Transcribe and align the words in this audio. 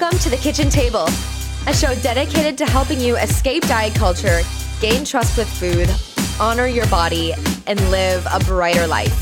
Welcome 0.00 0.20
to 0.20 0.30
the 0.30 0.36
Kitchen 0.36 0.70
Table, 0.70 1.08
a 1.66 1.74
show 1.74 1.92
dedicated 2.02 2.56
to 2.58 2.66
helping 2.66 3.00
you 3.00 3.16
escape 3.16 3.64
diet 3.64 3.96
culture, 3.96 4.42
gain 4.80 5.04
trust 5.04 5.36
with 5.36 5.48
food, 5.48 5.90
honor 6.40 6.68
your 6.68 6.86
body, 6.86 7.34
and 7.66 7.80
live 7.90 8.24
a 8.32 8.38
brighter 8.38 8.86
life. 8.86 9.12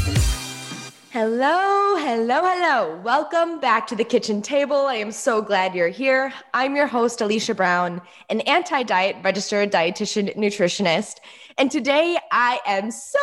Hello, 1.13 1.97
hello, 1.97 2.43
hello. 2.45 3.01
Welcome 3.03 3.59
back 3.59 3.87
to 3.87 3.97
the 3.97 4.05
kitchen 4.05 4.43
table. 4.43 4.77
I 4.77 4.97
am 4.97 5.13
so 5.13 5.41
glad 5.41 5.75
you're 5.75 5.89
here. 5.89 6.31
I'm 6.53 6.77
your 6.77 6.87
host, 6.87 7.23
Alicia 7.23 7.55
Brown, 7.55 8.03
an 8.29 8.43
anti 8.43 8.83
diet 8.83 9.17
registered 9.25 9.73
dietitian 9.73 10.37
nutritionist. 10.37 11.21
And 11.57 11.71
today 11.71 12.19
I 12.31 12.61
am 12.67 12.91
so 12.91 13.19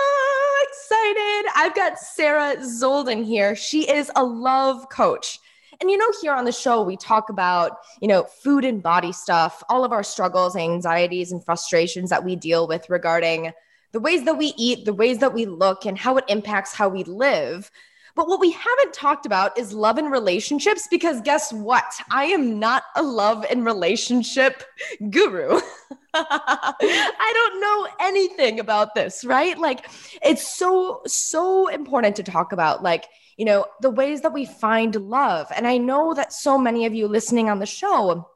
excited. 0.63 1.51
I've 1.55 1.75
got 1.75 1.99
Sara 1.99 2.55
Zoldan 2.61 3.23
here. 3.23 3.55
She 3.55 3.87
is 3.87 4.09
a 4.15 4.23
love 4.23 4.89
coach. 4.89 5.37
And 5.79 5.89
you 5.89 5.97
know, 5.97 6.11
here 6.21 6.33
on 6.33 6.45
the 6.45 6.51
show, 6.51 6.81
we 6.81 6.97
talk 6.97 7.29
about, 7.29 7.77
you 8.01 8.07
know, 8.07 8.23
food 8.23 8.65
and 8.65 8.81
body 8.81 9.11
stuff, 9.11 9.63
all 9.69 9.83
of 9.83 9.91
our 9.91 10.03
struggles, 10.03 10.55
anxieties, 10.55 11.31
and 11.31 11.43
frustrations 11.43 12.09
that 12.09 12.23
we 12.23 12.35
deal 12.35 12.67
with 12.67 12.89
regarding 12.89 13.51
the 13.91 13.99
ways 13.99 14.25
that 14.25 14.37
we 14.37 14.53
eat, 14.57 14.85
the 14.85 14.93
ways 14.93 15.19
that 15.19 15.33
we 15.33 15.45
look, 15.45 15.85
and 15.85 15.97
how 15.97 16.17
it 16.17 16.25
impacts 16.27 16.73
how 16.73 16.89
we 16.89 17.03
live. 17.03 17.71
But 18.15 18.27
what 18.27 18.39
we 18.39 18.51
haven't 18.51 18.93
talked 18.93 19.25
about 19.25 19.57
is 19.57 19.73
love 19.73 19.97
and 19.97 20.11
relationships 20.11 20.87
because 20.89 21.19
guess 21.21 21.51
what? 21.51 21.99
I 22.11 22.25
am 22.25 22.59
not 22.59 22.83
a 22.95 23.01
love 23.01 23.43
and 23.49 23.65
relationship 23.65 24.63
guru. 25.09 25.59
I 26.13 27.31
don't 27.33 27.59
know 27.59 27.87
anything 27.99 28.59
about 28.59 28.93
this, 28.93 29.25
right? 29.25 29.57
Like 29.57 29.89
it's 30.21 30.47
so 30.47 31.01
so 31.07 31.67
important 31.69 32.15
to 32.17 32.23
talk 32.23 32.51
about 32.51 32.83
like 32.83 33.07
you 33.37 33.45
know, 33.45 33.65
the 33.81 33.89
ways 33.89 34.21
that 34.21 34.33
we 34.33 34.45
find 34.45 34.95
love. 34.95 35.47
And 35.55 35.67
I 35.67 35.77
know 35.77 36.13
that 36.13 36.33
so 36.33 36.57
many 36.57 36.85
of 36.85 36.93
you 36.93 37.07
listening 37.07 37.49
on 37.49 37.59
the 37.59 37.65
show, 37.65 38.29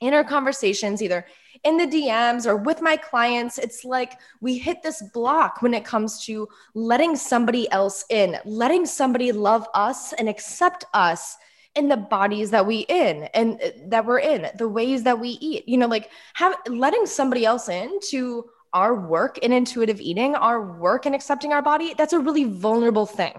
in 0.00 0.12
our 0.12 0.24
conversations, 0.24 1.02
either 1.02 1.24
in 1.64 1.78
the 1.78 1.86
DMs 1.86 2.46
or 2.46 2.56
with 2.56 2.82
my 2.82 2.96
clients, 2.96 3.58
it's 3.58 3.84
like 3.84 4.12
we 4.40 4.58
hit 4.58 4.82
this 4.82 5.02
block 5.14 5.62
when 5.62 5.74
it 5.74 5.84
comes 5.84 6.24
to 6.26 6.48
letting 6.74 7.16
somebody 7.16 7.70
else 7.70 8.04
in, 8.10 8.36
letting 8.44 8.84
somebody 8.84 9.32
love 9.32 9.66
us 9.74 10.12
and 10.12 10.28
accept 10.28 10.84
us 10.92 11.36
in 11.74 11.88
the 11.88 11.96
bodies 11.96 12.50
that 12.50 12.66
we 12.66 12.80
in 12.88 13.24
and 13.34 13.60
uh, 13.62 13.70
that 13.88 14.04
we're 14.04 14.18
in, 14.18 14.48
the 14.56 14.68
ways 14.68 15.02
that 15.02 15.18
we 15.18 15.30
eat. 15.40 15.66
You 15.66 15.78
know, 15.78 15.86
like 15.86 16.10
have 16.34 16.54
letting 16.68 17.06
somebody 17.06 17.44
else 17.44 17.68
in 17.68 17.98
to 18.10 18.44
our 18.72 18.94
work 18.94 19.38
in 19.38 19.52
intuitive 19.52 20.00
eating, 20.00 20.34
our 20.34 20.78
work 20.78 21.06
in 21.06 21.14
accepting 21.14 21.52
our 21.52 21.62
body, 21.62 21.94
that's 21.96 22.12
a 22.12 22.18
really 22.18 22.44
vulnerable 22.44 23.06
thing. 23.06 23.32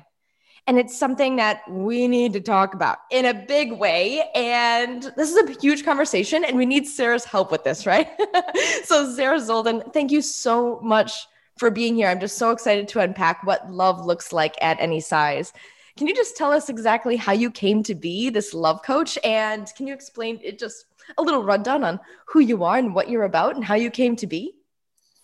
And 0.67 0.77
it's 0.77 0.97
something 0.97 1.37
that 1.37 1.61
we 1.69 2.09
need 2.09 2.33
to 2.33 2.41
talk 2.41 2.73
about 2.73 2.97
in 3.09 3.25
a 3.25 3.33
big 3.33 3.71
way. 3.71 4.29
And 4.35 5.01
this 5.15 5.31
is 5.33 5.37
a 5.37 5.59
huge 5.61 5.85
conversation, 5.85 6.43
and 6.43 6.57
we 6.57 6.65
need 6.65 6.85
Sara's 6.85 7.23
help 7.23 7.51
with 7.51 7.63
this, 7.63 7.85
right? 7.85 8.09
so, 8.83 9.09
Sara 9.15 9.39
Zoldan, 9.39 9.93
thank 9.93 10.11
you 10.11 10.21
so 10.21 10.81
much 10.81 11.25
for 11.57 11.71
being 11.71 11.95
here. 11.95 12.09
I'm 12.09 12.19
just 12.19 12.37
so 12.37 12.51
excited 12.51 12.87
to 12.89 12.99
unpack 12.99 13.43
what 13.45 13.71
love 13.71 14.05
looks 14.05 14.33
like 14.33 14.55
at 14.61 14.77
any 14.79 14.99
size. 14.99 15.53
Can 15.97 16.05
you 16.07 16.13
just 16.13 16.37
tell 16.37 16.51
us 16.51 16.69
exactly 16.69 17.15
how 17.15 17.31
you 17.31 17.49
came 17.49 17.81
to 17.83 17.95
be 17.95 18.29
this 18.29 18.53
love 18.53 18.83
coach? 18.83 19.17
And 19.23 19.67
can 19.75 19.87
you 19.87 19.93
explain 19.93 20.39
it 20.43 20.59
just 20.59 20.85
a 21.17 21.23
little 21.23 21.43
rundown 21.43 21.83
on 21.83 21.99
who 22.27 22.39
you 22.39 22.63
are 22.63 22.77
and 22.77 22.93
what 22.93 23.09
you're 23.09 23.23
about 23.23 23.55
and 23.55 23.63
how 23.65 23.75
you 23.75 23.89
came 23.89 24.15
to 24.17 24.27
be? 24.27 24.53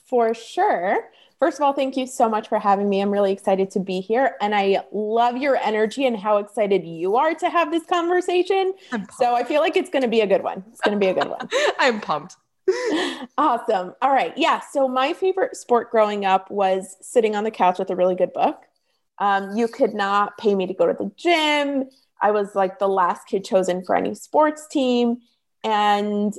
For 0.06 0.34
sure. 0.34 1.10
First 1.44 1.58
of 1.60 1.64
all, 1.64 1.74
thank 1.74 1.98
you 1.98 2.08
so 2.08 2.30
much 2.30 2.48
for 2.48 2.58
having 2.58 2.88
me. 2.88 3.02
I'm 3.02 3.12
really 3.12 3.34
excited 3.34 3.70
to 3.72 3.80
be 3.82 4.00
here. 4.00 4.38
And 4.40 4.56
I 4.56 4.80
love 4.94 5.36
your 5.36 5.58
energy 5.58 6.06
and 6.06 6.18
how 6.18 6.38
excited 6.38 6.86
you 6.86 7.18
are 7.18 7.34
to 7.36 7.50
have 7.50 7.70
this 7.70 7.84
conversation. 7.86 8.74
So 9.18 9.36
I 9.36 9.44
feel 9.44 9.60
like 9.60 9.76
it's 9.76 9.90
going 9.90 10.04
to 10.04 10.08
be 10.08 10.22
a 10.22 10.26
good 10.26 10.42
one. 10.42 10.64
It's 10.72 10.80
going 10.80 10.98
to 10.98 11.06
be 11.06 11.10
a 11.10 11.14
good 11.14 11.28
one. 11.28 11.50
I'm 11.80 12.00
pumped. 12.00 12.38
awesome. 13.38 13.94
All 14.02 14.14
right. 14.14 14.32
Yeah. 14.38 14.62
So 14.72 14.88
my 14.88 15.12
favorite 15.12 15.58
sport 15.58 15.92
growing 15.92 16.24
up 16.24 16.50
was 16.50 16.96
sitting 17.02 17.36
on 17.36 17.44
the 17.44 17.52
couch 17.52 17.78
with 17.78 17.90
a 17.90 17.96
really 17.98 18.16
good 18.16 18.32
book. 18.32 18.62
Um, 19.18 19.58
you 19.58 19.68
could 19.68 19.94
not 19.94 20.38
pay 20.38 20.56
me 20.56 20.66
to 20.66 20.74
go 20.74 20.88
to 20.88 20.94
the 20.94 21.12
gym. 21.18 21.90
I 22.22 22.32
was 22.32 22.56
like 22.56 22.80
the 22.80 22.88
last 22.88 23.28
kid 23.28 23.44
chosen 23.44 23.84
for 23.84 23.98
any 23.98 24.16
sports 24.16 24.66
team. 24.66 25.18
And 25.62 26.34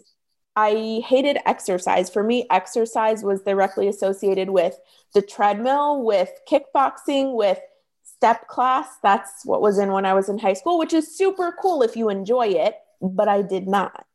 I 0.56 1.02
hated 1.06 1.38
exercise. 1.46 2.10
For 2.10 2.22
me, 2.22 2.46
exercise 2.50 3.24
was 3.24 3.42
directly 3.42 3.88
associated 3.88 4.50
with 4.50 4.78
the 5.12 5.22
treadmill, 5.22 6.02
with 6.02 6.30
kickboxing, 6.50 7.34
with 7.34 7.58
step 8.04 8.46
class. 8.46 8.88
That's 9.02 9.44
what 9.44 9.60
was 9.60 9.78
in 9.78 9.90
when 9.90 10.06
I 10.06 10.14
was 10.14 10.28
in 10.28 10.38
high 10.38 10.52
school, 10.52 10.78
which 10.78 10.92
is 10.92 11.16
super 11.16 11.54
cool 11.60 11.82
if 11.82 11.96
you 11.96 12.08
enjoy 12.08 12.46
it, 12.48 12.76
but 13.00 13.28
I 13.28 13.42
did 13.42 13.66
not. 13.66 14.06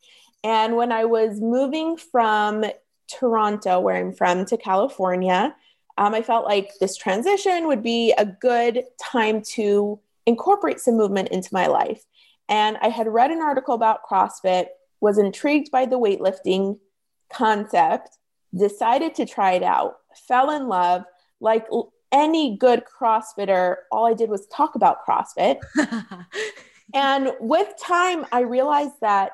And 0.43 0.77
when 0.77 0.91
I 0.91 1.05
was 1.05 1.41
moving 1.41 1.97
from 1.97 2.63
Toronto, 3.09 3.81
where 3.81 3.97
I'm 3.97 4.13
from, 4.13 4.45
to 4.45 4.57
California, 4.57 5.53
um, 5.97 6.13
I 6.13 6.21
felt 6.21 6.45
like 6.45 6.71
this 6.79 6.95
transition 6.95 7.67
would 7.67 7.83
be 7.83 8.13
a 8.17 8.25
good 8.25 8.83
time 9.01 9.41
to 9.55 9.99
incorporate 10.25 10.79
some 10.79 10.95
movement 10.95 11.29
into 11.29 11.49
my 11.51 11.67
life. 11.67 12.05
And 12.47 12.77
I 12.81 12.87
had 12.87 13.07
read 13.07 13.31
an 13.31 13.41
article 13.41 13.75
about 13.75 14.03
CrossFit 14.09 14.67
was 15.01 15.17
intrigued 15.17 15.71
by 15.71 15.85
the 15.85 15.99
weightlifting 15.99 16.79
concept, 17.31 18.17
decided 18.57 19.15
to 19.15 19.25
try 19.25 19.53
it 19.53 19.63
out, 19.63 19.97
fell 20.27 20.51
in 20.51 20.67
love. 20.67 21.03
Like 21.39 21.67
any 22.11 22.57
good 22.57 22.83
CrossFitter, 22.85 23.75
all 23.91 24.05
I 24.05 24.13
did 24.13 24.29
was 24.29 24.47
talk 24.47 24.75
about 24.75 25.05
CrossFit. 25.05 25.59
and 26.93 27.31
with 27.39 27.69
time, 27.79 28.25
I 28.31 28.41
realized 28.41 28.99
that 29.01 29.33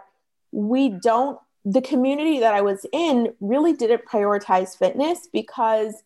we 0.52 0.90
don't, 0.90 1.40
the 1.64 1.82
community 1.82 2.40
that 2.40 2.54
I 2.54 2.62
was 2.62 2.86
in 2.94 3.34
really 3.40 3.74
didn't 3.74 4.06
prioritize 4.06 4.78
fitness 4.78 5.28
because 5.32 6.04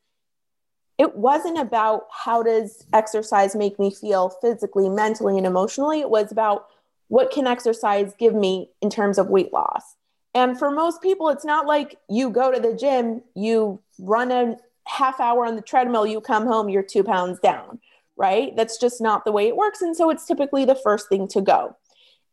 it 0.97 1.15
wasn't 1.15 1.57
about 1.57 2.07
how 2.11 2.43
does 2.43 2.85
exercise 2.93 3.55
make 3.55 3.79
me 3.79 3.89
feel 3.89 4.29
physically, 4.41 4.89
mentally, 4.89 5.37
and 5.37 5.47
emotionally. 5.47 6.01
It 6.01 6.09
was 6.09 6.31
about 6.31 6.67
what 7.09 7.31
can 7.31 7.45
exercise 7.45 8.13
give 8.17 8.33
me 8.33 8.69
in 8.81 8.89
terms 8.89 9.17
of 9.17 9.27
weight 9.27 9.51
loss? 9.51 9.95
And 10.33 10.57
for 10.57 10.71
most 10.71 11.01
people, 11.01 11.29
it's 11.29 11.45
not 11.45 11.65
like 11.65 11.97
you 12.07 12.29
go 12.29 12.51
to 12.51 12.59
the 12.59 12.73
gym, 12.73 13.21
you 13.35 13.81
run 13.99 14.31
a 14.31 14.57
half 14.87 15.19
hour 15.19 15.45
on 15.45 15.55
the 15.55 15.61
treadmill, 15.61 16.07
you 16.07 16.21
come 16.21 16.45
home, 16.45 16.69
you're 16.69 16.83
two 16.83 17.03
pounds 17.03 17.39
down, 17.39 17.79
right? 18.15 18.55
That's 18.55 18.77
just 18.77 19.01
not 19.01 19.25
the 19.25 19.31
way 19.31 19.47
it 19.47 19.57
works. 19.57 19.81
And 19.81 19.95
so 19.95 20.09
it's 20.09 20.25
typically 20.25 20.65
the 20.65 20.75
first 20.75 21.09
thing 21.09 21.27
to 21.29 21.41
go. 21.41 21.75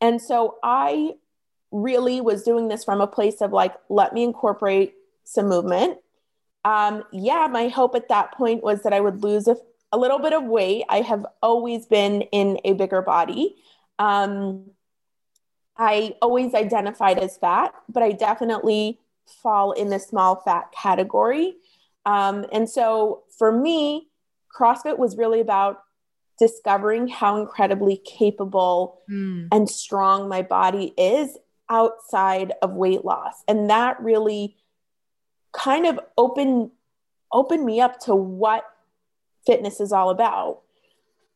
And 0.00 0.20
so 0.20 0.56
I 0.62 1.14
really 1.72 2.20
was 2.20 2.42
doing 2.42 2.68
this 2.68 2.84
from 2.84 3.00
a 3.00 3.06
place 3.06 3.40
of 3.40 3.52
like, 3.52 3.74
let 3.88 4.12
me 4.12 4.22
incorporate 4.22 4.94
some 5.24 5.48
movement. 5.48 5.98
Um, 6.64 7.04
yeah, 7.12 7.48
my 7.50 7.68
hope 7.68 7.94
at 7.94 8.08
that 8.08 8.32
point 8.32 8.62
was 8.62 8.82
that 8.82 8.92
I 8.92 9.00
would 9.00 9.22
lose 9.22 9.48
a, 9.48 9.56
a 9.92 9.98
little 9.98 10.18
bit 10.18 10.32
of 10.32 10.44
weight. 10.44 10.84
I 10.88 11.00
have 11.00 11.24
always 11.42 11.86
been 11.86 12.22
in 12.22 12.58
a 12.64 12.74
bigger 12.74 13.02
body. 13.02 13.56
Um, 13.98 14.70
I 15.76 16.14
always 16.22 16.54
identified 16.54 17.18
as 17.18 17.36
fat, 17.36 17.74
but 17.88 18.02
I 18.02 18.12
definitely 18.12 19.00
fall 19.42 19.72
in 19.72 19.90
the 19.90 19.98
small 19.98 20.36
fat 20.36 20.72
category. 20.72 21.56
Um, 22.06 22.46
and 22.52 22.68
so 22.68 23.24
for 23.36 23.52
me, 23.52 24.08
CrossFit 24.56 24.98
was 24.98 25.16
really 25.16 25.40
about 25.40 25.82
discovering 26.38 27.08
how 27.08 27.40
incredibly 27.40 27.96
capable 27.98 29.00
mm. 29.10 29.48
and 29.50 29.68
strong 29.68 30.28
my 30.28 30.42
body 30.42 30.94
is 30.96 31.36
outside 31.68 32.52
of 32.62 32.72
weight 32.72 33.04
loss. 33.04 33.42
And 33.48 33.70
that 33.70 34.00
really 34.00 34.56
kind 35.52 35.86
of 35.86 35.98
opened 36.16 36.70
opened 37.32 37.64
me 37.64 37.80
up 37.80 37.98
to 37.98 38.14
what 38.14 38.64
fitness 39.46 39.80
is 39.80 39.92
all 39.92 40.10
about 40.10 40.60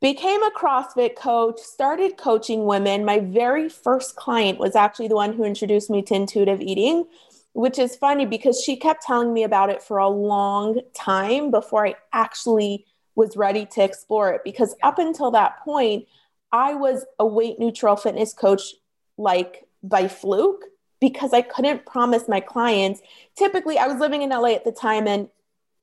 became 0.00 0.42
a 0.42 0.50
CrossFit 0.50 1.14
coach, 1.14 1.58
started 1.60 2.16
coaching 2.16 2.64
women. 2.64 3.04
My 3.04 3.20
very 3.20 3.68
first 3.68 4.16
client 4.16 4.58
was 4.58 4.74
actually 4.74 5.08
the 5.08 5.14
one 5.14 5.34
who 5.34 5.44
introduced 5.44 5.90
me 5.90 6.02
to 6.02 6.14
intuitive 6.14 6.60
eating, 6.60 7.04
which 7.52 7.78
is 7.78 7.96
funny 7.96 8.24
because 8.24 8.62
she 8.62 8.76
kept 8.76 9.02
telling 9.02 9.32
me 9.32 9.42
about 9.42 9.70
it 9.70 9.82
for 9.82 9.98
a 9.98 10.08
long 10.08 10.80
time 10.94 11.50
before 11.50 11.86
I 11.86 11.96
actually 12.12 12.86
was 13.14 13.36
ready 13.36 13.66
to 13.66 13.84
explore 13.84 14.32
it. 14.32 14.42
Because 14.44 14.74
up 14.82 14.98
until 14.98 15.30
that 15.32 15.60
point, 15.64 16.06
I 16.50 16.74
was 16.74 17.04
a 17.18 17.26
weight 17.26 17.58
neutral 17.58 17.96
fitness 17.96 18.32
coach 18.32 18.74
like 19.18 19.66
by 19.82 20.08
fluke 20.08 20.64
because 21.00 21.32
I 21.32 21.42
couldn't 21.42 21.86
promise 21.86 22.28
my 22.28 22.40
clients. 22.40 23.00
Typically, 23.36 23.78
I 23.78 23.86
was 23.86 23.98
living 24.00 24.22
in 24.22 24.30
LA 24.30 24.54
at 24.54 24.64
the 24.64 24.72
time, 24.72 25.06
and 25.06 25.28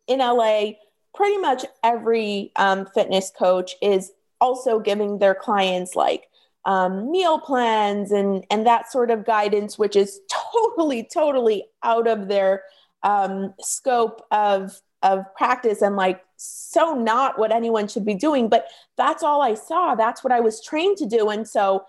in 0.07 0.19
LA, 0.19 0.71
pretty 1.17 1.37
much 1.37 1.65
every 1.83 2.51
um, 2.57 2.85
fitness 2.93 3.31
coach 3.37 3.73
is 3.81 4.11
also 4.39 4.79
giving 4.79 5.17
their 5.17 5.33
clients 5.33 5.95
like 5.95 6.29
um, 6.65 7.11
meal 7.11 7.39
plans 7.39 8.11
and 8.11 8.45
and 8.51 8.67
that 8.67 8.91
sort 8.91 9.09
of 9.09 9.25
guidance, 9.25 9.79
which 9.79 9.95
is 9.95 10.21
totally 10.53 11.09
totally 11.11 11.65
out 11.81 12.07
of 12.07 12.27
their 12.27 12.63
um, 13.01 13.53
scope 13.59 14.21
of 14.31 14.79
of 15.01 15.25
practice 15.35 15.81
and 15.81 15.95
like 15.95 16.23
so 16.37 16.93
not 16.93 17.39
what 17.39 17.51
anyone 17.51 17.87
should 17.87 18.05
be 18.05 18.13
doing. 18.13 18.47
But 18.47 18.67
that's 18.95 19.23
all 19.23 19.41
I 19.41 19.55
saw. 19.55 19.95
That's 19.95 20.23
what 20.23 20.31
I 20.31 20.39
was 20.39 20.63
trained 20.63 20.97
to 20.97 21.07
do, 21.07 21.29
and 21.29 21.47
so 21.47 21.85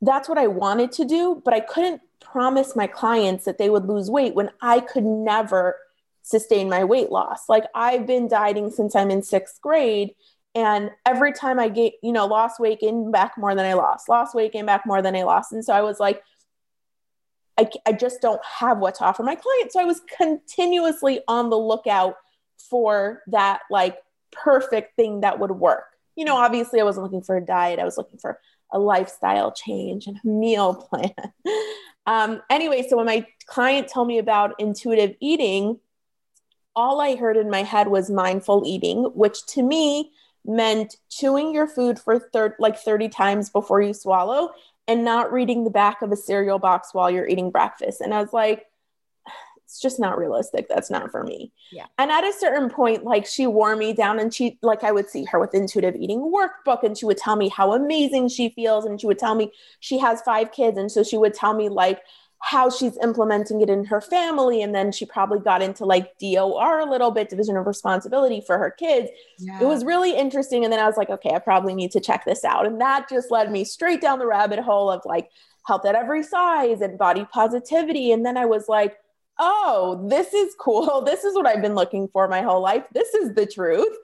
that's 0.00 0.28
what 0.28 0.38
I 0.38 0.48
wanted 0.48 0.90
to 0.92 1.04
do, 1.04 1.40
but 1.44 1.54
I 1.54 1.60
couldn't 1.60 2.00
promise 2.20 2.74
my 2.74 2.88
clients 2.88 3.44
that 3.44 3.58
they 3.58 3.70
would 3.70 3.86
lose 3.86 4.10
weight 4.10 4.34
when 4.34 4.50
I 4.60 4.80
could 4.80 5.04
never 5.04 5.76
sustain 6.22 6.68
my 6.68 6.84
weight 6.84 7.10
loss. 7.10 7.48
Like 7.48 7.64
I've 7.74 8.06
been 8.06 8.28
dieting 8.28 8.70
since 8.70 8.96
I'm 8.96 9.10
in 9.10 9.22
sixth 9.22 9.60
grade. 9.60 10.14
And 10.54 10.90
every 11.06 11.32
time 11.32 11.58
I 11.58 11.68
get, 11.68 11.94
you 12.02 12.12
know, 12.12 12.26
lost 12.26 12.60
weight, 12.60 12.80
gained 12.80 13.10
back 13.10 13.38
more 13.38 13.54
than 13.54 13.64
I 13.64 13.72
lost, 13.72 14.08
lost 14.08 14.34
weight, 14.34 14.52
gained 14.52 14.66
back 14.66 14.84
more 14.86 15.00
than 15.00 15.16
I 15.16 15.22
lost. 15.22 15.52
And 15.52 15.64
so 15.64 15.72
I 15.72 15.80
was 15.80 15.98
like, 15.98 16.22
I, 17.58 17.68
I 17.86 17.92
just 17.92 18.20
don't 18.20 18.40
have 18.44 18.78
what 18.78 18.96
to 18.96 19.04
offer 19.04 19.22
my 19.22 19.34
clients. 19.34 19.74
So 19.74 19.80
I 19.80 19.84
was 19.84 20.00
continuously 20.16 21.20
on 21.28 21.50
the 21.50 21.58
lookout 21.58 22.16
for 22.58 23.22
that 23.28 23.60
like 23.70 23.96
perfect 24.30 24.96
thing 24.96 25.20
that 25.20 25.38
would 25.38 25.50
work. 25.50 25.84
You 26.16 26.24
know, 26.24 26.36
obviously 26.36 26.80
I 26.80 26.84
wasn't 26.84 27.04
looking 27.04 27.22
for 27.22 27.36
a 27.36 27.44
diet. 27.44 27.78
I 27.78 27.84
was 27.84 27.96
looking 27.96 28.18
for 28.18 28.38
a 28.72 28.78
lifestyle 28.78 29.52
change 29.52 30.06
and 30.06 30.18
a 30.22 30.26
meal 30.26 30.74
plan. 30.74 31.12
um, 32.06 32.42
anyway, 32.50 32.86
so 32.88 32.96
when 32.96 33.06
my 33.06 33.26
client 33.46 33.88
told 33.88 34.08
me 34.08 34.18
about 34.18 34.54
intuitive 34.58 35.14
eating, 35.20 35.78
all 36.74 37.00
I 37.00 37.16
heard 37.16 37.36
in 37.36 37.50
my 37.50 37.62
head 37.62 37.88
was 37.88 38.10
mindful 38.10 38.62
eating, 38.66 39.04
which 39.14 39.44
to 39.46 39.62
me 39.62 40.12
meant 40.44 40.96
chewing 41.08 41.54
your 41.54 41.66
food 41.66 41.98
for 41.98 42.18
thir- 42.18 42.56
like 42.58 42.78
30 42.78 43.08
times 43.08 43.50
before 43.50 43.80
you 43.80 43.94
swallow 43.94 44.50
and 44.88 45.04
not 45.04 45.32
reading 45.32 45.64
the 45.64 45.70
back 45.70 46.02
of 46.02 46.10
a 46.10 46.16
cereal 46.16 46.58
box 46.58 46.92
while 46.92 47.10
you're 47.10 47.28
eating 47.28 47.50
breakfast. 47.50 48.00
And 48.00 48.12
I 48.12 48.20
was 48.20 48.32
like, 48.32 48.66
it's 49.72 49.80
just 49.80 49.98
not 49.98 50.18
realistic. 50.18 50.68
That's 50.68 50.90
not 50.90 51.10
for 51.10 51.24
me. 51.24 51.50
Yeah. 51.70 51.86
And 51.96 52.10
at 52.10 52.24
a 52.24 52.32
certain 52.32 52.68
point, 52.68 53.04
like 53.04 53.24
she 53.24 53.46
wore 53.46 53.74
me 53.74 53.94
down 53.94 54.18
and 54.18 54.34
she, 54.34 54.58
like, 54.60 54.84
I 54.84 54.92
would 54.92 55.08
see 55.08 55.24
her 55.24 55.40
with 55.40 55.54
intuitive 55.54 55.96
eating 55.96 56.20
workbook 56.20 56.82
and 56.82 56.96
she 56.96 57.06
would 57.06 57.16
tell 57.16 57.36
me 57.36 57.48
how 57.48 57.72
amazing 57.72 58.28
she 58.28 58.50
feels. 58.50 58.84
And 58.84 59.00
she 59.00 59.06
would 59.06 59.18
tell 59.18 59.34
me 59.34 59.50
she 59.80 59.96
has 59.98 60.20
five 60.22 60.52
kids. 60.52 60.76
And 60.76 60.92
so 60.92 61.02
she 61.02 61.16
would 61.16 61.32
tell 61.32 61.54
me, 61.54 61.70
like, 61.70 62.02
how 62.42 62.68
she's 62.68 62.98
implementing 62.98 63.60
it 63.60 63.70
in 63.70 63.84
her 63.84 64.00
family. 64.00 64.62
And 64.62 64.74
then 64.74 64.90
she 64.90 65.06
probably 65.06 65.38
got 65.38 65.62
into 65.62 65.84
like 65.84 66.18
DOR 66.18 66.80
a 66.80 66.90
little 66.90 67.12
bit, 67.12 67.28
division 67.28 67.56
of 67.56 67.66
responsibility 67.66 68.42
for 68.44 68.58
her 68.58 68.70
kids. 68.70 69.10
Yeah. 69.38 69.60
It 69.60 69.64
was 69.66 69.84
really 69.84 70.16
interesting. 70.16 70.64
And 70.64 70.72
then 70.72 70.80
I 70.80 70.86
was 70.86 70.96
like, 70.96 71.08
okay, 71.08 71.30
I 71.30 71.38
probably 71.38 71.74
need 71.74 71.92
to 71.92 72.00
check 72.00 72.24
this 72.24 72.44
out. 72.44 72.66
And 72.66 72.80
that 72.80 73.08
just 73.08 73.30
led 73.30 73.52
me 73.52 73.64
straight 73.64 74.00
down 74.00 74.18
the 74.18 74.26
rabbit 74.26 74.58
hole 74.58 74.90
of 74.90 75.02
like 75.04 75.30
health 75.66 75.86
at 75.86 75.94
every 75.94 76.24
size 76.24 76.80
and 76.80 76.98
body 76.98 77.24
positivity. 77.32 78.10
And 78.10 78.26
then 78.26 78.36
I 78.36 78.46
was 78.46 78.68
like, 78.68 78.96
oh, 79.38 80.04
this 80.10 80.34
is 80.34 80.54
cool. 80.58 81.02
This 81.06 81.22
is 81.22 81.36
what 81.36 81.46
I've 81.46 81.62
been 81.62 81.76
looking 81.76 82.08
for 82.08 82.26
my 82.26 82.42
whole 82.42 82.60
life. 82.60 82.84
This 82.92 83.14
is 83.14 83.34
the 83.34 83.46
truth. 83.46 83.96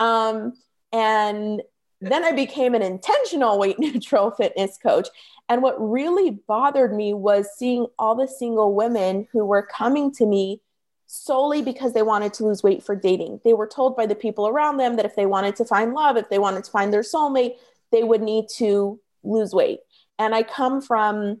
Um, 0.00 0.54
and 0.92 1.62
then 2.10 2.24
I 2.24 2.32
became 2.32 2.74
an 2.74 2.82
intentional 2.82 3.58
weight 3.58 3.78
neutral 3.78 4.30
fitness 4.30 4.78
coach. 4.82 5.08
And 5.48 5.62
what 5.62 5.76
really 5.78 6.30
bothered 6.30 6.94
me 6.94 7.12
was 7.12 7.48
seeing 7.56 7.86
all 7.98 8.14
the 8.14 8.28
single 8.28 8.74
women 8.74 9.28
who 9.32 9.44
were 9.44 9.62
coming 9.62 10.12
to 10.14 10.26
me 10.26 10.60
solely 11.06 11.62
because 11.62 11.92
they 11.92 12.02
wanted 12.02 12.32
to 12.34 12.44
lose 12.44 12.62
weight 12.62 12.82
for 12.82 12.96
dating. 12.96 13.40
They 13.44 13.52
were 13.52 13.66
told 13.66 13.96
by 13.96 14.06
the 14.06 14.14
people 14.14 14.48
around 14.48 14.78
them 14.78 14.96
that 14.96 15.04
if 15.04 15.14
they 15.14 15.26
wanted 15.26 15.54
to 15.56 15.64
find 15.64 15.92
love, 15.92 16.16
if 16.16 16.28
they 16.30 16.38
wanted 16.38 16.64
to 16.64 16.70
find 16.70 16.92
their 16.92 17.02
soulmate, 17.02 17.56
they 17.92 18.02
would 18.02 18.22
need 18.22 18.46
to 18.56 18.98
lose 19.22 19.52
weight. 19.52 19.80
And 20.18 20.34
I 20.34 20.42
come 20.42 20.80
from 20.80 21.40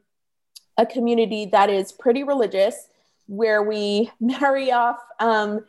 a 0.76 0.84
community 0.84 1.46
that 1.46 1.70
is 1.70 1.92
pretty 1.92 2.24
religious, 2.24 2.88
where 3.26 3.62
we 3.62 4.10
marry 4.20 4.70
off 4.70 4.98
um, 5.18 5.64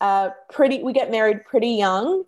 uh, 0.00 0.30
pretty, 0.50 0.82
we 0.82 0.92
get 0.92 1.10
married 1.10 1.44
pretty 1.44 1.70
young 1.70 2.24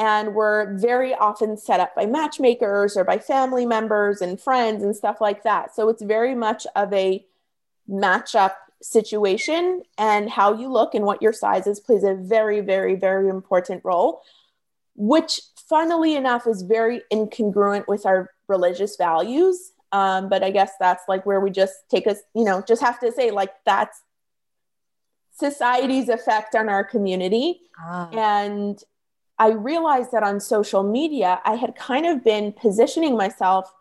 and 0.00 0.34
we're 0.34 0.76
very 0.78 1.14
often 1.14 1.56
set 1.56 1.78
up 1.78 1.94
by 1.94 2.06
matchmakers 2.06 2.96
or 2.96 3.04
by 3.04 3.18
family 3.18 3.66
members 3.66 4.20
and 4.20 4.40
friends 4.40 4.82
and 4.82 4.96
stuff 4.96 5.20
like 5.20 5.44
that. 5.44 5.74
So 5.76 5.88
it's 5.90 6.02
very 6.02 6.34
much 6.34 6.66
of 6.74 6.92
a 6.92 7.24
matchup 7.88 8.54
situation, 8.82 9.82
and 9.98 10.30
how 10.30 10.54
you 10.54 10.72
look 10.72 10.94
and 10.94 11.04
what 11.04 11.20
your 11.20 11.34
size 11.34 11.66
is 11.66 11.78
plays 11.78 12.02
a 12.02 12.14
very, 12.14 12.60
very, 12.62 12.94
very 12.94 13.28
important 13.28 13.84
role, 13.84 14.22
which 14.96 15.42
funnily 15.68 16.16
enough 16.16 16.46
is 16.46 16.62
very 16.62 17.02
incongruent 17.12 17.86
with 17.86 18.06
our 18.06 18.30
religious 18.48 18.96
values. 18.96 19.72
Um, 19.92 20.30
but 20.30 20.42
I 20.42 20.50
guess 20.50 20.72
that's 20.80 21.04
like 21.08 21.26
where 21.26 21.40
we 21.40 21.50
just 21.50 21.74
take 21.90 22.06
us, 22.06 22.18
you 22.34 22.44
know, 22.44 22.62
just 22.66 22.80
have 22.80 22.98
to 23.00 23.12
say, 23.12 23.30
like, 23.30 23.52
that's 23.66 24.00
society's 25.36 26.08
effect 26.08 26.54
on 26.54 26.68
our 26.68 26.84
community. 26.84 27.60
Ah. 27.78 28.08
And 28.12 28.82
I 29.40 29.52
realized 29.52 30.12
that 30.12 30.22
on 30.22 30.38
social 30.38 30.82
media, 30.82 31.40
I 31.46 31.54
had 31.54 31.74
kind 31.74 32.04
of 32.04 32.22
been 32.22 32.52
positioning 32.52 33.16
myself, 33.16 33.72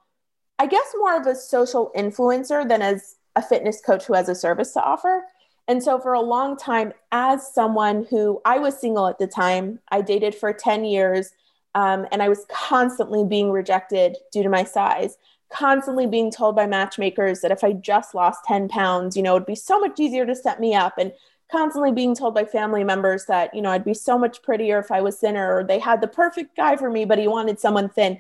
I 0.58 0.66
guess, 0.66 0.96
more 0.98 1.18
of 1.18 1.28
a 1.28 1.36
social 1.36 1.92
influencer 1.98 2.68
than 2.68 2.82
as 2.82 3.18
a 3.36 3.42
fitness 3.42 3.82
coach 3.82 4.06
who 4.06 4.14
has 4.14 4.30
a 4.30 4.36
service 4.36 4.72
to 4.74 4.82
offer. 4.82 5.26
And 5.68 5.84
so, 5.84 6.00
for 6.00 6.14
a 6.14 6.22
long 6.22 6.56
time, 6.56 6.94
as 7.12 7.54
someone 7.54 8.08
who 8.10 8.42
I 8.46 8.58
was 8.58 8.80
single 8.80 9.06
at 9.08 9.20
the 9.20 9.28
time, 9.28 9.80
I 9.92 10.02
dated 10.02 10.34
for 10.34 10.54
10 10.54 10.86
years, 10.86 11.32
um, 11.76 12.08
and 12.14 12.24
I 12.24 12.30
was 12.30 12.46
constantly 12.50 13.26
being 13.26 13.52
rejected 13.52 14.16
due 14.32 14.44
to 14.44 14.50
my 14.50 14.64
size, 14.64 15.18
constantly 15.52 16.08
being 16.08 16.32
told 16.32 16.56
by 16.56 16.68
matchmakers 16.68 17.42
that 17.42 17.52
if 17.52 17.66
I 17.66 17.74
just 17.74 18.16
lost 18.16 18.46
10 18.46 18.70
pounds, 18.70 19.18
you 19.18 19.22
know, 19.22 19.36
it'd 19.36 19.46
be 19.46 19.56
so 19.56 19.78
much 19.78 20.00
easier 20.00 20.26
to 20.26 20.36
set 20.36 20.62
me 20.62 20.74
up. 20.74 20.98
And 20.98 21.12
constantly 21.52 21.92
being 21.92 22.16
told 22.16 22.36
by 22.36 22.46
family 22.46 22.84
members 22.84 23.26
that, 23.26 23.54
you 23.54 23.62
know, 23.62 23.72
I'd 23.72 23.86
be 23.86 23.94
so 23.94 24.18
much 24.18 24.42
prettier 24.42 24.80
if 24.80 24.92
I 24.92 25.02
was 25.02 25.18
thinner, 25.18 25.56
or 25.56 25.64
they 25.64 25.80
had 25.80 26.02
the 26.02 26.08
perfect 26.08 26.56
guy 26.56 26.76
for 26.76 26.90
me, 26.90 27.06
but 27.06 27.18
he 27.18 27.28
wanted 27.28 27.60
someone 27.60 27.90
thin. 27.90 28.20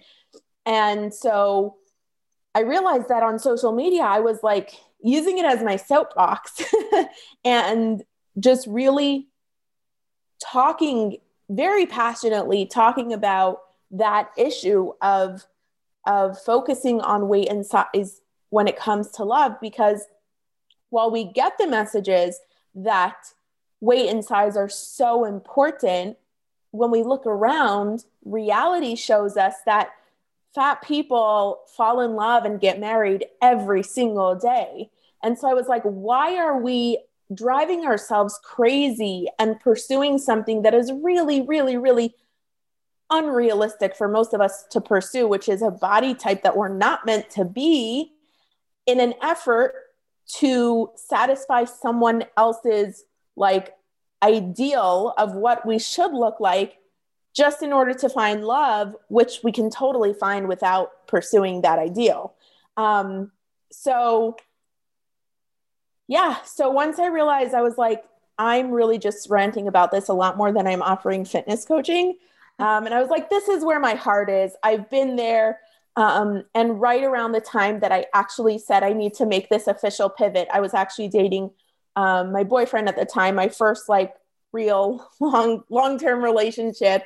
And 0.66 1.14
so 1.14 1.78
I 2.56 2.62
realized 2.62 3.10
that 3.10 3.24
on 3.24 3.40
social 3.40 3.72
media, 3.72 4.02
I 4.02 4.20
was 4.20 4.40
like 4.44 4.74
using 5.02 5.38
it 5.38 5.46
as 5.46 5.64
my 5.64 5.76
soapbox 5.76 6.62
and 7.46 8.04
just 8.40 8.68
really 8.68 9.28
talking 10.44 11.18
very 11.50 11.86
passionately, 11.86 12.66
talking 12.66 13.14
about 13.14 13.62
that 13.92 14.30
issue 14.38 14.92
of 15.02 15.46
of 16.06 16.42
focusing 16.42 17.02
on 17.02 17.28
weight 17.28 17.50
and 17.50 17.66
size 17.66 18.22
when 18.50 18.68
it 18.68 18.78
comes 18.78 19.12
to 19.12 19.24
love 19.24 19.54
because 19.62 20.06
while 20.90 21.12
we 21.12 21.26
get 21.26 21.58
the 21.58 21.68
messages 21.68 22.40
that 22.84 23.34
weight 23.82 24.10
and 24.10 24.24
size 24.24 24.58
are 24.58 24.70
so 24.70 25.26
important, 25.26 26.18
when 26.72 26.92
we 26.92 27.04
look 27.04 27.26
around, 27.26 28.06
reality 28.26 28.96
shows 28.96 29.38
us 29.38 29.56
that 29.66 29.90
fat 30.54 30.82
people 30.84 31.62
fall 31.76 32.02
in 32.02 32.14
love 32.16 32.46
and 32.46 32.60
get 32.60 32.80
married 32.80 33.26
every 33.42 33.84
single 33.84 34.36
day. 34.36 34.90
And 35.24 35.38
so 35.38 35.50
I 35.50 35.54
was 35.54 35.68
like, 35.68 35.84
why 35.84 36.38
are 36.38 36.60
we 36.60 37.00
driving 37.34 37.86
ourselves 37.86 38.40
crazy 38.44 39.28
and 39.38 39.60
pursuing 39.60 40.18
something 40.18 40.64
that 40.64 40.74
is 40.74 40.92
really, 40.92 41.42
really, 41.42 41.78
really 41.78 42.16
unrealistic 43.12 43.96
for 43.96 44.08
most 44.08 44.34
of 44.34 44.42
us 44.42 44.66
to 44.72 44.82
pursue, 44.82 45.28
which 45.28 45.50
is 45.50 45.62
a 45.62 45.72
body 45.72 46.14
type 46.14 46.44
that 46.44 46.58
we're 46.58 46.68
not 46.68 47.06
meant 47.06 47.30
to 47.32 47.46
be 47.46 48.12
in 48.86 49.00
an 49.00 49.14
effort 49.22 49.74
to 50.38 50.92
satisfy 50.96 51.66
someone 51.66 52.24
else's 52.38 53.06
like 53.36 53.76
ideal 54.22 55.14
of 55.18 55.34
what 55.34 55.66
we 55.66 55.80
should 55.80 56.14
look 56.14 56.40
like 56.40 56.78
just 57.34 57.64
in 57.64 57.72
order 57.72 57.94
to 57.94 58.10
find 58.10 58.44
love, 58.44 58.96
which 59.08 59.40
we 59.44 59.52
can 59.52 59.70
totally 59.70 60.14
find 60.14 60.48
without 60.48 61.08
pursuing 61.08 61.62
that 61.62 61.80
ideal. 61.80 62.34
Um, 62.76 63.32
so, 63.72 64.36
yeah. 66.08 66.38
So 66.44 66.70
once 66.70 67.00
I 67.00 67.08
realized 67.08 67.54
I 67.54 67.62
was 67.62 67.78
like, 67.78 68.04
I'm 68.38 68.72
really 68.72 68.98
just 68.98 69.30
ranting 69.30 69.68
about 69.68 69.92
this 69.92 70.08
a 70.08 70.14
lot 70.14 70.38
more 70.38 70.52
than 70.52 70.66
I'm 70.66 70.82
offering 70.82 71.26
fitness 71.26 71.66
coaching. 71.66 72.18
Um, 72.60 72.86
and 72.86 72.94
I 72.94 73.00
was 73.00 73.10
like, 73.10 73.30
this 73.30 73.48
is 73.48 73.64
where 73.64 73.80
my 73.80 73.94
heart 73.94 74.30
is. 74.30 74.52
I've 74.62 74.90
been 74.90 75.16
there. 75.16 75.62
Um, 75.96 76.44
and 76.56 76.80
right 76.80 77.04
around 77.04 77.34
the 77.34 77.42
time 77.42 77.80
that 77.82 77.92
I 77.92 78.06
actually 78.14 78.58
said 78.58 78.84
I 78.84 78.94
need 78.94 79.14
to 79.16 79.26
make 79.26 79.50
this 79.50 79.68
official 79.68 80.10
pivot, 80.10 80.48
I 80.54 80.62
was 80.62 80.74
actually 80.74 81.10
dating 81.10 81.52
um, 81.96 82.32
my 82.32 82.44
boyfriend 82.44 82.88
at 82.88 82.96
the 82.96 83.06
time, 83.06 83.36
my 83.36 83.50
first 83.50 83.90
like 83.90 84.14
real 84.52 85.08
long 85.20 85.64
long 85.70 86.00
term 86.00 86.24
relationship, 86.24 87.04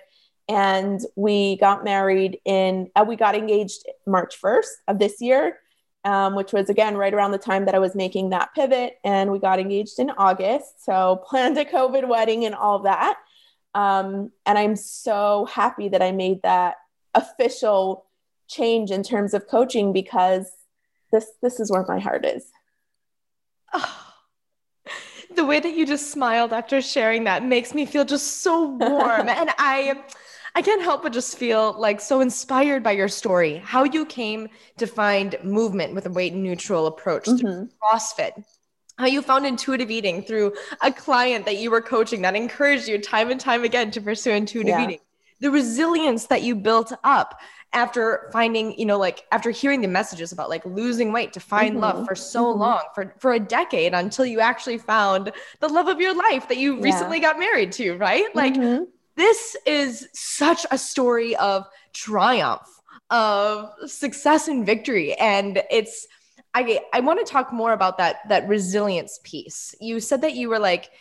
and 0.48 1.02
we 1.16 1.58
got 1.58 1.84
married 1.84 2.40
in 2.46 2.90
uh, 2.96 3.06
we 3.08 3.16
got 3.16 3.36
engaged 3.36 3.84
March 4.06 4.36
first 4.36 4.72
of 4.88 5.00
this 5.00 5.22
year, 5.22 5.60
um, 6.04 6.36
which 6.36 6.54
was 6.54 6.70
again 6.70 6.98
right 6.98 7.14
around 7.14 7.32
the 7.32 7.38
time 7.38 7.66
that 7.66 7.76
I 7.76 7.80
was 7.80 7.96
making 7.96 8.30
that 8.30 8.54
pivot, 8.54 9.00
and 9.04 9.32
we 9.32 9.40
got 9.40 9.60
engaged 9.60 10.00
in 10.00 10.12
August. 10.12 10.84
So 10.86 11.24
planned 11.28 11.58
a 11.58 11.66
COVID 11.66 12.08
wedding 12.08 12.46
and 12.46 12.56
all 12.56 12.80
that. 12.80 13.18
Um, 13.76 14.32
and 14.46 14.58
I'm 14.58 14.76
so 14.76 15.48
happy 15.52 15.90
that 15.90 16.04
I 16.04 16.12
made 16.12 16.44
that 16.44 16.76
official 17.16 18.06
change 18.48 18.92
in 18.92 19.04
terms 19.04 19.34
of 19.34 19.48
coaching 19.48 19.94
because 19.94 20.52
this 21.12 21.32
this 21.42 21.60
is 21.60 21.72
where 21.72 21.86
my 21.88 22.00
heart 22.00 22.26
is. 22.26 22.46
Oh, 23.74 24.14
the 25.36 25.46
way 25.46 25.60
that 25.60 25.76
you 25.76 25.86
just 25.86 26.12
smiled 26.12 26.54
after 26.54 26.82
sharing 26.82 27.24
that 27.24 27.44
makes 27.44 27.74
me 27.74 27.86
feel 27.86 28.06
just 28.06 28.42
so 28.42 28.66
warm 28.66 29.30
and 29.30 29.50
I 29.58 30.04
I 30.56 30.62
can't 30.62 30.84
help 30.84 31.02
but 31.02 31.14
just 31.14 31.38
feel 31.38 31.74
like 31.80 32.00
so 32.00 32.22
inspired 32.22 32.84
by 32.84 32.92
your 32.92 33.08
story, 33.08 33.58
how 33.58 33.86
you 33.86 34.06
came 34.06 34.50
to 34.78 34.86
find 34.86 35.36
movement 35.44 35.96
with 35.96 36.06
a 36.06 36.12
weight 36.12 36.34
neutral 36.34 36.86
approach 36.86 37.26
mm-hmm. 37.26 37.38
through 37.38 37.70
CrossFit, 37.82 38.44
how 39.00 39.08
you 39.08 39.24
found 39.24 39.48
intuitive 39.48 39.90
eating 39.90 40.22
through 40.22 40.54
a 40.82 40.92
client 40.92 41.46
that 41.46 41.58
you 41.58 41.72
were 41.72 41.82
coaching 41.82 42.22
that 42.22 42.36
encouraged 42.36 42.88
you 42.88 43.00
time 43.00 43.32
and 43.32 43.40
time 43.40 43.64
again 43.64 43.90
to 43.92 44.02
pursue 44.02 44.32
intuitive 44.32 44.70
yeah. 44.70 44.84
eating, 44.84 45.00
the 45.40 45.50
resilience 45.50 46.28
that 46.28 46.44
you 46.44 46.56
built 46.56 46.94
up 47.04 47.40
after 47.74 48.30
finding, 48.32 48.78
you 48.78 48.86
know, 48.86 48.98
like 48.98 49.26
after 49.32 49.52
hearing 49.52 49.82
the 49.82 49.88
messages 49.88 50.32
about 50.32 50.50
like 50.50 50.66
losing 50.66 51.12
weight 51.12 51.34
to 51.34 51.40
find 51.40 51.74
mm-hmm. 51.74 51.82
love 51.82 52.08
for 52.08 52.16
so 52.16 52.46
mm-hmm. 52.46 52.62
long, 52.62 52.82
for 52.94 53.14
for 53.20 53.34
a 53.34 53.40
decade 53.40 53.94
until 53.94 54.26
you 54.26 54.40
actually 54.40 54.78
found 54.78 55.32
the 55.60 55.68
love 55.68 55.88
of 55.88 56.00
your 56.00 56.16
life 56.16 56.48
that 56.48 56.58
you 56.58 56.76
yeah. 56.78 56.84
recently 56.84 57.20
got 57.20 57.40
married 57.40 57.72
to, 57.74 57.96
right? 57.98 58.34
Like 58.36 58.54
mm-hmm. 58.54 58.84
this 59.16 59.56
is 59.66 60.08
such 60.14 60.66
a 60.72 60.78
story 60.78 61.36
of 61.36 61.66
triumph, 61.94 62.68
of 63.10 63.72
success 63.86 64.48
and 64.48 64.66
victory 64.66 65.14
and 65.16 65.62
it's 65.70 66.08
I 66.54 66.80
I 66.94 67.00
want 67.00 67.26
to 67.26 67.32
talk 67.32 67.52
more 67.52 67.74
about 67.74 67.98
that 67.98 68.18
that 68.30 68.48
resilience 68.48 69.20
piece. 69.24 69.74
You 69.80 70.00
said 70.00 70.22
that 70.22 70.34
you 70.36 70.50
were 70.50 70.60
like 70.60 70.92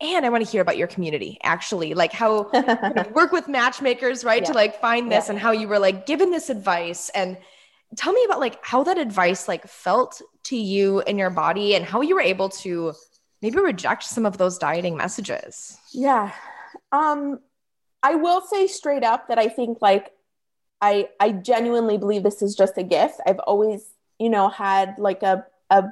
and 0.00 0.26
I 0.26 0.28
want 0.28 0.44
to 0.44 0.50
hear 0.50 0.60
about 0.60 0.76
your 0.76 0.88
community 0.88 1.38
actually, 1.42 1.94
like 1.94 2.12
how 2.12 2.50
you 2.54 3.12
work 3.12 3.32
with 3.32 3.48
matchmakers, 3.48 4.24
right? 4.24 4.42
Yeah. 4.42 4.48
To 4.48 4.52
like 4.52 4.80
find 4.80 5.10
this 5.10 5.26
yeah. 5.26 5.32
and 5.32 5.38
how 5.38 5.52
you 5.52 5.68
were 5.68 5.78
like 5.78 6.06
given 6.06 6.30
this 6.30 6.50
advice 6.50 7.10
and 7.10 7.36
tell 7.96 8.12
me 8.12 8.24
about 8.24 8.40
like 8.40 8.64
how 8.64 8.82
that 8.84 8.98
advice 8.98 9.46
like 9.46 9.66
felt 9.66 10.20
to 10.44 10.56
you 10.56 11.00
in 11.02 11.16
your 11.16 11.30
body 11.30 11.74
and 11.74 11.84
how 11.84 12.00
you 12.00 12.14
were 12.14 12.20
able 12.20 12.48
to 12.48 12.92
maybe 13.40 13.58
reject 13.58 14.02
some 14.02 14.26
of 14.26 14.38
those 14.38 14.58
dieting 14.58 14.96
messages. 14.96 15.78
Yeah. 15.92 16.32
Um 16.92 17.40
I 18.02 18.16
will 18.16 18.42
say 18.42 18.66
straight 18.66 19.04
up 19.04 19.28
that 19.28 19.38
I 19.38 19.48
think 19.48 19.78
like 19.80 20.12
I 20.80 21.08
I 21.20 21.30
genuinely 21.30 21.98
believe 21.98 22.22
this 22.22 22.42
is 22.42 22.54
just 22.54 22.76
a 22.76 22.82
gift. 22.82 23.20
I've 23.26 23.38
always, 23.40 23.86
you 24.18 24.28
know, 24.28 24.48
had 24.48 24.96
like 24.98 25.22
a 25.22 25.46
a 25.70 25.84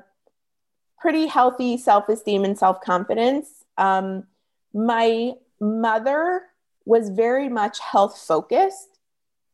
pretty 0.99 1.27
healthy 1.27 1.77
self-esteem 1.77 2.45
and 2.45 2.57
self-confidence 2.57 3.62
um, 3.79 4.25
my 4.75 5.33
mother 5.61 6.43
was 6.85 7.11
very 7.11 7.49
much 7.49 7.79
health 7.79 8.19
focused, 8.19 8.99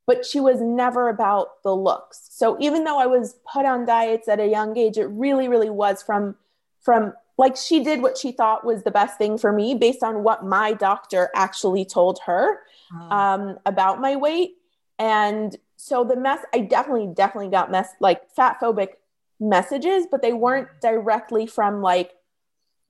but 0.07 0.25
she 0.25 0.41
was 0.41 0.61
never 0.61 1.09
about 1.09 1.63
the 1.63 1.75
looks. 1.75 2.29
So 2.31 2.57
even 2.61 2.85
though 2.85 2.99
I 2.99 3.07
was 3.07 3.37
put 3.51 3.67
on 3.67 3.85
diets 3.85 4.29
at 4.29 4.41
a 4.41 4.47
young 4.47 4.77
age, 4.77 4.97
it 4.97 5.07
really, 5.07 5.49
really 5.49 5.71
was 5.71 6.03
from 6.03 6.37
from 6.81 7.13
like 7.37 7.57
she 7.57 7.85
did 7.85 8.03
what 8.03 8.19
she 8.19 8.33
thought 8.33 8.65
was 8.65 8.83
the 8.83 8.91
best 8.91 9.19
thing 9.19 9.39
for 9.39 9.53
me 9.53 9.75
based 9.75 10.03
on 10.03 10.25
what 10.25 10.45
my 10.45 10.73
doctor 10.73 11.31
actually 11.35 11.85
told 11.85 12.19
her 12.27 12.61
oh. 12.95 13.11
um, 13.11 13.59
about 13.65 14.01
my 14.01 14.17
weight. 14.17 14.57
And 14.99 15.57
so 15.77 16.03
the 16.03 16.17
mess, 16.17 16.41
I 16.53 16.61
definitely, 16.61 17.13
definitely 17.15 17.51
got 17.51 17.71
mess 17.71 17.91
like 18.01 18.29
fat 18.31 18.59
phobic 18.61 18.95
messages, 19.39 20.07
but 20.11 20.23
they 20.23 20.33
weren't 20.33 20.69
directly 20.81 21.47
from 21.47 21.81
like 21.81 22.13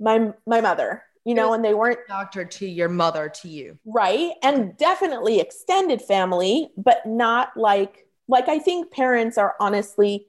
my 0.00 0.32
my 0.46 0.60
mother 0.60 1.02
you 1.28 1.34
know, 1.34 1.52
and 1.52 1.62
they 1.62 1.74
weren't 1.74 1.98
doctor 2.08 2.42
to 2.42 2.66
your 2.66 2.88
mother 2.88 3.28
to 3.28 3.48
you. 3.48 3.78
Right. 3.84 4.32
And 4.42 4.74
definitely 4.78 5.40
extended 5.40 6.00
family, 6.00 6.70
but 6.78 7.04
not 7.04 7.54
like 7.54 8.06
like 8.28 8.48
I 8.48 8.58
think 8.58 8.90
parents 8.90 9.36
are 9.36 9.54
honestly 9.60 10.26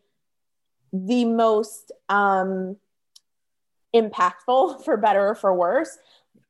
the 0.91 1.23
most 1.23 1.93
um 2.09 2.75
impactful 3.95 4.83
for 4.85 4.97
better 4.97 5.29
or 5.29 5.35
for 5.35 5.55
worse. 5.55 5.97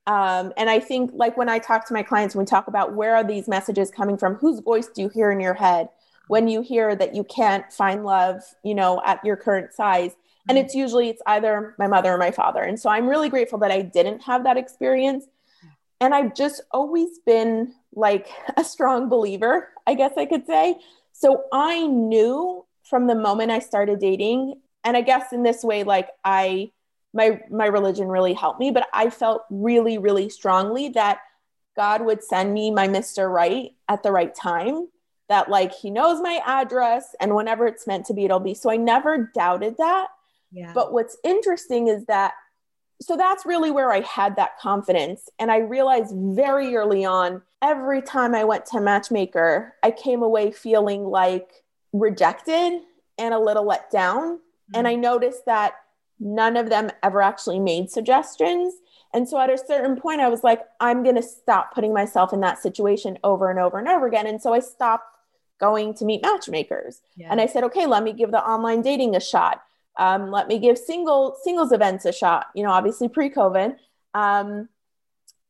Um, 0.08 0.52
and 0.58 0.68
I 0.68 0.80
think 0.80 1.12
like 1.14 1.38
when 1.38 1.48
I 1.48 1.60
talk 1.60 1.88
to 1.90 1.94
my 1.94 2.02
clients, 2.02 2.34
when 2.34 2.44
we 2.44 2.50
talk 2.50 2.68
about 2.68 2.96
where 2.96 3.16
are 3.16 3.24
these 3.24 3.48
messages 3.48 3.92
coming 3.92 4.18
from, 4.18 4.34
whose 4.34 4.62
voice 4.62 4.88
do 4.88 5.04
you 5.04 5.10
hear 5.10 5.30
in 5.30 5.40
your 5.40 5.54
head 5.54 5.90
when 6.28 6.48
you 6.48 6.62
hear 6.62 6.96
that 6.96 7.14
you 7.14 7.24
can't 7.24 7.72
find 7.72 8.04
love, 8.04 8.42
you 8.64 8.74
know, 8.74 9.00
at 9.06 9.24
your 9.24 9.36
current 9.36 9.76
size? 9.76 10.16
And 10.50 10.58
it's 10.58 10.74
usually 10.74 11.10
it's 11.10 11.22
either 11.28 11.76
my 11.78 11.88
mother 11.88 12.14
or 12.14 12.18
my 12.18 12.32
father. 12.32 12.62
And 12.62 12.78
so 12.78 12.90
i'm 12.90 13.08
really 13.08 13.30
grateful 13.30 13.60
that 13.60 13.72
i 13.72 13.82
didn't 13.82 14.22
have 14.24 14.44
that 14.44 14.58
experience. 14.58 15.26
And 16.02 16.14
i've 16.14 16.36
just 16.36 16.62
always 16.72 17.20
been 17.26 17.74
like 17.94 18.28
a 18.58 18.64
strong 18.64 19.08
believer 19.08 19.70
i 19.88 19.94
guess 19.94 20.14
i 20.18 20.26
could 20.26 20.46
say. 20.46 20.78
So 21.14 21.44
i 21.54 21.86
knew 21.88 22.66
from 22.84 23.08
the 23.08 23.16
moment 23.16 23.52
i 23.52 23.60
started 23.60 24.00
dating 24.00 24.56
and 24.84 24.98
i 24.98 25.02
guess 25.02 25.32
in 25.32 25.44
this 25.44 25.64
way 25.64 25.84
like 25.84 26.10
i 26.24 26.72
my 27.14 27.40
my 27.52 27.68
religion 27.68 28.08
really 28.08 28.34
helped 28.34 28.60
me 28.60 28.72
but 28.72 28.88
i 28.94 29.10
felt 29.10 29.44
really 29.50 29.98
really 30.00 30.30
strongly 30.30 30.90
that 30.90 31.20
god 31.76 32.04
would 32.04 32.24
send 32.24 32.52
me 32.54 32.72
my 32.72 32.88
mr 32.88 33.32
right 33.32 33.74
at 33.88 34.02
the 34.02 34.12
right 34.12 34.34
time 34.34 34.88
that 35.28 35.50
like 35.50 35.74
he 35.74 35.92
knows 35.92 36.20
my 36.22 36.42
address 36.46 37.16
and 37.20 37.36
whenever 37.36 37.68
it's 37.68 37.88
meant 37.88 38.06
to 38.08 38.14
be 38.14 38.26
it'll 38.26 38.40
be. 38.40 38.54
So 38.54 38.70
i 38.70 38.76
never 38.76 39.32
doubted 39.34 39.78
that 39.78 40.08
yeah. 40.52 40.72
But 40.74 40.94
what's 40.94 41.18
interesting 41.24 41.88
is 41.88 42.06
that, 42.06 42.34
so 43.02 43.16
that's 43.16 43.46
really 43.46 43.72
where 43.72 43.92
I 43.92 44.02
had 44.02 44.36
that 44.36 44.60
confidence. 44.60 45.30
And 45.40 45.52
I 45.52 45.58
realized 45.58 46.14
very 46.16 46.76
early 46.76 47.06
on, 47.06 47.42
every 47.62 48.02
time 48.02 48.36
I 48.36 48.44
went 48.44 48.66
to 48.68 48.82
Matchmaker, 48.82 49.76
I 49.84 49.92
came 49.92 50.22
away 50.22 50.52
feeling 50.52 51.06
like 51.06 51.50
rejected 51.94 52.82
and 53.18 53.34
a 53.34 53.40
little 53.40 53.66
let 53.66 53.90
down. 53.90 54.38
Mm-hmm. 54.38 54.76
And 54.76 54.88
I 54.88 54.96
noticed 54.96 55.46
that 55.46 55.76
none 56.20 56.58
of 56.58 56.70
them 56.70 56.92
ever 57.02 57.22
actually 57.22 57.60
made 57.60 57.90
suggestions. 57.90 58.74
And 59.14 59.28
so 59.28 59.40
at 59.40 59.50
a 59.50 59.58
certain 59.58 59.96
point, 59.96 60.22
I 60.22 60.28
was 60.28 60.44
like, 60.44 60.62
I'm 60.80 61.02
going 61.04 61.16
to 61.16 61.24
stop 61.24 61.74
putting 61.74 61.94
myself 61.94 62.34
in 62.34 62.42
that 62.42 62.62
situation 62.62 63.18
over 63.24 63.50
and 63.50 63.60
over 63.60 63.80
and 63.80 63.88
over 63.88 64.08
again. 64.08 64.28
And 64.28 64.42
so 64.42 64.54
I 64.54 64.60
stopped 64.60 65.06
going 65.60 65.94
to 65.96 66.06
meet 66.06 66.22
matchmakers. 66.22 67.02
Yeah. 67.16 67.30
And 67.32 67.42
I 67.42 67.46
said, 67.46 67.64
okay, 67.66 67.86
let 67.86 68.04
me 68.04 68.14
give 68.14 68.32
the 68.32 68.46
online 68.46 68.82
dating 68.82 69.16
a 69.16 69.20
shot 69.20 69.62
um, 70.00 70.32
let 70.32 70.48
me 70.48 70.58
give 70.58 70.78
single 70.78 71.38
singles 71.44 71.72
events 71.72 72.06
a 72.06 72.12
shot 72.12 72.48
you 72.56 72.64
know 72.64 72.72
obviously 72.72 73.08
pre-covid. 73.08 73.76
Um, 74.14 74.70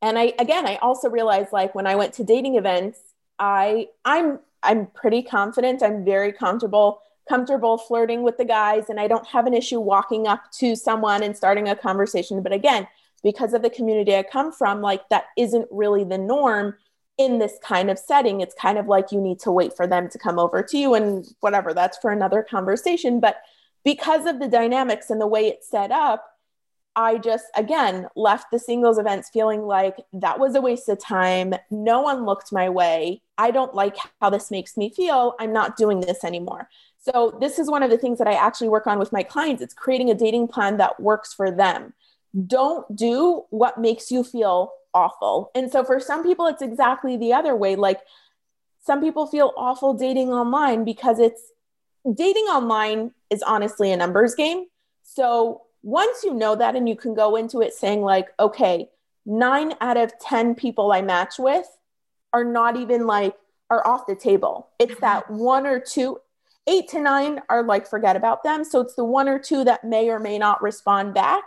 and 0.01 0.18
i 0.18 0.34
again 0.39 0.65
i 0.65 0.75
also 0.77 1.10
realized 1.10 1.51
like 1.51 1.75
when 1.75 1.88
i 1.88 1.96
went 1.96 2.13
to 2.13 2.24
dating 2.24 2.56
events 2.56 3.00
i 3.38 3.88
i'm 4.06 4.39
i'm 4.63 4.88
pretty 4.88 5.22
confident 5.22 5.84
i'm 5.84 6.03
very 6.06 6.32
comfortable 6.32 7.01
comfortable 7.27 7.77
flirting 7.77 8.24
with 8.24 8.38
the 8.38 8.46
guys 8.46 8.89
and 8.89 9.00
i 9.00 9.08
don't 9.08 9.27
have 9.27 9.46
an 9.46 9.53
issue 9.53 9.79
walking 9.79 10.27
up 10.27 10.41
to 10.51 10.75
someone 10.75 11.22
and 11.24 11.38
starting 11.38 11.70
a 11.70 11.75
conversation. 11.75 12.41
But 12.41 12.53
again 12.53 12.88
because 13.24 13.53
of 13.53 13.62
the 13.62 13.70
community 13.70 14.15
i 14.15 14.24
come 14.24 14.51
from 14.51 14.82
like 14.82 15.08
that 15.10 15.25
isn't 15.38 15.68
really 15.70 16.03
the 16.03 16.18
norm 16.18 16.75
in 17.20 17.38
this 17.38 17.60
kind 17.62 17.91
of 17.91 18.00
setting. 18.00 18.39
It's 18.39 18.56
kind 18.56 18.77
of 18.77 18.88
like 18.88 19.12
you 19.12 19.20
need 19.20 19.39
to 19.41 19.51
wait 19.51 19.75
for 19.75 19.86
them 19.86 20.10
to 20.10 20.18
come 20.18 20.39
over 20.39 20.63
to 20.63 20.77
you 20.77 20.96
and 20.96 21.27
whatever. 21.41 21.74
That's 21.74 21.98
for 21.98 22.12
another 22.12 22.41
conversation. 22.41 23.20
But 23.20 23.41
because 23.83 24.25
of 24.25 24.39
the 24.39 24.48
dynamics 24.48 25.09
and 25.09 25.19
the 25.19 25.27
way 25.27 25.48
it's 25.48 25.69
set 25.69 25.91
up, 25.91 26.25
I 26.95 27.17
just 27.17 27.45
again 27.55 28.07
left 28.15 28.51
the 28.51 28.59
singles 28.59 28.98
events 28.98 29.29
feeling 29.31 29.62
like 29.62 29.95
that 30.12 30.39
was 30.39 30.55
a 30.55 30.62
waste 30.62 30.89
of 30.89 31.00
time. 31.00 31.53
No 31.71 32.01
one 32.01 32.25
looked 32.25 32.51
my 32.51 32.69
way. 32.69 33.21
I 33.38 33.51
don't 33.51 33.74
like 33.74 33.95
how 34.19 34.29
this 34.29 34.51
makes 34.51 34.75
me 34.75 34.89
feel. 34.89 35.36
I'm 35.39 35.53
not 35.53 35.77
doing 35.77 36.01
this 36.01 36.24
anymore. 36.24 36.67
So, 37.01 37.38
this 37.39 37.57
is 37.57 37.69
one 37.69 37.83
of 37.83 37.89
the 37.89 37.98
things 37.98 38.17
that 38.17 38.27
I 38.27 38.33
actually 38.33 38.69
work 38.69 38.86
on 38.86 39.00
with 39.00 39.13
my 39.13 39.24
clients. 39.24 39.62
It's 39.62 39.74
creating 39.74 40.09
a 40.09 40.15
dating 40.15 40.50
plan 40.50 40.77
that 40.77 41.00
works 41.00 41.33
for 41.33 41.50
them. 41.50 41.93
Don't 42.45 42.93
do 42.95 43.45
what 43.50 43.79
makes 43.79 44.12
you 44.12 44.24
feel 44.24 44.74
awful. 44.93 45.51
And 45.55 45.71
so, 45.71 45.86
for 45.86 46.00
some 46.00 46.24
people, 46.24 46.48
it's 46.48 46.62
exactly 46.62 47.15
the 47.15 47.31
other 47.33 47.55
way. 47.55 47.77
Like, 47.77 48.01
some 48.81 49.00
people 49.00 49.27
feel 49.27 49.53
awful 49.55 49.93
dating 49.93 50.29
online 50.29 50.83
because 50.83 51.19
it's 51.19 51.41
dating 52.13 52.45
online 52.45 53.12
is 53.29 53.43
honestly 53.43 53.91
a 53.91 53.98
numbers 53.98 54.36
game. 54.36 54.65
So 55.03 55.63
once 55.81 56.24
you 56.24 56.33
know 56.33 56.55
that 56.55 56.75
and 56.75 56.88
you 56.88 56.95
can 56.95 57.13
go 57.13 57.36
into 57.36 57.62
it 57.62 57.74
saying, 57.74 58.01
like, 58.01 58.27
okay, 58.39 58.89
nine 59.25 59.74
out 59.81 59.98
of 59.98 60.17
10 60.19 60.55
people 60.55 60.91
I 60.91 61.01
match 61.01 61.39
with 61.39 61.67
are 62.33 62.43
not 62.43 62.77
even 62.77 63.07
like, 63.07 63.36
are 63.69 63.86
off 63.86 64.07
the 64.07 64.15
table. 64.15 64.69
It's 64.79 64.93
mm-hmm. 64.93 65.01
that 65.01 65.29
one 65.29 65.65
or 65.65 65.79
two, 65.79 66.19
eight 66.67 66.88
to 66.89 67.00
nine 67.00 67.41
are 67.50 67.63
like, 67.63 67.88
forget 67.88 68.15
about 68.15 68.43
them. 68.43 68.63
So 68.63 68.81
it's 68.81 68.95
the 68.95 69.05
one 69.05 69.29
or 69.29 69.39
two 69.39 69.63
that 69.63 69.83
may 69.83 70.09
or 70.09 70.19
may 70.19 70.38
not 70.38 70.62
respond 70.62 71.13
back. 71.13 71.43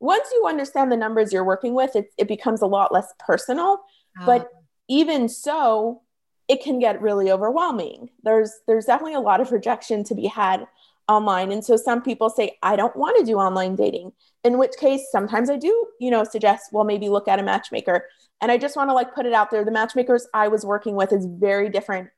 Once 0.00 0.28
you 0.32 0.46
understand 0.46 0.90
the 0.90 0.96
numbers 0.96 1.32
you're 1.32 1.44
working 1.44 1.74
with, 1.74 1.94
it, 1.94 2.12
it 2.18 2.26
becomes 2.26 2.60
a 2.60 2.66
lot 2.66 2.92
less 2.92 3.12
personal. 3.20 3.80
Uh, 4.20 4.26
but 4.26 4.48
even 4.88 5.28
so, 5.28 6.02
it 6.48 6.62
can 6.62 6.78
get 6.78 7.00
really 7.00 7.30
overwhelming. 7.30 8.10
There's 8.24 8.52
there's 8.66 8.86
definitely 8.86 9.14
a 9.14 9.20
lot 9.20 9.40
of 9.40 9.52
rejection 9.52 10.04
to 10.04 10.14
be 10.14 10.26
had 10.26 10.66
online. 11.08 11.52
And 11.52 11.64
so 11.64 11.76
some 11.76 12.02
people 12.02 12.30
say, 12.30 12.58
I 12.62 12.76
don't 12.76 12.96
want 12.96 13.18
to 13.18 13.24
do 13.24 13.36
online 13.36 13.76
dating, 13.76 14.12
in 14.44 14.58
which 14.58 14.72
case 14.78 15.08
sometimes 15.10 15.50
I 15.50 15.56
do, 15.56 15.86
you 16.00 16.10
know, 16.10 16.24
suggest, 16.24 16.66
well, 16.72 16.84
maybe 16.84 17.08
look 17.08 17.28
at 17.28 17.38
a 17.38 17.42
matchmaker. 17.42 18.06
And 18.40 18.50
I 18.50 18.58
just 18.58 18.76
want 18.76 18.90
to 18.90 18.94
like 18.94 19.14
put 19.14 19.26
it 19.26 19.32
out 19.32 19.50
there. 19.50 19.64
The 19.64 19.70
matchmakers 19.70 20.26
I 20.34 20.48
was 20.48 20.64
working 20.64 20.94
with 20.96 21.12
is 21.12 21.26
very 21.26 21.68
different 21.68 22.10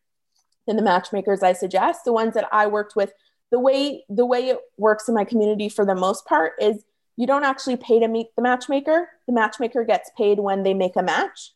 than 0.66 0.76
the 0.76 0.82
matchmakers 0.82 1.42
I 1.42 1.52
suggest. 1.52 2.04
The 2.04 2.12
ones 2.12 2.34
that 2.34 2.48
I 2.52 2.66
worked 2.66 2.96
with, 2.96 3.12
the 3.50 3.60
way 3.60 4.04
the 4.08 4.26
way 4.26 4.48
it 4.48 4.58
works 4.78 5.08
in 5.08 5.14
my 5.14 5.24
community 5.24 5.68
for 5.68 5.84
the 5.84 5.94
most 5.94 6.26
part 6.26 6.52
is 6.60 6.84
you 7.16 7.26
don't 7.26 7.44
actually 7.44 7.76
pay 7.76 8.00
to 8.00 8.08
meet 8.08 8.28
the 8.36 8.42
matchmaker. 8.42 9.08
The 9.26 9.32
matchmaker 9.32 9.84
gets 9.84 10.10
paid 10.16 10.40
when 10.40 10.62
they 10.62 10.74
make 10.74 10.96
a 10.96 11.02
match. 11.02 11.52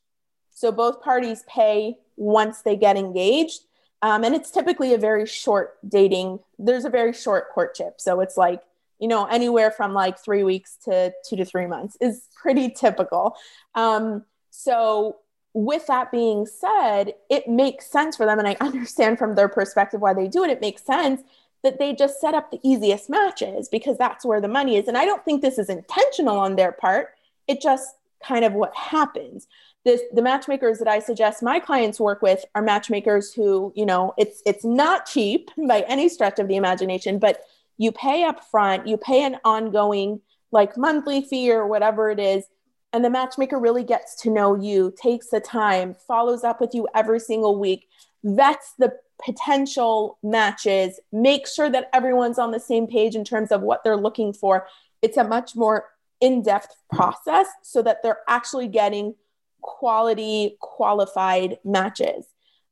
So 0.50 0.70
both 0.70 1.02
parties 1.02 1.44
pay 1.49 1.97
once 2.16 2.62
they 2.62 2.76
get 2.76 2.97
engaged. 2.97 3.61
Um, 4.02 4.25
and 4.25 4.35
it's 4.35 4.50
typically 4.50 4.95
a 4.95 4.99
very 4.99 5.26
short 5.26 5.78
dating, 5.88 6.40
there's 6.59 6.85
a 6.85 6.90
very 6.90 7.12
short 7.12 7.50
courtship. 7.52 8.00
So 8.00 8.21
it's 8.21 8.37
like, 8.37 8.62
you 9.00 9.09
know, 9.09 9.26
anywhere 9.26 9.71
from 9.71 9.93
like 9.93 10.19
three 10.19 10.43
weeks 10.43 10.76
to 10.85 11.12
two 11.28 11.37
to 11.37 11.45
three 11.45 11.67
months 11.67 11.97
is 12.00 12.26
pretty 12.40 12.71
typical. 12.71 13.37
Um, 13.75 14.25
so 14.50 15.19
with 15.55 15.87
that 15.87 16.12
being 16.12 16.47
said, 16.47 17.14
it 17.28 17.49
makes 17.49 17.90
sense 17.90 18.17
for 18.17 18.26
them. 18.26 18.38
And 18.38 18.49
I 18.49 18.57
understand 18.61 19.19
from 19.19 19.35
their 19.35 19.49
perspective 19.49 20.00
why 20.00 20.14
they 20.14 20.28
do 20.28 20.45
it. 20.45 20.50
It 20.50 20.61
makes 20.61 20.85
sense 20.85 21.23
that 21.64 21.78
they 21.78 21.93
just 21.93 22.21
set 22.21 22.35
up 22.35 22.50
the 22.50 22.61
easiest 22.62 23.11
matches 23.11 23.69
because 23.69 23.99
that's 23.99 24.25
where 24.25 24.40
the 24.40 24.49
money 24.49 24.76
is. 24.76 24.87
And 24.87 24.97
I 24.97 25.05
don't 25.05 25.25
think 25.25 25.43
this 25.43 25.59
is 25.59 25.69
intentional 25.69 26.38
on 26.38 26.55
their 26.55 26.71
part. 26.71 27.14
It 27.49 27.61
just 27.61 27.97
kind 28.23 28.45
of 28.45 28.53
what 28.53 28.75
happens 28.75 29.47
this 29.89 30.03
the 30.13 30.23
matchmakers 30.23 30.79
that 30.79 30.89
I 30.89 30.99
suggest 30.99 31.43
my 31.43 31.59
clients 31.59 31.99
work 31.99 32.21
with 32.21 32.45
are 32.55 32.63
matchmakers 32.63 33.33
who, 33.33 33.73
you 33.75 33.87
know, 33.87 34.13
it's 34.19 34.43
it's 34.45 34.65
not 34.65 35.07
cheap 35.07 35.51
by 35.67 35.81
any 35.89 36.09
stretch 36.09 36.39
of 36.39 36.47
the 36.47 36.57
imagination, 36.57 37.19
but 37.19 37.41
you 37.79 37.91
pay 37.91 38.25
up 38.25 38.45
front, 38.45 38.87
you 38.87 38.97
pay 38.97 39.25
an 39.25 39.39
ongoing 39.45 40.21
like 40.51 40.77
monthly 40.77 41.23
fee 41.23 41.51
or 41.51 41.67
whatever 41.67 42.11
it 42.11 42.21
is, 42.21 42.45
and 42.93 43.05
the 43.05 43.11
matchmaker 43.11 43.59
really 43.59 43.85
gets 43.85 44.15
to 44.23 44.31
know 44.31 44.55
you, 44.55 44.93
takes 45.01 45.31
the 45.31 45.41
time, 45.41 45.95
follows 46.07 46.45
up 46.45 46.61
with 46.61 46.75
you 46.75 46.87
every 46.95 47.21
single 47.21 47.59
week, 47.59 47.87
vets 48.25 48.75
the 48.79 48.93
potential 49.25 50.19
matches, 50.23 51.01
makes 51.13 51.55
sure 51.55 51.71
that 51.71 51.89
everyone's 51.93 52.39
on 52.39 52.51
the 52.51 52.61
same 52.61 52.87
page 52.87 53.15
in 53.15 53.25
terms 53.25 53.53
of 53.53 53.63
what 53.63 53.85
they're 53.85 53.97
looking 53.97 54.33
for. 54.33 54.67
It's 55.03 55.17
a 55.17 55.25
much 55.25 55.55
more 55.55 55.87
in-depth 56.21 56.75
process 56.93 57.47
so 57.63 57.83
that 57.83 58.03
they're 58.03 58.21
actually 58.29 58.69
getting 58.69 59.15
quality, 59.61 60.57
qualified 60.61 61.59
matches. 61.65 62.27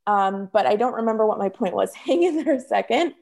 Um, 0.05 0.49
but 0.51 0.65
I 0.65 0.75
don't 0.75 0.93
remember 0.93 1.25
what 1.25 1.37
my 1.37 1.49
point 1.49 1.75
was. 1.75 1.93
Hang 1.95 2.23
in 2.23 2.43
there 2.43 2.55
a 2.55 2.59
second. 2.59 3.13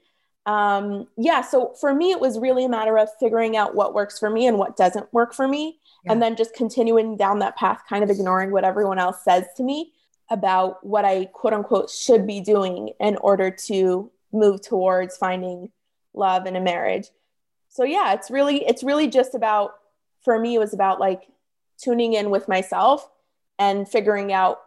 Um, 0.45 1.07
yeah, 1.17 1.41
so 1.41 1.73
for 1.79 1.93
me, 1.93 2.11
it 2.11 2.19
was 2.19 2.37
really 2.37 2.65
a 2.65 2.69
matter 2.69 2.97
of 2.97 3.09
figuring 3.19 3.57
out 3.57 3.73
what 3.73 3.95
works 3.95 4.19
for 4.19 4.29
me 4.29 4.45
and 4.45 4.59
what 4.59 4.77
doesn't 4.77 5.11
work 5.11 5.33
for 5.33 5.47
me, 5.47 5.79
yeah. 6.03 6.11
and 6.11 6.21
then 6.21 6.35
just 6.35 6.53
continuing 6.53 7.17
down 7.17 7.39
that 7.39 7.55
path, 7.55 7.81
kind 7.89 8.03
of 8.03 8.11
ignoring 8.11 8.51
what 8.51 8.63
everyone 8.63 8.99
else 8.99 9.23
says 9.23 9.45
to 9.57 9.63
me 9.63 9.91
about 10.29 10.85
what 10.85 11.03
I 11.03 11.25
quote 11.25 11.53
unquote 11.53 11.89
should 11.89 12.27
be 12.27 12.41
doing 12.41 12.91
in 12.99 13.17
order 13.17 13.49
to 13.67 14.11
move 14.31 14.61
towards 14.61 15.17
finding 15.17 15.71
love 16.13 16.45
in 16.45 16.55
a 16.55 16.61
marriage. 16.61 17.07
So 17.69 17.83
yeah, 17.83 18.13
it's 18.13 18.29
really 18.29 18.65
it's 18.65 18.83
really 18.83 19.07
just 19.07 19.35
about 19.35 19.73
for 20.25 20.39
me 20.39 20.55
it 20.55 20.59
was 20.59 20.73
about 20.73 20.99
like 20.99 21.27
tuning 21.77 22.13
in 22.13 22.29
with 22.29 22.47
myself 22.47 23.09
and 23.57 23.87
figuring 23.87 24.33
out 24.33 24.59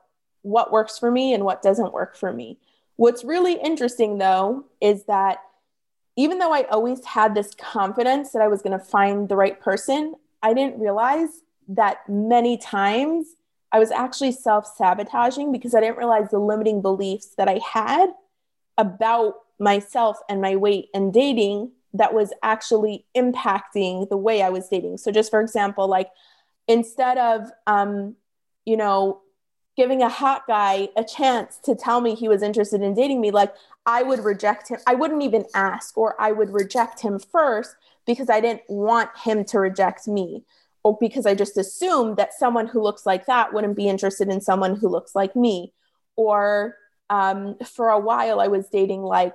what 0.42 0.72
works 0.72 0.98
for 0.98 1.10
me 1.10 1.34
and 1.34 1.44
what 1.44 1.62
doesn't 1.62 1.92
work 1.92 2.16
for 2.16 2.32
me. 2.32 2.58
What's 2.96 3.24
really 3.24 3.54
interesting 3.54 4.18
though 4.18 4.64
is 4.80 5.04
that 5.04 5.38
even 6.16 6.38
though 6.38 6.52
I 6.52 6.62
always 6.62 7.04
had 7.04 7.34
this 7.34 7.54
confidence 7.54 8.32
that 8.32 8.42
I 8.42 8.48
was 8.48 8.62
going 8.62 8.76
to 8.76 8.84
find 8.84 9.28
the 9.28 9.36
right 9.36 9.60
person, 9.60 10.14
I 10.42 10.54
didn't 10.54 10.80
realize 10.80 11.42
that 11.68 12.08
many 12.08 12.56
times 12.56 13.36
I 13.70 13.78
was 13.78 13.90
actually 13.90 14.32
self 14.32 14.66
sabotaging 14.66 15.52
because 15.52 15.74
I 15.74 15.80
didn't 15.80 15.98
realize 15.98 16.30
the 16.30 16.38
limiting 16.38 16.80
beliefs 16.80 17.34
that 17.36 17.48
I 17.48 17.60
had 17.72 18.10
about 18.76 19.34
myself 19.58 20.18
and 20.28 20.40
my 20.40 20.56
weight 20.56 20.88
and 20.94 21.12
dating 21.12 21.72
that 21.94 22.14
was 22.14 22.32
actually 22.42 23.06
impacting 23.16 24.08
the 24.08 24.16
way 24.16 24.42
I 24.42 24.50
was 24.50 24.68
dating. 24.68 24.98
So, 24.98 25.10
just 25.10 25.30
for 25.30 25.40
example, 25.40 25.88
like 25.88 26.10
instead 26.66 27.18
of 27.18 27.50
um, 27.66 28.16
you 28.68 28.76
know, 28.76 29.22
giving 29.78 30.02
a 30.02 30.08
hot 30.08 30.42
guy 30.46 30.88
a 30.96 31.02
chance 31.02 31.58
to 31.64 31.74
tell 31.74 32.00
me 32.00 32.14
he 32.14 32.28
was 32.28 32.42
interested 32.42 32.82
in 32.82 32.94
dating 32.94 33.20
me, 33.20 33.30
like 33.30 33.54
I 33.86 34.02
would 34.02 34.18
reject 34.24 34.68
him. 34.68 34.78
I 34.86 34.94
wouldn't 34.94 35.22
even 35.22 35.46
ask, 35.54 35.96
or 35.96 36.20
I 36.20 36.32
would 36.32 36.50
reject 36.50 37.00
him 37.00 37.18
first 37.18 37.76
because 38.06 38.28
I 38.28 38.40
didn't 38.40 38.62
want 38.68 39.08
him 39.24 39.44
to 39.46 39.58
reject 39.58 40.06
me, 40.06 40.44
or 40.82 40.98
because 41.00 41.24
I 41.24 41.34
just 41.34 41.56
assumed 41.56 42.18
that 42.18 42.34
someone 42.34 42.66
who 42.66 42.82
looks 42.82 43.06
like 43.06 43.24
that 43.24 43.54
wouldn't 43.54 43.76
be 43.76 43.88
interested 43.88 44.28
in 44.28 44.42
someone 44.42 44.76
who 44.76 44.88
looks 44.88 45.14
like 45.14 45.34
me. 45.34 45.72
Or 46.16 46.76
um, 47.08 47.56
for 47.64 47.88
a 47.88 47.98
while, 47.98 48.40
I 48.40 48.48
was 48.48 48.68
dating 48.68 49.02
like 49.02 49.34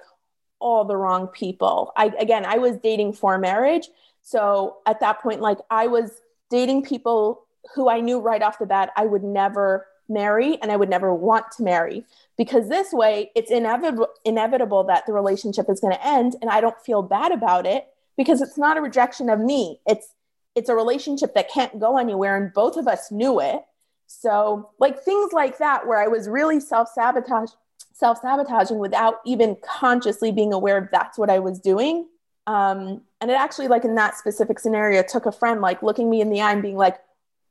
all 0.63 0.86
the 0.86 0.95
wrong 0.95 1.28
people. 1.28 1.91
I, 1.97 2.08
again, 2.19 2.45
I 2.45 2.58
was 2.58 2.78
dating 2.78 3.13
for 3.13 3.38
marriage. 3.38 3.89
So 4.21 4.78
at 4.86 5.02
that 5.02 5.21
point, 5.21 5.41
like 5.41 5.60
I 5.69 5.88
was 5.88 6.21
dating 6.49 6.84
people 6.84 7.45
who 7.76 7.89
I 7.89 7.99
knew 7.99 8.19
right 8.19 8.41
off 8.41 8.60
the 8.60 8.65
bat 8.65 8.91
I 8.95 9.06
would 9.06 9.23
never 9.23 9.88
marry 10.10 10.58
and 10.62 10.71
I 10.71 10.76
would 10.76 10.89
never 10.89 11.13
want 11.13 11.52
to 11.54 11.63
marry 11.63 12.06
because 12.38 12.67
this 12.69 12.91
way 12.91 13.32
it's 13.36 13.49
inevitable 13.49 14.10
inevitable 14.26 14.84
that 14.84 15.06
the 15.06 15.13
relationship 15.13 15.69
is 15.69 15.80
going 15.80 15.93
to 15.93 16.06
end 16.06 16.36
and 16.41 16.49
I 16.49 16.60
don't 16.60 16.80
feel 16.82 17.02
bad 17.02 17.32
about 17.32 17.65
it 17.65 17.88
because 18.17 18.41
it's 18.41 18.58
not 18.58 18.78
a 18.78 18.82
rejection 18.82 19.30
of 19.30 19.39
me 19.39 19.80
it's 19.88 20.10
it's 20.56 20.69
a 20.69 20.76
relationship 20.76 21.34
that 21.36 21.49
can't 21.49 21.80
go 21.80 21.97
anywhere 21.97 22.36
and 22.36 22.54
both 22.54 22.76
of 22.76 22.86
us 22.86 23.12
knew 23.12 23.39
it 23.39 23.62
so 24.08 24.69
like 24.78 25.02
things 25.02 25.32
like 25.32 25.58
that 25.60 25.88
where 25.88 26.04
I 26.04 26.08
was 26.08 26.28
really 26.28 26.60
self-sabotage 26.60 27.52
self-sabotaging 27.94 28.78
without 28.78 29.16
even 29.26 29.56
consciously 29.64 30.32
being 30.32 30.52
aware 30.52 30.78
of 30.78 30.88
that's 30.92 31.18
what 31.18 31.30
I 31.30 31.40
was 31.40 31.60
doing 31.60 32.08
um 32.46 33.02
and 33.22 33.32
it 33.32 33.36
actually 33.36 33.70
like 33.70 33.86
in 33.86 33.96
that 33.96 34.18
specific 34.18 34.60
scenario 34.60 35.02
took 35.02 35.26
a 35.26 35.32
friend 35.32 35.62
like 35.62 35.82
looking 35.82 36.10
me 36.10 36.20
in 36.20 36.30
the 36.30 36.42
eye 36.42 36.52
and 36.52 36.62
being 36.62 36.76
like 36.76 36.98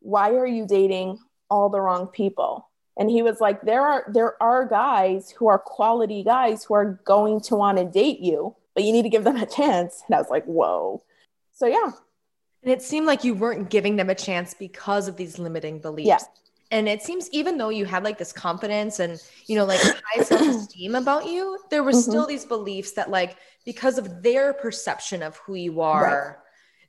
why 0.03 0.33
are 0.33 0.47
you 0.47 0.67
dating 0.67 1.19
all 1.51 1.69
the 1.69 1.81
wrong 1.81 2.09
people? 2.09 2.69
And 2.99 3.11
he 3.11 3.23
was 3.23 3.41
like, 3.41 3.63
there 3.63 3.83
are 3.83 4.05
there 4.09 4.43
are 4.43 4.67
guys 4.67 5.31
who 5.31 5.47
are 5.47 5.59
quality 5.59 6.23
guys 6.23 6.65
who 6.65 6.75
are 6.75 7.01
going 7.05 7.41
to 7.43 7.57
want 7.57 7.79
to 7.79 7.85
date 7.85 8.21
you, 8.21 8.55
but 8.75 8.85
you 8.85 8.93
need 8.93 9.03
to 9.03 9.09
give 9.09 9.25
them 9.25 9.37
a 9.37 9.47
chance. 9.47 10.03
And 10.07 10.15
I 10.15 10.19
was 10.19 10.31
like, 10.31 10.45
whoa. 10.45 11.03
So 11.53 11.67
yeah. 11.67 11.91
And 12.63 12.71
it 12.71 12.83
seemed 12.83 13.07
like 13.07 13.25
you 13.25 13.35
weren't 13.35 13.71
giving 13.71 13.97
them 13.97 14.11
a 14.11 14.15
chance 14.15 14.55
because 14.55 15.09
of 15.09 15.17
these 15.17 15.39
limiting 15.39 15.79
beliefs. 15.81 16.09
Yeah. 16.09 16.19
And 16.73 16.89
it 16.89 17.03
seems 17.03 17.29
even 17.31 17.59
though 17.59 17.69
you 17.69 17.85
had 17.85 18.03
like 18.03 18.19
this 18.19 18.33
confidence 18.33 18.99
and 18.99 19.23
you 19.47 19.57
know 19.57 19.65
like 19.65 19.81
high 19.81 20.25
self-esteem 20.25 20.97
about 20.97 21.27
you, 21.27 21.59
there 21.71 21.85
were 21.85 21.93
mm-hmm. 21.93 22.11
still 22.11 22.27
these 22.27 22.45
beliefs 22.45 22.93
that 22.93 23.11
like 23.11 23.37
because 23.65 23.99
of 23.99 24.23
their 24.23 24.53
perception 24.53 25.23
of 25.23 25.37
who 25.37 25.55
you 25.55 25.81
are, 25.81 26.05
right 26.05 26.43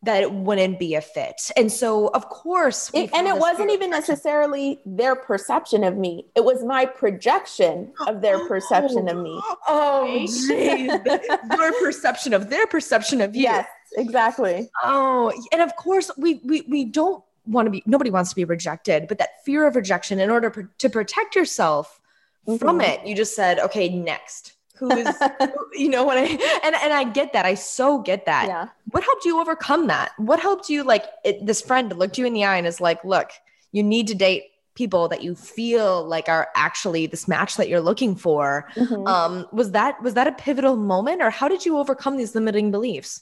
that 0.03 0.21
it 0.21 0.31
wouldn't 0.31 0.77
be 0.79 0.95
a 0.95 1.01
fit. 1.01 1.49
And 1.55 1.71
so, 1.71 2.07
of 2.09 2.27
course, 2.27 2.91
it, 2.93 3.09
and 3.13 3.25
it 3.25 3.37
wasn't 3.37 3.71
even 3.71 3.89
necessarily 3.89 4.81
their 4.85 5.15
perception 5.15 5.83
of 5.85 5.95
me. 5.95 6.25
It 6.35 6.43
was 6.43 6.63
my 6.63 6.85
projection 6.85 7.93
of 8.05 8.21
their 8.21 8.45
perception 8.47 9.07
of 9.07 9.17
me. 9.17 9.41
Oh, 9.67 10.25
jeez. 10.27 11.47
Your 11.57 11.73
perception 11.81 12.33
of 12.33 12.49
their 12.49 12.67
perception 12.67 13.21
of 13.21 13.33
you. 13.33 13.43
Yes, 13.43 13.67
exactly. 13.95 14.69
Oh, 14.83 15.31
and 15.53 15.61
of 15.61 15.75
course, 15.77 16.11
we 16.17 16.41
we 16.43 16.61
we 16.69 16.85
don't 16.85 17.23
want 17.45 17.67
to 17.67 17.71
be. 17.71 17.83
Nobody 17.85 18.09
wants 18.09 18.29
to 18.31 18.35
be 18.35 18.45
rejected, 18.45 19.07
but 19.07 19.17
that 19.17 19.43
fear 19.43 19.67
of 19.67 19.75
rejection, 19.75 20.19
in 20.19 20.29
order 20.29 20.71
to 20.77 20.89
protect 20.89 21.35
yourself 21.35 21.99
mm-hmm. 22.47 22.57
from 22.57 22.81
it, 22.81 23.05
you 23.05 23.15
just 23.15 23.35
said, 23.35 23.59
"Okay, 23.59 23.89
next." 23.89 24.53
who 24.75 24.91
is 24.91 25.07
you 25.73 25.89
know 25.89 26.03
what 26.03 26.17
i 26.17 26.23
and 26.63 26.75
and 26.75 26.93
i 26.93 27.03
get 27.03 27.33
that 27.33 27.45
i 27.45 27.53
so 27.53 27.99
get 27.99 28.25
that 28.25 28.47
yeah 28.47 28.67
what 28.91 29.03
helped 29.03 29.25
you 29.25 29.39
overcome 29.39 29.87
that 29.87 30.11
what 30.17 30.39
helped 30.39 30.69
you 30.69 30.83
like 30.83 31.05
it, 31.23 31.45
this 31.45 31.61
friend 31.61 31.95
looked 31.97 32.17
you 32.17 32.25
in 32.25 32.33
the 32.33 32.43
eye 32.43 32.57
and 32.57 32.67
is 32.67 32.81
like 32.81 33.03
look 33.03 33.31
you 33.71 33.83
need 33.83 34.07
to 34.07 34.15
date 34.15 34.43
people 34.75 35.07
that 35.07 35.23
you 35.23 35.35
feel 35.35 36.03
like 36.03 36.27
are 36.27 36.49
actually 36.55 37.05
this 37.05 37.27
match 37.27 37.57
that 37.57 37.69
you're 37.69 37.81
looking 37.81 38.15
for 38.15 38.67
mm-hmm. 38.75 39.07
um 39.07 39.47
was 39.51 39.71
that 39.71 40.01
was 40.01 40.15
that 40.15 40.27
a 40.27 40.31
pivotal 40.31 40.75
moment 40.75 41.21
or 41.21 41.29
how 41.29 41.47
did 41.47 41.65
you 41.65 41.77
overcome 41.77 42.17
these 42.17 42.33
limiting 42.33 42.71
beliefs 42.71 43.21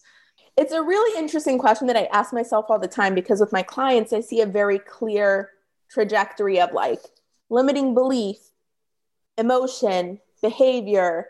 it's 0.57 0.73
a 0.73 0.81
really 0.81 1.17
interesting 1.17 1.57
question 1.57 1.87
that 1.87 1.97
i 1.97 2.05
ask 2.11 2.33
myself 2.33 2.65
all 2.69 2.79
the 2.79 2.87
time 2.87 3.15
because 3.15 3.39
with 3.39 3.51
my 3.51 3.63
clients 3.63 4.13
i 4.13 4.19
see 4.19 4.41
a 4.41 4.45
very 4.45 4.79
clear 4.79 5.49
trajectory 5.89 6.59
of 6.59 6.71
like 6.73 7.01
limiting 7.49 7.93
belief 7.93 8.37
emotion 9.37 10.19
behavior 10.41 11.27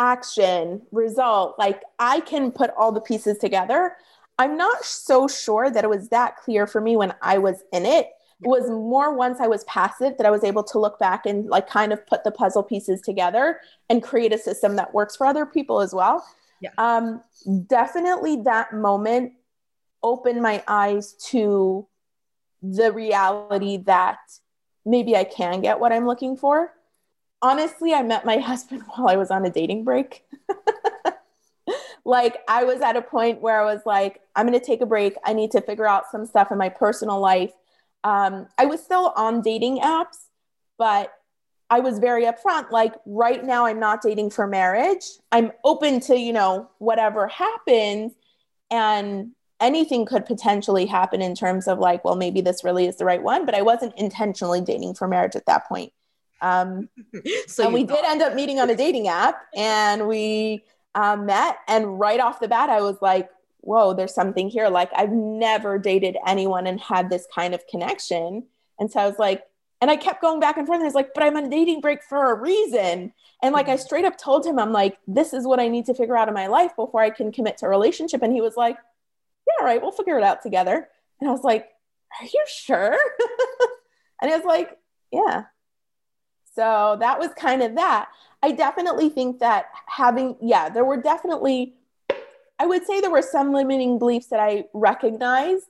action, 0.00 0.80
result. 0.92 1.58
Like 1.58 1.82
I 1.98 2.20
can 2.20 2.50
put 2.50 2.70
all 2.76 2.90
the 2.90 3.00
pieces 3.00 3.38
together. 3.38 3.96
I'm 4.38 4.56
not 4.56 4.84
so 4.84 5.28
sure 5.28 5.70
that 5.70 5.84
it 5.84 5.90
was 5.90 6.08
that 6.08 6.38
clear 6.38 6.66
for 6.66 6.80
me 6.80 6.96
when 6.96 7.14
I 7.20 7.38
was 7.38 7.62
in 7.72 7.84
it. 7.84 8.08
It 8.42 8.48
was 8.48 8.70
more 8.70 9.14
once 9.14 9.38
I 9.38 9.46
was 9.46 9.64
past 9.64 10.00
it 10.00 10.16
that 10.16 10.26
I 10.26 10.30
was 10.30 10.42
able 10.42 10.64
to 10.64 10.78
look 10.78 10.98
back 10.98 11.26
and 11.26 11.46
like 11.50 11.68
kind 11.68 11.92
of 11.92 12.06
put 12.06 12.24
the 12.24 12.30
puzzle 12.30 12.62
pieces 12.62 13.02
together 13.02 13.60
and 13.90 14.02
create 14.02 14.32
a 14.32 14.38
system 14.38 14.76
that 14.76 14.94
works 14.94 15.16
for 15.16 15.26
other 15.26 15.44
people 15.44 15.80
as 15.80 15.94
well. 15.94 16.24
Yeah. 16.60 16.70
Um, 16.78 17.22
definitely 17.66 18.42
that 18.44 18.72
moment 18.72 19.32
opened 20.02 20.42
my 20.42 20.62
eyes 20.68 21.14
to 21.30 21.86
the 22.62 22.92
reality 22.92 23.78
that 23.78 24.18
maybe 24.84 25.16
I 25.16 25.24
can 25.24 25.60
get 25.60 25.80
what 25.80 25.92
I'm 25.92 26.06
looking 26.06 26.36
for 26.36 26.72
honestly, 27.42 27.94
I 27.94 28.02
met 28.02 28.24
my 28.24 28.38
husband 28.38 28.82
while 28.88 29.08
I 29.08 29.16
was 29.16 29.30
on 29.30 29.44
a 29.44 29.50
dating 29.50 29.84
break. 29.84 30.24
like, 32.04 32.38
I 32.48 32.64
was 32.64 32.80
at 32.80 32.96
a 32.96 33.02
point 33.02 33.40
where 33.40 33.60
I 33.60 33.72
was 33.72 33.82
like, 33.86 34.20
I'm 34.36 34.46
going 34.46 34.58
to 34.58 34.64
take 34.64 34.80
a 34.80 34.86
break. 34.86 35.14
I 35.24 35.32
need 35.32 35.50
to 35.52 35.60
figure 35.60 35.86
out 35.86 36.10
some 36.10 36.26
stuff 36.26 36.50
in 36.50 36.58
my 36.58 36.68
personal 36.68 37.20
life. 37.20 37.52
Um, 38.04 38.48
I 38.58 38.66
was 38.66 38.82
still 38.82 39.12
on 39.16 39.42
dating 39.42 39.78
apps, 39.78 40.26
but 40.78 41.12
I 41.70 41.78
was 41.78 42.00
very 42.00 42.24
upfront 42.24 42.70
like 42.72 42.94
right 43.06 43.44
now 43.44 43.64
I'm 43.64 43.78
not 43.78 44.02
dating 44.02 44.30
for 44.30 44.46
marriage. 44.46 45.04
I'm 45.30 45.52
open 45.64 46.00
to, 46.00 46.18
you 46.18 46.32
know, 46.32 46.68
whatever 46.78 47.28
happens 47.28 48.12
and 48.70 49.30
anything 49.60 50.04
could 50.04 50.26
potentially 50.26 50.86
happen 50.86 51.22
in 51.22 51.34
terms 51.34 51.68
of 51.68 51.78
like 51.78 52.04
well 52.04 52.16
maybe 52.16 52.40
this 52.40 52.64
really 52.64 52.86
is 52.86 52.96
the 52.96 53.04
right 53.04 53.22
one, 53.22 53.46
but 53.46 53.54
I 53.54 53.62
wasn't 53.62 53.96
intentionally 53.96 54.60
dating 54.60 54.94
for 54.94 55.06
marriage 55.06 55.36
at 55.36 55.46
that 55.46 55.68
point. 55.68 55.92
Um, 56.42 56.88
so 57.46 57.64
and 57.64 57.74
we 57.74 57.84
thought. 57.84 58.02
did 58.02 58.04
end 58.06 58.22
up 58.22 58.34
meeting 58.34 58.58
on 58.58 58.68
a 58.68 58.74
dating 58.74 59.06
app 59.06 59.40
and 59.54 60.08
we 60.08 60.64
um, 60.96 61.26
met 61.26 61.58
and 61.68 62.00
right 62.00 62.18
off 62.18 62.40
the 62.40 62.48
bat 62.48 62.68
I 62.68 62.80
was 62.80 62.96
like 63.00 63.30
whoa 63.60 63.92
there's 63.92 64.14
something 64.14 64.48
here 64.48 64.68
like 64.68 64.90
I've 64.96 65.12
never 65.12 65.78
dated 65.78 66.16
anyone 66.26 66.66
and 66.66 66.80
had 66.80 67.10
this 67.10 67.28
kind 67.32 67.54
of 67.54 67.64
connection 67.68 68.44
and 68.80 68.90
so 68.90 69.00
I 69.00 69.06
was 69.06 69.18
like 69.18 69.44
and 69.80 69.90
I 69.90 69.96
kept 69.96 70.20
going 70.20 70.40
back 70.40 70.56
and 70.56 70.66
forth. 70.66 70.76
And 70.76 70.84
I 70.84 70.86
was 70.86 70.94
like, 70.94 71.14
but 71.14 71.22
I'm 71.22 71.36
on 71.36 71.44
a 71.44 71.50
dating 71.50 71.80
break 71.80 72.02
for 72.02 72.32
a 72.32 72.34
reason. 72.34 73.12
And 73.42 73.52
like, 73.54 73.68
I 73.68 73.74
mm-hmm. 73.74 73.80
straight 73.80 74.04
up 74.04 74.18
told 74.18 74.44
him, 74.44 74.58
I'm 74.58 74.72
like, 74.72 74.98
this 75.06 75.32
is 75.32 75.46
what 75.46 75.60
I 75.60 75.68
need 75.68 75.86
to 75.86 75.94
figure 75.94 76.16
out 76.16 76.28
in 76.28 76.34
my 76.34 76.48
life 76.48 76.76
before 76.76 77.00
I 77.00 77.10
can 77.10 77.32
commit 77.32 77.58
to 77.58 77.66
a 77.66 77.70
relationship. 77.70 78.22
And 78.22 78.32
he 78.32 78.40
was 78.40 78.56
like, 78.56 78.76
yeah, 79.46 79.54
all 79.60 79.66
right, 79.66 79.80
we'll 79.80 79.92
figure 79.92 80.18
it 80.18 80.24
out 80.24 80.42
together. 80.42 80.88
And 81.20 81.28
I 81.28 81.32
was 81.32 81.44
like, 81.44 81.68
are 82.20 82.26
you 82.26 82.44
sure? 82.46 82.96
and 84.20 84.30
he 84.30 84.36
was 84.36 84.44
like, 84.44 84.76
yeah. 85.10 85.44
So 86.54 86.96
that 87.00 87.18
was 87.18 87.30
kind 87.36 87.62
of 87.62 87.76
that. 87.76 88.08
I 88.42 88.52
definitely 88.52 89.08
think 89.08 89.38
that 89.38 89.66
having, 89.86 90.36
yeah, 90.42 90.68
there 90.68 90.84
were 90.84 91.00
definitely, 91.00 91.74
I 92.58 92.66
would 92.66 92.84
say 92.86 93.00
there 93.00 93.10
were 93.10 93.22
some 93.22 93.52
limiting 93.52 93.98
beliefs 93.98 94.26
that 94.26 94.40
I 94.40 94.64
recognized 94.74 95.66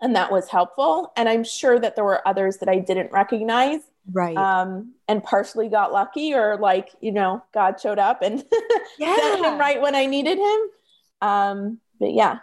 and 0.00 0.14
that 0.16 0.30
was 0.30 0.48
helpful. 0.48 1.12
And 1.16 1.28
i'm 1.28 1.44
sure 1.44 1.78
that 1.78 1.96
there 1.96 2.04
were 2.04 2.26
others 2.26 2.58
that 2.58 2.68
i 2.68 2.78
didn't 2.78 3.12
recognize 3.12 3.80
right. 4.12 4.36
um 4.36 4.94
and 5.08 5.22
partially 5.22 5.68
got 5.68 5.92
lucky 5.92 6.34
or 6.34 6.56
like 6.58 6.90
you 7.00 7.12
know 7.12 7.42
god 7.52 7.80
showed 7.80 7.98
up 7.98 8.22
and 8.22 8.44
yeah. 8.98 9.14
sent 9.16 9.44
him 9.44 9.58
right 9.58 9.80
when 9.80 9.94
i 9.94 10.06
needed 10.06 10.38
him. 10.38 10.60
Um 11.20 11.78
but 12.00 12.12
yeah. 12.12 12.38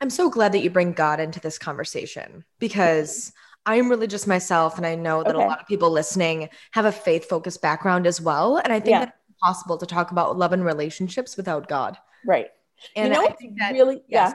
I'm 0.00 0.10
so 0.10 0.30
glad 0.30 0.52
that 0.52 0.60
you 0.60 0.70
bring 0.70 0.92
god 0.92 1.20
into 1.20 1.40
this 1.40 1.58
conversation 1.58 2.44
because 2.58 3.32
i'm 3.66 3.88
religious 3.88 4.26
myself 4.26 4.76
and 4.76 4.86
i 4.86 4.94
know 4.94 5.22
that 5.22 5.34
okay. 5.34 5.44
a 5.44 5.48
lot 5.48 5.60
of 5.60 5.66
people 5.66 5.90
listening 5.90 6.48
have 6.72 6.84
a 6.84 6.92
faith 6.92 7.28
focused 7.28 7.62
background 7.62 8.06
as 8.06 8.20
well. 8.20 8.58
And 8.58 8.72
i 8.72 8.80
think 8.80 8.90
yeah. 8.90 9.06
that 9.06 9.14
it's 9.28 9.38
possible 9.42 9.78
to 9.78 9.86
talk 9.86 10.10
about 10.10 10.36
love 10.36 10.52
and 10.52 10.64
relationships 10.64 11.36
without 11.36 11.68
god. 11.68 11.96
Right. 12.26 12.48
And 12.94 13.12
you 13.12 13.20
know, 13.20 13.26
I 13.26 13.32
think 13.32 13.58
that 13.58 13.72
really 13.72 14.02
yes, 14.08 14.32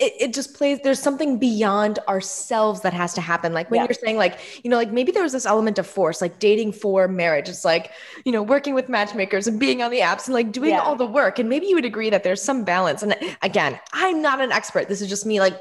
it, 0.00 0.12
it 0.20 0.34
just 0.34 0.54
plays 0.54 0.80
there's 0.82 1.00
something 1.00 1.38
beyond 1.38 2.00
ourselves 2.08 2.80
that 2.80 2.92
has 2.92 3.14
to 3.14 3.20
happen. 3.20 3.52
Like 3.52 3.70
when 3.70 3.78
yeah. 3.80 3.86
you're 3.88 3.94
saying 3.94 4.16
like 4.16 4.38
you 4.64 4.70
know 4.70 4.76
like 4.76 4.90
maybe 4.90 5.12
there 5.12 5.22
was 5.22 5.32
this 5.32 5.46
element 5.46 5.78
of 5.78 5.86
force 5.86 6.20
like 6.20 6.38
dating 6.40 6.72
for 6.72 7.06
marriage. 7.06 7.48
It's 7.48 7.64
like 7.64 7.92
you 8.24 8.32
know 8.32 8.42
working 8.42 8.74
with 8.74 8.88
matchmakers 8.88 9.46
and 9.46 9.60
being 9.60 9.82
on 9.82 9.90
the 9.90 10.00
apps 10.00 10.26
and 10.26 10.34
like 10.34 10.50
doing 10.50 10.70
yeah. 10.70 10.80
all 10.80 10.96
the 10.96 11.06
work. 11.06 11.38
And 11.38 11.48
maybe 11.48 11.66
you 11.66 11.76
would 11.76 11.84
agree 11.84 12.10
that 12.10 12.24
there's 12.24 12.42
some 12.42 12.64
balance. 12.64 13.02
And 13.02 13.14
again 13.42 13.78
i'm 13.92 14.20
not 14.20 14.40
an 14.40 14.50
expert. 14.50 14.88
This 14.88 15.00
is 15.00 15.08
just 15.08 15.26
me 15.26 15.40
like 15.40 15.58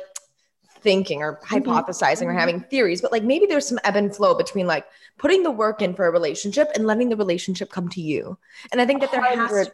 thinking 0.82 1.22
or 1.22 1.38
mm-hmm. 1.38 1.56
hypothesizing 1.56 2.24
mm-hmm. 2.24 2.28
or 2.28 2.34
having 2.34 2.60
theories 2.60 3.02
but 3.02 3.10
like 3.10 3.24
maybe 3.24 3.46
there's 3.46 3.66
some 3.66 3.80
ebb 3.86 3.96
and 3.96 4.14
flow 4.14 4.36
between 4.36 4.68
like 4.68 4.86
putting 5.18 5.42
the 5.42 5.52
work 5.52 5.82
in 5.82 5.94
for 5.94 6.08
a 6.08 6.12
relationship 6.12 6.68
and 6.76 6.86
letting 6.86 7.08
the 7.08 7.16
relationship 7.16 7.70
come 7.70 7.88
to 7.88 8.02
you. 8.02 8.38
And 8.72 8.82
i 8.82 8.86
think 8.86 9.00
that 9.02 9.12
there 9.12 9.22
100% 9.22 9.36
has 9.36 9.68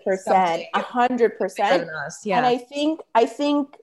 100% 0.75 2.11
yeah. 2.25 2.37
And 2.37 2.45
i 2.45 2.57
think 2.57 2.99
i 3.15 3.25
think 3.25 3.75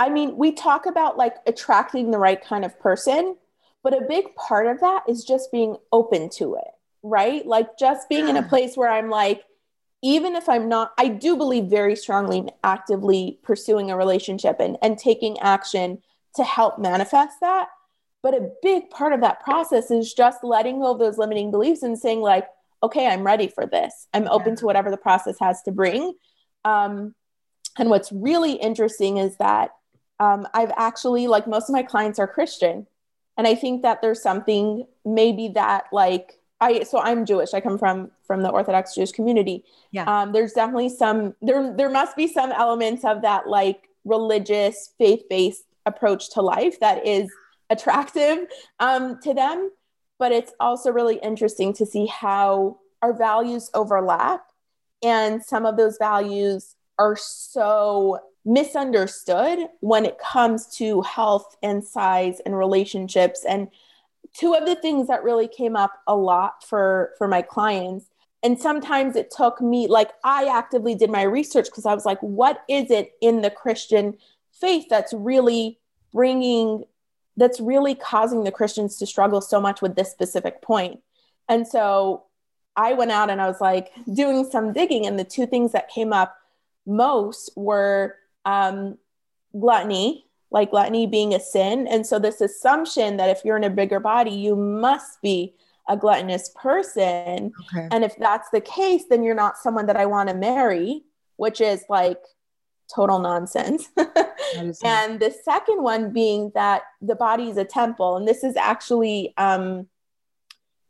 I 0.00 0.08
mean, 0.08 0.38
we 0.38 0.52
talk 0.52 0.86
about 0.86 1.18
like 1.18 1.36
attracting 1.46 2.10
the 2.10 2.18
right 2.18 2.42
kind 2.42 2.64
of 2.64 2.80
person, 2.80 3.36
but 3.82 3.92
a 3.92 4.06
big 4.08 4.34
part 4.34 4.66
of 4.66 4.80
that 4.80 5.02
is 5.06 5.24
just 5.24 5.52
being 5.52 5.76
open 5.92 6.30
to 6.30 6.54
it, 6.54 6.70
right? 7.02 7.46
Like 7.46 7.78
just 7.78 8.08
being 8.08 8.26
in 8.30 8.38
a 8.38 8.42
place 8.42 8.78
where 8.78 8.90
I'm 8.90 9.10
like, 9.10 9.44
even 10.02 10.36
if 10.36 10.48
I'm 10.48 10.70
not, 10.70 10.92
I 10.96 11.08
do 11.08 11.36
believe 11.36 11.66
very 11.66 11.96
strongly 11.96 12.38
in 12.38 12.50
actively 12.64 13.38
pursuing 13.42 13.90
a 13.90 13.96
relationship 13.96 14.56
and, 14.58 14.78
and 14.80 14.96
taking 14.96 15.38
action 15.40 15.98
to 16.36 16.44
help 16.44 16.78
manifest 16.78 17.38
that. 17.42 17.68
But 18.22 18.32
a 18.32 18.50
big 18.62 18.88
part 18.88 19.12
of 19.12 19.20
that 19.20 19.40
process 19.40 19.90
is 19.90 20.14
just 20.14 20.42
letting 20.42 20.80
go 20.80 20.92
of 20.92 20.98
those 20.98 21.18
limiting 21.18 21.50
beliefs 21.50 21.82
and 21.82 21.98
saying, 21.98 22.22
like, 22.22 22.46
okay, 22.82 23.06
I'm 23.06 23.22
ready 23.22 23.48
for 23.48 23.66
this. 23.66 24.06
I'm 24.14 24.28
open 24.28 24.56
to 24.56 24.64
whatever 24.64 24.90
the 24.90 24.96
process 24.96 25.36
has 25.40 25.60
to 25.64 25.72
bring. 25.72 26.14
Um, 26.64 27.14
and 27.78 27.90
what's 27.90 28.10
really 28.10 28.52
interesting 28.52 29.18
is 29.18 29.36
that 29.36 29.72
um, 30.20 30.46
I've 30.54 30.72
actually, 30.76 31.26
like 31.26 31.48
most 31.48 31.68
of 31.68 31.72
my 31.72 31.82
clients 31.82 32.18
are 32.20 32.28
Christian. 32.28 32.86
And 33.36 33.48
I 33.48 33.54
think 33.54 33.82
that 33.82 34.02
there's 34.02 34.22
something 34.22 34.86
maybe 35.04 35.48
that 35.54 35.84
like 35.92 36.38
I 36.60 36.82
so 36.82 37.00
I'm 37.00 37.24
Jewish. 37.24 37.54
I 37.54 37.60
come 37.60 37.78
from 37.78 38.10
from 38.26 38.42
the 38.42 38.50
Orthodox 38.50 38.94
Jewish 38.94 39.12
community. 39.12 39.64
Yeah. 39.92 40.04
Um, 40.04 40.32
there's 40.32 40.52
definitely 40.52 40.90
some 40.90 41.34
there 41.40 41.74
there 41.74 41.88
must 41.88 42.16
be 42.16 42.28
some 42.28 42.52
elements 42.52 43.02
of 43.04 43.22
that 43.22 43.48
like 43.48 43.88
religious 44.04 44.90
faith-based 44.98 45.64
approach 45.86 46.30
to 46.34 46.42
life 46.42 46.78
that 46.80 47.06
is 47.06 47.30
attractive 47.70 48.46
um, 48.78 49.18
to 49.22 49.32
them. 49.32 49.70
But 50.18 50.32
it's 50.32 50.52
also 50.60 50.90
really 50.90 51.16
interesting 51.16 51.72
to 51.74 51.86
see 51.86 52.04
how 52.06 52.78
our 53.00 53.14
values 53.14 53.70
overlap. 53.72 54.44
And 55.02 55.42
some 55.42 55.64
of 55.64 55.78
those 55.78 55.96
values 55.96 56.76
are 56.98 57.16
so 57.16 58.20
misunderstood 58.44 59.58
when 59.80 60.04
it 60.04 60.18
comes 60.18 60.66
to 60.76 61.02
health 61.02 61.56
and 61.62 61.84
size 61.84 62.40
and 62.44 62.56
relationships. 62.56 63.44
And 63.48 63.68
two 64.34 64.54
of 64.54 64.66
the 64.66 64.76
things 64.76 65.08
that 65.08 65.22
really 65.22 65.48
came 65.48 65.76
up 65.76 65.92
a 66.06 66.14
lot 66.14 66.64
for 66.64 67.12
for 67.18 67.26
my 67.28 67.42
clients 67.42 68.06
and 68.42 68.58
sometimes 68.58 69.16
it 69.16 69.30
took 69.30 69.60
me 69.60 69.86
like 69.86 70.10
i 70.24 70.46
actively 70.46 70.94
did 70.94 71.10
my 71.10 71.22
research 71.22 71.66
because 71.66 71.86
i 71.86 71.94
was 71.94 72.06
like 72.06 72.20
what 72.20 72.62
is 72.68 72.90
it 72.90 73.12
in 73.20 73.42
the 73.42 73.50
christian 73.50 74.16
faith 74.52 74.86
that's 74.88 75.12
really 75.12 75.78
bringing 76.12 76.84
that's 77.36 77.60
really 77.60 77.94
causing 77.94 78.44
the 78.44 78.52
christians 78.52 78.96
to 78.96 79.06
struggle 79.06 79.40
so 79.40 79.60
much 79.60 79.80
with 79.80 79.96
this 79.96 80.10
specific 80.10 80.62
point? 80.62 81.00
And 81.48 81.66
so 81.66 82.24
i 82.76 82.92
went 82.92 83.10
out 83.10 83.30
and 83.30 83.40
i 83.40 83.48
was 83.48 83.60
like 83.60 83.90
doing 84.12 84.48
some 84.48 84.72
digging 84.72 85.06
and 85.06 85.18
the 85.18 85.24
two 85.24 85.46
things 85.46 85.72
that 85.72 85.88
came 85.88 86.12
up 86.12 86.36
most 86.86 87.50
were 87.56 88.16
um, 88.44 88.98
gluttony, 89.58 90.26
like 90.50 90.70
gluttony 90.70 91.06
being 91.06 91.34
a 91.34 91.40
sin. 91.40 91.86
And 91.86 92.06
so, 92.06 92.18
this 92.18 92.40
assumption 92.40 93.16
that 93.16 93.30
if 93.30 93.44
you're 93.44 93.56
in 93.56 93.64
a 93.64 93.70
bigger 93.70 94.00
body, 94.00 94.32
you 94.32 94.56
must 94.56 95.20
be 95.22 95.54
a 95.88 95.96
gluttonous 95.96 96.50
person. 96.54 97.52
Okay. 97.74 97.88
And 97.90 98.04
if 98.04 98.16
that's 98.16 98.48
the 98.50 98.60
case, 98.60 99.04
then 99.10 99.22
you're 99.22 99.34
not 99.34 99.58
someone 99.58 99.86
that 99.86 99.96
I 99.96 100.06
want 100.06 100.28
to 100.28 100.34
marry, 100.34 101.02
which 101.36 101.60
is 101.60 101.84
like 101.88 102.20
total 102.94 103.18
nonsense. 103.18 103.88
and 104.84 105.20
the 105.20 105.34
second 105.44 105.82
one 105.82 106.12
being 106.12 106.52
that 106.54 106.82
the 107.00 107.14
body 107.14 107.50
is 107.50 107.56
a 107.56 107.64
temple. 107.64 108.16
And 108.16 108.26
this 108.26 108.44
is 108.44 108.56
actually, 108.56 109.34
um, 109.36 109.88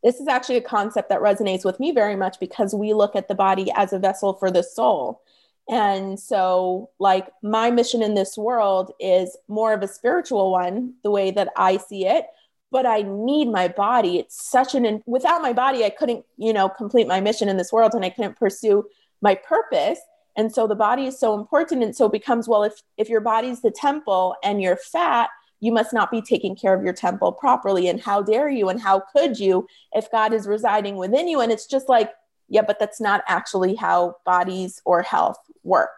this 0.02 0.20
is 0.20 0.28
actually 0.28 0.56
a 0.56 0.62
concept 0.62 1.08
that 1.08 1.20
resonates 1.20 1.64
with 1.64 1.78
me 1.80 1.92
very 1.92 2.16
much 2.16 2.40
because 2.40 2.74
we 2.74 2.92
look 2.92 3.16
at 3.16 3.28
the 3.28 3.34
body 3.34 3.70
as 3.74 3.92
a 3.92 3.98
vessel 3.98 4.34
for 4.34 4.50
the 4.50 4.62
soul. 4.62 5.22
And 5.70 6.18
so, 6.18 6.90
like, 6.98 7.28
my 7.44 7.70
mission 7.70 8.02
in 8.02 8.14
this 8.14 8.37
world 8.37 8.90
is 8.98 9.37
more 9.46 9.72
of 9.72 9.83
a 9.83 9.88
spiritual 9.88 10.50
one, 10.50 10.94
the 11.04 11.12
way 11.12 11.30
that 11.30 11.48
I 11.56 11.76
see 11.76 12.06
it. 12.06 12.26
But 12.72 12.87
I 12.87 13.02
need 13.02 13.46
my 13.46 13.68
body. 13.68 14.18
It's 14.18 14.50
such 14.50 14.74
an, 14.74 15.02
without 15.06 15.42
my 15.42 15.52
body, 15.52 15.85
I 15.85 15.90
couldn't, 15.90 16.24
you 16.37 16.52
know, 16.52 16.68
complete 16.68 17.06
my 17.06 17.20
mission 17.20 17.48
in 17.48 17.56
this 17.56 17.72
world 17.72 17.94
and 17.94 18.04
I 18.04 18.11
couldn't 18.11 18.37
pursue 18.37 18.85
my 19.22 19.37
purpose. 19.37 20.00
And 20.37 20.52
so 20.52 20.66
the 20.66 20.74
body 20.74 21.06
is 21.06 21.18
so 21.18 21.38
important. 21.38 21.85
And 21.85 21.94
so 21.94 22.06
it 22.06 22.12
becomes, 22.12 22.48
well, 22.48 22.64
if, 22.64 22.74
if 22.96 23.09
your 23.09 23.20
body's 23.20 23.62
the 23.62 23.70
temple 23.70 24.35
and 24.42 24.61
you're 24.61 24.76
fat, 24.76 25.30
you 25.61 25.70
must 25.70 25.92
not 25.92 26.11
be 26.11 26.22
taking 26.22 26.56
care 26.56 26.74
of 26.74 26.83
your 26.83 26.94
temple 26.94 27.33
properly. 27.33 27.88
And 27.88 28.00
how 28.00 28.22
dare 28.22 28.48
you? 28.48 28.68
And 28.70 28.80
how 28.80 29.02
could 29.12 29.38
you 29.38 29.68
if 29.92 30.11
God 30.11 30.33
is 30.33 30.48
residing 30.48 30.96
within 30.96 31.28
you? 31.28 31.40
And 31.40 31.52
it's 31.52 31.66
just 31.66 31.88
like, 31.88 32.11
yeah, 32.50 32.62
but 32.62 32.78
that's 32.78 33.00
not 33.00 33.22
actually 33.26 33.76
how 33.76 34.16
bodies 34.26 34.82
or 34.84 35.02
health 35.02 35.38
work. 35.62 35.90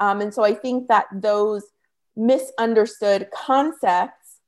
Um, 0.00 0.20
and 0.20 0.32
so 0.32 0.44
I 0.44 0.54
think 0.54 0.88
that 0.88 1.06
those 1.12 1.64
misunderstood 2.16 3.28
concepts, 3.34 4.38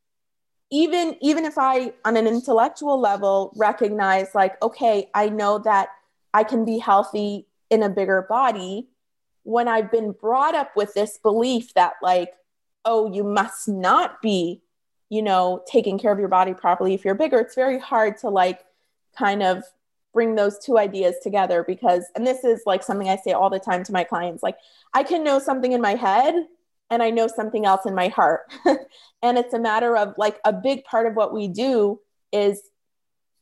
even 0.70 1.16
even 1.20 1.44
if 1.44 1.58
I 1.58 1.92
on 2.04 2.16
an 2.16 2.26
intellectual 2.26 2.98
level 2.98 3.52
recognize 3.56 4.28
like, 4.34 4.60
okay, 4.62 5.10
I 5.12 5.28
know 5.28 5.58
that 5.58 5.88
I 6.32 6.44
can 6.44 6.64
be 6.64 6.78
healthy 6.78 7.46
in 7.68 7.82
a 7.82 7.88
bigger 7.88 8.26
body, 8.28 8.88
when 9.42 9.66
I've 9.66 9.90
been 9.90 10.12
brought 10.12 10.54
up 10.54 10.76
with 10.76 10.94
this 10.94 11.18
belief 11.18 11.74
that 11.74 11.94
like, 12.02 12.34
oh, 12.84 13.12
you 13.12 13.24
must 13.24 13.68
not 13.68 14.22
be, 14.22 14.62
you 15.08 15.22
know, 15.22 15.62
taking 15.66 15.98
care 15.98 16.12
of 16.12 16.18
your 16.18 16.28
body 16.28 16.54
properly 16.54 16.94
if 16.94 17.04
you're 17.04 17.14
bigger, 17.14 17.40
it's 17.40 17.54
very 17.56 17.78
hard 17.78 18.18
to 18.18 18.28
like 18.28 18.64
kind 19.16 19.42
of 19.42 19.64
bring 20.12 20.34
those 20.34 20.58
two 20.58 20.78
ideas 20.78 21.16
together 21.22 21.64
because 21.66 22.04
and 22.14 22.26
this 22.26 22.44
is 22.44 22.62
like 22.66 22.82
something 22.82 23.08
I 23.08 23.16
say 23.16 23.32
all 23.32 23.50
the 23.50 23.60
time 23.60 23.84
to 23.84 23.92
my 23.92 24.02
clients 24.02 24.42
like 24.42 24.56
I 24.92 25.02
can 25.04 25.22
know 25.22 25.38
something 25.38 25.72
in 25.72 25.80
my 25.80 25.94
head 25.94 26.34
and 26.90 27.02
I 27.02 27.10
know 27.10 27.28
something 27.28 27.64
else 27.64 27.86
in 27.86 27.94
my 27.94 28.08
heart. 28.08 28.52
and 29.22 29.38
it's 29.38 29.54
a 29.54 29.58
matter 29.58 29.96
of 29.96 30.14
like 30.18 30.38
a 30.44 30.52
big 30.52 30.84
part 30.84 31.06
of 31.06 31.14
what 31.14 31.32
we 31.32 31.46
do 31.48 32.00
is 32.32 32.60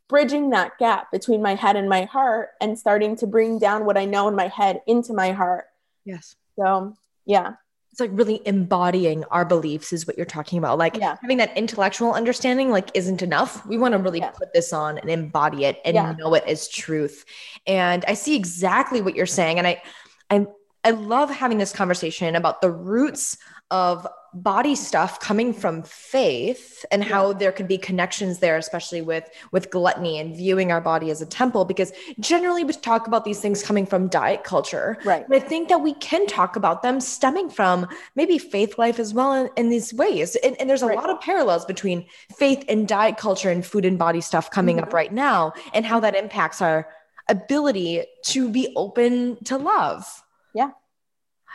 bridging 0.09 0.51
that 0.51 0.79
gap 0.79 1.11
between 1.11 1.43
my 1.43 1.55
head 1.55 1.77
and 1.77 1.89
my 1.89 2.05
heart 2.05 2.51
and 2.61 2.79
starting 2.79 3.17
to 3.17 3.27
bring 3.27 3.59
down 3.59 3.85
what 3.85 3.99
I 3.99 4.05
know 4.05 4.29
in 4.29 4.37
my 4.37 4.49
head 4.49 4.83
into 4.87 5.15
my 5.15 5.33
heart. 5.33 5.65
Yes. 6.05 6.37
So, 6.57 6.95
yeah. 7.25 7.55
It's 7.99 8.01
like 8.13 8.17
really 8.17 8.41
embodying 8.47 9.25
our 9.25 9.45
beliefs 9.45 9.93
is 9.93 10.07
what 10.07 10.17
you're 10.17 10.25
talking 10.25 10.57
about. 10.57 10.79
Like 10.79 10.97
Yeah. 10.97 11.17
having 11.21 11.39
that 11.39 11.57
intellectual 11.57 12.13
understanding 12.13 12.71
like 12.71 12.93
isn't 12.95 13.23
enough. 13.23 13.67
We 13.67 13.77
want 13.77 13.91
to 13.95 13.99
really 13.99 14.21
Yeah. 14.21 14.31
put 14.31 14.53
this 14.53 14.73
on 14.73 14.99
and 14.99 15.11
embody 15.11 15.65
it 15.65 15.81
and 15.85 15.97
Yeah. 15.97 16.13
know 16.13 16.33
it 16.35 16.45
as 16.47 16.69
truth. 16.69 17.25
And 17.67 18.05
I 18.07 18.15
see 18.15 18.37
exactly 18.37 19.01
what 19.03 19.17
you're 19.17 19.27
saying 19.27 19.59
and 19.59 19.67
I 19.67 19.83
I 20.31 20.47
I 20.85 20.91
love 20.93 21.29
having 21.29 21.59
this 21.59 21.73
conversation 21.73 22.37
about 22.37 22.63
the 22.63 22.71
roots 22.71 23.37
of 23.71 24.07
body 24.35 24.75
stuff 24.75 25.19
coming 25.21 25.55
from 25.55 25.83
faith 25.83 26.85
and 26.91 27.03
how 27.03 27.33
there 27.33 27.51
could 27.51 27.67
be 27.67 27.79
connections 27.79 28.41
there 28.41 28.59
especially 28.59 29.01
with 29.01 29.29
with 29.53 29.71
gluttony 29.71 30.19
and 30.19 30.37
viewing 30.37 30.71
our 30.71 30.83
body 30.83 31.11
as 31.11 31.23
a 31.23 31.27
temple 31.27 31.65
because 31.65 31.93
generally 32.21 32.63
we 32.63 32.73
talk 32.75 33.07
about 33.07 33.25
these 33.25 33.41
things 33.41 33.63
coming 33.63 33.87
from 33.87 34.07
diet 34.09 34.45
culture 34.45 34.99
Right. 35.05 35.25
and 35.25 35.35
I 35.35 35.39
think 35.39 35.69
that 35.71 35.79
we 35.81 35.95
can 35.95 36.27
talk 36.27 36.57
about 36.57 36.83
them 36.83 37.01
stemming 37.01 37.49
from 37.49 37.89
maybe 38.17 38.37
faith 38.37 38.77
life 38.79 38.99
as 38.99 39.15
well 39.15 39.33
in, 39.33 39.51
in 39.57 39.71
these 39.71 39.95
ways. 39.95 40.37
And, 40.37 40.61
and 40.61 40.69
there's 40.69 40.83
a 40.83 40.87
Right. 40.87 40.97
lot 40.99 41.09
of 41.11 41.21
parallels 41.23 41.65
between 41.65 42.07
faith 42.37 42.65
and 42.69 42.87
diet 42.87 43.17
culture 43.17 43.51
and 43.51 43.65
food 43.65 43.87
and 43.87 43.99
body 43.99 44.21
stuff 44.21 44.51
coming 44.51 44.79
up 44.79 44.91
Mhm. 44.91 44.93
right 44.93 45.13
now 45.13 45.53
and 45.73 45.87
how 45.87 46.01
that 46.01 46.15
impacts 46.15 46.61
our 46.61 46.87
ability 47.29 48.05
to 48.25 48.49
be 48.51 48.73
open 48.77 49.43
to 49.45 49.57
love. 49.57 50.23
Yeah. 50.55 50.71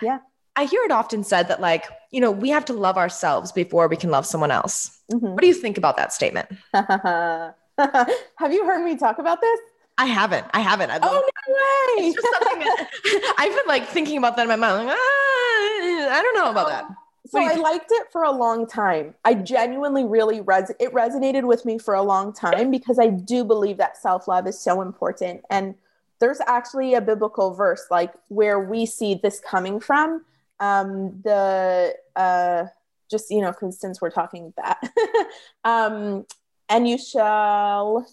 Yeah. 0.02 0.20
I 0.56 0.66
hear 0.66 0.82
it 0.84 0.92
often 0.92 1.24
said 1.24 1.48
that, 1.48 1.60
like, 1.62 1.86
you 2.12 2.22
know, 2.22 2.30
we 2.32 2.50
have 2.50 2.66
to 2.66 2.74
love 2.74 2.98
ourselves 2.98 3.52
before 3.52 3.88
we 3.88 3.96
can 3.98 4.12
love 4.12 4.26
someone 4.26 4.52
else. 4.52 5.00
Mhm. 5.12 5.32
What 5.34 5.42
do 5.42 5.48
you 5.48 5.54
think 5.54 5.78
about 5.78 5.98
that 5.98 6.14
statement? 6.14 6.48
Have 6.74 8.52
you 8.52 8.66
heard 8.66 8.84
me 8.84 8.96
talk 8.96 9.18
about 9.20 9.42
this? 9.42 9.60
I 9.98 10.06
haven't. 10.06 10.46
I 10.54 10.60
haven't. 10.60 10.90
Love- 10.90 11.02
Oh, 11.04 11.30
no 11.48 11.54
way. 11.54 12.08
it's 12.08 12.16
just 12.22 12.34
something 12.34 12.60
that 12.60 13.36
I've 13.38 13.52
been 13.56 13.68
like 13.68 13.88
thinking 13.88 14.18
about 14.18 14.36
that 14.38 14.44
in 14.44 14.48
my 14.50 14.56
mind. 14.56 14.88
Like, 14.88 14.96
ah, 14.98 16.16
I 16.16 16.20
don't 16.24 16.36
know 16.36 16.50
about 16.52 16.68
that. 16.70 16.86
So 17.30 17.42
I 17.42 17.56
liked 17.56 17.88
it 17.92 18.08
for 18.12 18.24
a 18.24 18.32
long 18.32 18.68
time. 18.68 19.16
I 19.26 19.34
genuinely 19.34 20.04
really 20.04 20.42
res 20.42 20.72
it 20.80 20.94
resonated 20.94 21.44
with 21.46 21.64
me 21.66 21.78
for 21.80 21.94
a 21.96 22.02
long 22.04 22.34
time 22.34 22.70
because 22.70 23.00
I 23.00 23.08
do 23.08 23.44
believe 23.44 23.78
that 23.78 23.98
self-love 23.98 24.46
is 24.46 24.60
so 24.60 24.82
important. 24.82 25.42
And 25.50 25.74
there's 26.20 26.42
actually 26.48 26.94
a 26.96 27.02
biblical 27.02 27.54
verse 27.54 27.86
like 27.90 28.14
where 28.28 28.60
we 28.60 28.86
see 28.86 29.16
this 29.16 29.40
coming 29.40 29.80
from. 29.80 30.24
Um 30.64 31.22
the 31.24 31.96
uh 32.16 32.66
just 33.10 33.30
you 33.30 33.42
know, 33.42 33.52
because 33.52 33.80
since 33.80 34.02
we're 34.02 34.12
talking 34.12 34.54
that. 34.58 34.80
um 35.64 36.26
and 36.70 36.88
you 36.88 36.98
shall 36.98 38.08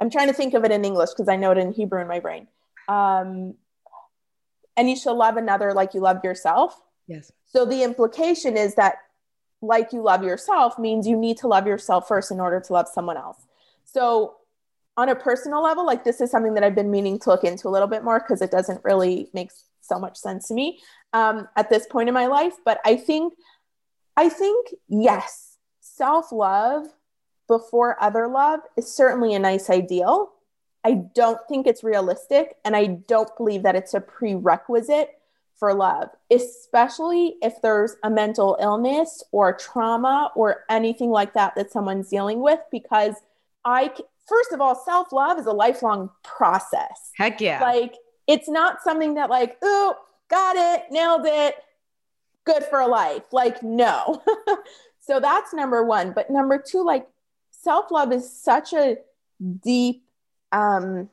I'm 0.00 0.10
trying 0.10 0.28
to 0.28 0.34
think 0.34 0.54
of 0.54 0.64
it 0.64 0.72
in 0.72 0.84
English 0.84 1.10
because 1.10 1.28
I 1.28 1.36
know 1.36 1.52
it 1.52 1.58
in 1.58 1.72
Hebrew 1.72 2.00
in 2.00 2.08
my 2.08 2.20
brain. 2.20 2.48
Um 2.88 3.54
and 4.76 4.90
you 4.90 4.96
shall 4.96 5.16
love 5.16 5.36
another 5.36 5.72
like 5.72 5.94
you 5.94 6.00
love 6.00 6.20
yourself. 6.24 6.80
Yes. 7.06 7.32
So 7.46 7.64
the 7.64 7.82
implication 7.82 8.56
is 8.56 8.74
that 8.74 8.96
like 9.62 9.92
you 9.92 10.02
love 10.02 10.22
yourself 10.22 10.78
means 10.78 11.06
you 11.06 11.16
need 11.16 11.38
to 11.38 11.48
love 11.48 11.66
yourself 11.66 12.08
first 12.08 12.30
in 12.30 12.40
order 12.40 12.60
to 12.60 12.72
love 12.72 12.88
someone 12.88 13.16
else. 13.16 13.38
So 13.84 14.36
on 14.96 15.08
a 15.08 15.14
personal 15.14 15.62
level, 15.62 15.86
like 15.86 16.04
this 16.04 16.20
is 16.20 16.30
something 16.30 16.54
that 16.54 16.62
I've 16.62 16.74
been 16.74 16.90
meaning 16.90 17.18
to 17.20 17.30
look 17.30 17.44
into 17.44 17.68
a 17.68 17.70
little 17.70 17.88
bit 17.88 18.04
more 18.04 18.20
because 18.20 18.42
it 18.42 18.50
doesn't 18.50 18.84
really 18.84 19.28
make 19.32 19.50
so 19.80 19.98
much 19.98 20.16
sense 20.16 20.48
to 20.48 20.54
me 20.54 20.80
um, 21.14 21.48
at 21.56 21.70
this 21.70 21.86
point 21.86 22.08
in 22.08 22.14
my 22.14 22.26
life. 22.26 22.54
But 22.64 22.80
I 22.84 22.96
think, 22.96 23.32
I 24.16 24.28
think 24.28 24.74
yes, 24.88 25.56
self 25.80 26.30
love 26.30 26.86
before 27.48 28.02
other 28.02 28.28
love 28.28 28.60
is 28.76 28.92
certainly 28.92 29.34
a 29.34 29.38
nice 29.38 29.70
ideal. 29.70 30.32
I 30.84 31.04
don't 31.14 31.40
think 31.48 31.66
it's 31.66 31.82
realistic, 31.82 32.56
and 32.64 32.76
I 32.76 32.86
don't 32.86 33.34
believe 33.38 33.62
that 33.62 33.76
it's 33.76 33.94
a 33.94 34.00
prerequisite 34.00 35.10
for 35.56 35.72
love, 35.72 36.08
especially 36.30 37.36
if 37.40 37.54
there's 37.62 37.96
a 38.02 38.10
mental 38.10 38.58
illness 38.60 39.22
or 39.32 39.56
trauma 39.56 40.30
or 40.34 40.64
anything 40.68 41.10
like 41.10 41.32
that 41.34 41.54
that 41.54 41.70
someone's 41.70 42.10
dealing 42.10 42.40
with. 42.40 42.58
Because 42.70 43.14
I, 43.64 43.92
first 44.28 44.52
of 44.52 44.60
all, 44.60 44.74
self 44.74 45.12
love 45.12 45.38
is 45.38 45.46
a 45.46 45.52
lifelong 45.52 46.10
process. 46.22 47.12
Heck 47.16 47.40
yeah. 47.40 47.62
Like, 47.62 47.94
it's 48.26 48.48
not 48.48 48.82
something 48.82 49.14
that, 49.14 49.30
like, 49.30 49.56
ooh, 49.64 49.94
got 50.28 50.56
it, 50.56 50.84
nailed 50.90 51.26
it, 51.26 51.56
good 52.44 52.64
for 52.64 52.86
life. 52.86 53.32
Like, 53.32 53.62
no. 53.62 54.22
so 55.00 55.20
that's 55.20 55.52
number 55.52 55.84
one. 55.84 56.12
But 56.12 56.30
number 56.30 56.58
two, 56.58 56.84
like, 56.84 57.06
self 57.50 57.90
love 57.90 58.12
is 58.12 58.30
such 58.30 58.72
a 58.72 58.98
deep, 59.62 60.02
um, 60.52 61.08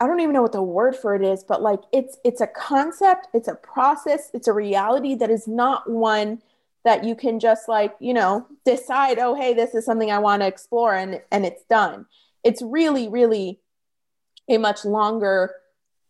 I 0.00 0.06
don't 0.06 0.18
even 0.18 0.32
know 0.32 0.42
what 0.42 0.52
the 0.52 0.62
word 0.62 0.96
for 0.96 1.14
it 1.14 1.22
is, 1.22 1.44
but 1.44 1.62
like 1.62 1.78
it's 1.92 2.18
it's 2.24 2.40
a 2.40 2.48
concept, 2.48 3.28
it's 3.34 3.46
a 3.46 3.54
process, 3.54 4.30
it's 4.34 4.48
a 4.48 4.52
reality 4.52 5.14
that 5.14 5.30
is 5.30 5.46
not 5.46 5.88
one 5.88 6.42
that 6.84 7.04
you 7.04 7.14
can 7.14 7.38
just 7.38 7.68
like, 7.68 7.94
you 8.00 8.12
know, 8.12 8.44
decide, 8.64 9.20
oh 9.20 9.34
hey, 9.34 9.54
this 9.54 9.76
is 9.76 9.84
something 9.84 10.10
I 10.10 10.18
want 10.18 10.42
to 10.42 10.48
explore 10.48 10.96
and 10.96 11.20
and 11.30 11.46
it's 11.46 11.62
done. 11.70 12.06
It's 12.42 12.62
really 12.62 13.08
really 13.08 13.60
a 14.48 14.58
much 14.58 14.84
longer 14.84 15.54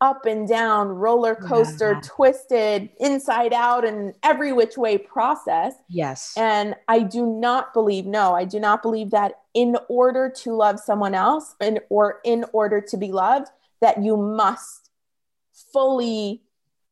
up 0.03 0.27
and 0.27 0.49
down 0.49 0.89
roller 0.89 1.37
coaster 1.37 1.93
Yeah. 1.93 2.01
twisted 2.03 2.91
inside 2.99 3.53
out 3.53 3.85
and 3.85 4.15
every 4.25 4.53
which 4.53 4.77
way 4.77 4.99
process 4.99 5.75
yes. 5.89 6.35
and 6.37 6.75
I 6.89 6.99
do 7.01 7.25
not 7.25 7.73
believe, 7.73 8.05
no, 8.05 8.35
I 8.35 8.45
do 8.45 8.59
not 8.59 8.83
believe 8.83 9.11
that 9.13 9.33
in 9.55 9.77
order 9.89 10.29
to 10.43 10.55
love 10.55 10.81
someone 10.81 11.15
else 11.15 11.55
and 11.61 11.79
or 11.89 12.19
in 12.25 12.45
order 12.53 12.81
to 12.81 12.97
be 12.97 13.13
loved, 13.13 13.49
that 13.81 14.03
you 14.03 14.17
must 14.17 14.91
fully 15.73 16.43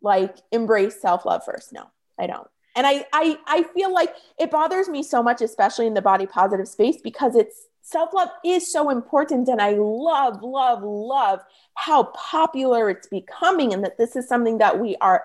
like 0.03 0.37
embrace 0.53 1.01
self-love 1.01 1.45
first. 1.45 1.73
No, 1.73 1.91
I 2.19 2.27
don't. 2.29 2.49
And 2.77 2.87
I 2.87 3.05
I 3.13 3.39
I 3.47 3.63
feel 3.75 3.93
like 3.93 4.15
it 4.39 4.51
bothers 4.53 4.89
me 4.89 5.03
so 5.03 5.23
much, 5.23 5.41
especially 5.43 5.87
in 5.89 5.95
the 5.95 6.03
body 6.03 6.27
positive 6.27 6.69
space, 6.69 6.99
because 7.03 7.35
it's 7.35 7.67
self-love 7.91 8.29
is 8.45 8.71
so 8.71 8.91
important. 8.91 9.49
And 9.49 9.61
I 9.61 9.73
love, 9.79 10.43
love, 10.43 10.83
love 10.83 11.41
how 11.75 12.05
popular 12.05 12.91
it's 12.91 13.09
becoming 13.09 13.73
and 13.73 13.85
that 13.85 13.99
this 13.99 14.17
is 14.17 14.29
something 14.29 14.59
that 14.59 14.79
we 14.79 14.97
are 15.01 15.25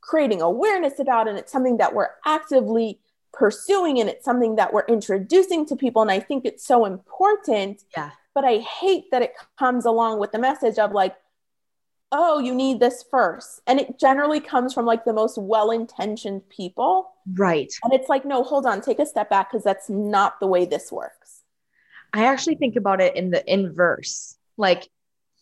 creating 0.00 0.42
awareness 0.42 0.98
about 0.98 1.28
and 1.28 1.38
it's 1.38 1.52
something 1.52 1.76
that 1.78 1.94
we're 1.94 2.10
actively 2.26 2.98
pursuing 3.32 3.98
and 3.98 4.10
it's 4.10 4.24
something 4.24 4.56
that 4.56 4.72
we're 4.72 4.84
introducing 4.86 5.64
to 5.64 5.74
people 5.74 6.02
and 6.02 6.10
i 6.10 6.20
think 6.20 6.44
it's 6.44 6.66
so 6.66 6.84
important 6.84 7.82
Yeah. 7.96 8.10
but 8.34 8.44
i 8.44 8.58
hate 8.58 9.04
that 9.10 9.22
it 9.22 9.32
comes 9.58 9.86
along 9.86 10.18
with 10.18 10.32
the 10.32 10.38
message 10.38 10.78
of 10.78 10.92
like 10.92 11.16
oh 12.10 12.40
you 12.40 12.54
need 12.54 12.78
this 12.78 13.04
first 13.10 13.60
and 13.66 13.80
it 13.80 13.98
generally 13.98 14.40
comes 14.40 14.74
from 14.74 14.84
like 14.84 15.04
the 15.06 15.14
most 15.14 15.38
well-intentioned 15.38 16.46
people 16.50 17.08
Right. 17.32 17.72
and 17.84 17.94
it's 17.94 18.08
like 18.10 18.24
no 18.26 18.42
hold 18.42 18.66
on 18.66 18.82
take 18.82 18.98
a 18.98 19.06
step 19.06 19.30
back 19.30 19.50
because 19.50 19.64
that's 19.64 19.88
not 19.88 20.38
the 20.40 20.46
way 20.46 20.66
this 20.66 20.92
works 20.92 21.41
I 22.12 22.26
actually 22.26 22.56
think 22.56 22.76
about 22.76 23.00
it 23.00 23.16
in 23.16 23.30
the 23.30 23.42
inverse. 23.50 24.36
Like, 24.56 24.88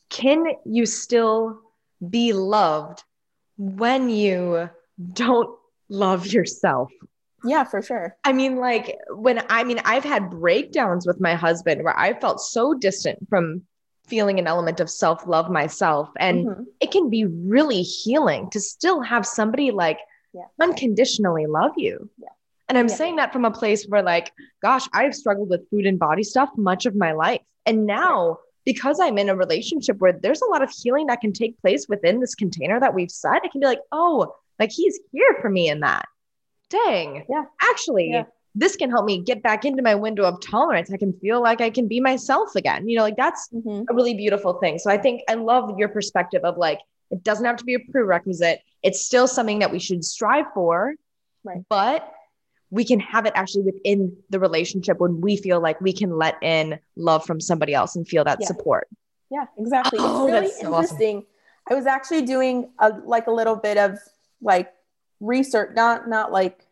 can 0.08 0.44
you 0.64 0.86
still 0.86 1.60
be 2.08 2.32
loved 2.32 3.02
when 3.58 4.08
you 4.08 4.70
don't 5.12 5.50
love 5.88 6.26
yourself? 6.26 6.90
yeah 7.44 7.64
for 7.64 7.80
sure 7.80 8.14
I 8.22 8.32
mean, 8.34 8.56
like, 8.58 8.98
when 9.14 9.42
I 9.48 9.64
mean, 9.64 9.80
I've 9.86 10.04
had 10.04 10.30
breakdowns 10.30 11.06
with 11.06 11.20
my 11.20 11.34
husband 11.34 11.82
where 11.82 11.98
I 11.98 12.12
felt 12.20 12.40
so 12.40 12.74
distant 12.74 13.26
from 13.30 13.62
feeling 14.06 14.38
an 14.38 14.46
element 14.46 14.78
of 14.80 14.90
self 14.90 15.26
love 15.26 15.50
myself. 15.50 16.10
And 16.18 16.46
Mhm. 16.46 16.66
it 16.80 16.90
can 16.90 17.08
be 17.08 17.24
really 17.24 17.80
healing 17.82 18.50
to 18.50 18.60
still 18.60 19.00
have 19.00 19.24
somebody 19.24 19.70
like 19.70 19.98
Yeah. 20.34 20.48
unconditionally 20.60 21.46
love 21.46 21.72
you. 21.76 22.10
Yeah. 22.18 22.28
And 22.70 22.78
I'm 22.78 22.88
Yeah. 22.88 22.94
saying 22.94 23.16
that 23.16 23.32
from 23.32 23.44
a 23.44 23.50
place 23.50 23.84
where, 23.88 24.00
like, 24.02 24.32
gosh, 24.62 24.86
I've 24.92 25.12
struggled 25.14 25.50
with 25.50 25.68
food 25.70 25.86
and 25.86 25.98
body 25.98 26.22
stuff 26.22 26.50
much 26.56 26.86
of 26.86 26.94
my 26.94 27.10
life. 27.10 27.40
And 27.66 27.84
now, 27.84 28.38
because 28.64 29.00
I'm 29.00 29.18
in 29.18 29.28
a 29.28 29.34
relationship 29.34 29.98
where 29.98 30.12
there's 30.12 30.40
a 30.40 30.46
lot 30.46 30.62
of 30.62 30.70
healing 30.70 31.08
that 31.08 31.20
can 31.20 31.32
take 31.32 31.60
place 31.60 31.88
within 31.88 32.20
this 32.20 32.36
container 32.36 32.78
that 32.78 32.94
we've 32.94 33.10
set, 33.10 33.40
I 33.44 33.48
can 33.48 33.60
be 33.60 33.66
like, 33.66 33.80
oh, 33.90 34.36
like 34.60 34.70
he's 34.70 35.00
here 35.10 35.36
for 35.42 35.50
me 35.50 35.68
in 35.68 35.80
that. 35.80 36.04
Dang. 36.68 37.26
Yeah. 37.28 37.46
Actually, 37.60 38.10
Yeah. 38.10 38.24
this 38.54 38.76
can 38.76 38.88
help 38.88 39.04
me 39.04 39.20
get 39.20 39.42
back 39.42 39.64
into 39.64 39.82
my 39.82 39.96
window 39.96 40.22
of 40.22 40.40
tolerance. 40.40 40.92
I 40.92 40.96
can 40.96 41.12
feel 41.14 41.42
like 41.42 41.60
I 41.60 41.70
can 41.70 41.88
be 41.88 41.98
myself 41.98 42.54
again. 42.54 42.88
You 42.88 42.98
know, 42.98 43.02
like 43.02 43.16
that's 43.16 43.48
Mhm. 43.52 43.86
a 43.90 43.94
really 43.94 44.14
beautiful 44.14 44.54
thing. 44.60 44.78
So 44.78 44.90
I 44.92 44.96
think 44.98 45.22
I 45.28 45.34
love 45.34 45.76
your 45.76 45.88
perspective 45.88 46.44
of 46.44 46.56
like, 46.56 46.78
it 47.10 47.24
doesn't 47.24 47.44
have 47.44 47.56
to 47.56 47.64
be 47.64 47.74
a 47.74 47.80
prerequisite. 47.90 48.60
It's 48.84 49.00
still 49.04 49.26
something 49.26 49.58
that 49.58 49.72
we 49.72 49.80
should 49.80 50.04
strive 50.04 50.46
for, 50.54 50.94
Right. 51.42 51.64
but 51.68 52.12
we 52.70 52.84
can 52.84 53.00
have 53.00 53.26
it 53.26 53.32
actually 53.34 53.62
within 53.64 54.16
the 54.30 54.38
relationship 54.38 54.98
when 55.00 55.20
we 55.20 55.36
feel 55.36 55.60
like 55.60 55.80
we 55.80 55.92
can 55.92 56.16
let 56.16 56.36
in 56.42 56.78
love 56.96 57.24
from 57.24 57.40
somebody 57.40 57.74
else 57.74 57.96
and 57.96 58.06
feel 58.06 58.24
that 58.24 58.38
Yeah. 58.40 58.46
support. 58.46 58.88
Yeah, 59.30 59.46
exactly. 59.58 59.98
Oh, 60.00 60.24
it's 60.26 60.32
really 60.32 60.40
that's 60.46 60.60
so 60.60 60.66
awesome. 60.68 60.74
interesting. 60.74 61.26
I 61.68 61.74
was 61.74 61.86
actually 61.86 62.22
doing 62.22 62.70
a 62.78 62.90
like 63.04 63.26
a 63.26 63.30
little 63.32 63.56
bit 63.56 63.76
of 63.76 63.98
like 64.40 64.72
research, 65.20 65.70
not 65.74 66.08
not 66.08 66.32
like 66.32 66.66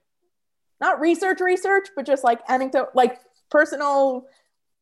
not 0.80 1.00
research 1.00 1.40
research, 1.40 1.88
but 1.96 2.06
just 2.06 2.24
like 2.24 2.40
anecdote, 2.48 2.90
like 2.94 3.20
personal 3.50 4.26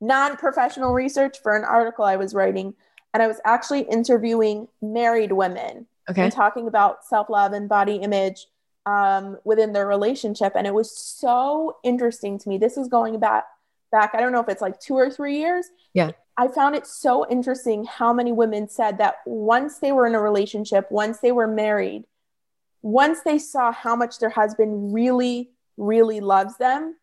non-professional 0.00 0.92
research 0.92 1.38
for 1.42 1.56
an 1.56 1.64
article 1.64 2.04
I 2.04 2.16
was 2.16 2.34
writing, 2.34 2.74
and 3.14 3.22
I 3.22 3.26
was 3.26 3.40
actually 3.46 3.80
interviewing 3.82 4.68
married 4.82 5.32
women 5.32 5.86
Okay. 6.10 6.24
and 6.24 6.32
talking 6.32 6.68
about 6.68 7.04
self-love 7.04 7.52
and 7.52 7.68
body 7.68 7.96
image 7.96 8.46
um, 8.86 9.36
within 9.44 9.72
their 9.72 9.86
relationship, 9.86 10.52
and 10.56 10.66
it 10.66 10.74
was 10.74 10.96
so 10.96 11.76
interesting 11.84 12.38
to 12.38 12.48
me. 12.48 12.56
This 12.56 12.76
is 12.76 12.88
going 12.88 13.18
back 13.18 13.44
back. 13.92 14.12
I 14.14 14.20
don't 14.20 14.32
know 14.32 14.40
if 14.40 14.48
it's 14.48 14.62
like 14.62 14.80
two 14.80 14.94
or 14.94 15.10
three 15.10 15.38
years. 15.38 15.66
Yeah. 15.94 16.12
I 16.36 16.48
found 16.48 16.74
it 16.74 16.86
so 16.86 17.26
interesting 17.30 17.84
how 17.84 18.12
many 18.12 18.32
women 18.32 18.68
said 18.68 18.98
that 18.98 19.16
once 19.24 19.78
they 19.78 19.92
were 19.92 20.06
in 20.06 20.14
a 20.14 20.20
relationship, 20.20 20.90
once 20.90 21.18
they 21.18 21.32
were 21.32 21.46
married, 21.46 22.04
once 22.82 23.20
they 23.24 23.38
saw 23.38 23.72
how 23.72 23.96
much 23.96 24.18
their 24.18 24.30
husband 24.30 24.92
really, 24.92 25.50
really 25.76 26.20
loves 26.20 26.56
them, 26.58 26.96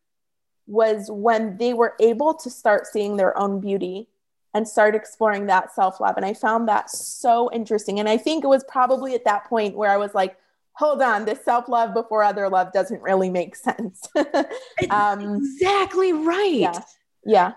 was 0.67 1.09
when 1.11 1.57
they 1.57 1.73
were 1.73 1.93
able 1.99 2.33
to 2.35 2.49
start 2.49 2.85
seeing 2.85 3.17
their 3.17 3.37
own 3.37 3.59
beauty 3.59 4.07
and 4.53 4.67
start 4.67 4.93
exploring 4.93 5.47
that 5.47 5.73
self 5.73 5.99
love. 5.99 6.15
And 6.15 6.25
I 6.25 6.33
found 6.33 6.67
that 6.67 6.89
so 6.89 7.49
interesting. 7.51 7.99
And 7.99 8.07
I 8.07 8.17
think 8.17 8.43
it 8.43 8.47
was 8.47 8.63
probably 8.65 9.15
at 9.15 9.25
that 9.25 9.45
point 9.45 9.75
where 9.75 9.89
I 9.89 9.97
was 9.97 10.13
like, 10.13 10.37
hold 10.75 11.01
on, 11.01 11.25
this 11.25 11.43
self 11.43 11.67
love 11.67 11.93
before 11.93 12.23
other 12.23 12.49
love 12.49 12.71
doesn't 12.73 13.01
really 13.01 13.29
make 13.29 13.55
sense. 13.55 14.07
um, 14.89 15.35
exactly 15.37 16.13
right. 16.13 16.51
yeah. 16.59 16.79
Yeah. 17.25 17.51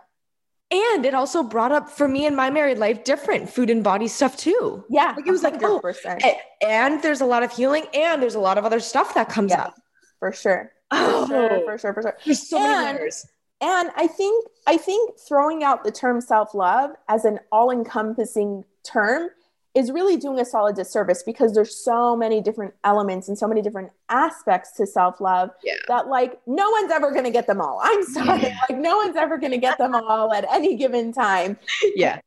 And 0.70 1.06
it 1.06 1.14
also 1.14 1.42
brought 1.44 1.70
up 1.70 1.88
for 1.90 2.08
me 2.08 2.26
in 2.26 2.34
my 2.34 2.50
married 2.50 2.78
life 2.78 3.04
different 3.04 3.48
food 3.48 3.70
and 3.70 3.84
body 3.84 4.08
stuff 4.08 4.36
too. 4.36 4.84
Yeah. 4.90 5.12
Like, 5.16 5.26
it 5.26 5.30
was 5.30 5.44
like, 5.44 5.62
oh, 5.62 5.80
100%. 5.80 6.20
And 6.60 7.00
there's 7.02 7.20
a 7.20 7.24
lot 7.26 7.44
of 7.44 7.52
healing 7.52 7.84
and 7.94 8.20
there's 8.20 8.34
a 8.34 8.40
lot 8.40 8.58
of 8.58 8.64
other 8.64 8.80
stuff 8.80 9.14
that 9.14 9.28
comes 9.28 9.50
Yeah. 9.52 9.62
up. 9.66 9.74
for 10.18 10.32
sure. 10.32 10.72
For 10.90 10.98
Oh, 10.98 11.26
sure, 11.28 11.60
for 11.64 11.78
sure, 11.78 11.94
for 11.94 12.02
sure. 12.02 12.16
there's 12.24 12.48
so 12.48 12.58
many 12.58 12.98
layers. 12.98 13.26
And 13.60 13.90
I 13.96 14.06
think 14.08 14.46
I 14.66 14.76
think 14.76 15.18
throwing 15.18 15.62
out 15.64 15.82
the 15.84 15.90
term 15.92 16.20
self-love 16.20 16.90
as 17.08 17.24
an 17.24 17.38
all-encompassing 17.52 18.64
term 18.84 19.30
is 19.76 19.92
really 19.92 20.16
doing 20.16 20.40
a 20.40 20.44
solid 20.44 20.74
disservice 20.74 21.22
because 21.22 21.52
there's 21.52 21.76
so 21.76 22.16
many 22.16 22.40
different 22.40 22.72
elements 22.82 23.28
and 23.28 23.36
so 23.38 23.46
many 23.46 23.60
different 23.60 23.90
aspects 24.08 24.72
to 24.72 24.86
self-love 24.86 25.50
Yeah. 25.62 25.74
that 25.88 26.08
like 26.08 26.40
no 26.46 26.70
one's 26.70 26.90
ever 26.90 27.10
going 27.12 27.24
to 27.24 27.30
get 27.30 27.46
them 27.46 27.60
all. 27.60 27.78
I'm 27.82 28.02
sorry. 28.04 28.40
Yeah. 28.42 28.58
Like 28.68 28.78
no 28.78 28.96
one's 28.96 29.16
ever 29.16 29.36
going 29.36 29.52
to 29.52 29.58
get 29.58 29.76
them 29.76 29.94
all 29.94 30.32
at 30.32 30.46
any 30.50 30.76
given 30.76 31.12
time. 31.12 31.58
Yeah. 31.94 32.20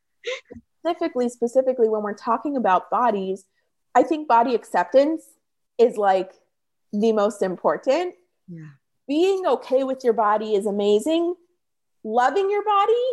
Specifically 0.86 1.28
specifically 1.30 1.90
when 1.90 2.04
we're 2.04 2.14
talking 2.14 2.56
about 2.56 2.90
bodies, 2.90 3.46
I 3.96 4.04
think 4.04 4.28
body 4.28 4.54
acceptance 4.56 5.24
is 5.78 5.98
like 5.98 6.32
the 6.94 7.12
most 7.14 7.42
important 7.42 8.14
Yeah. 8.48 8.70
being 9.08 9.46
okay 9.48 9.84
with 9.84 10.04
your 10.04 10.14
body 10.14 10.54
is 10.56 10.66
amazing. 10.68 11.34
Loving 12.04 12.50
your 12.50 12.64
body 12.64 13.06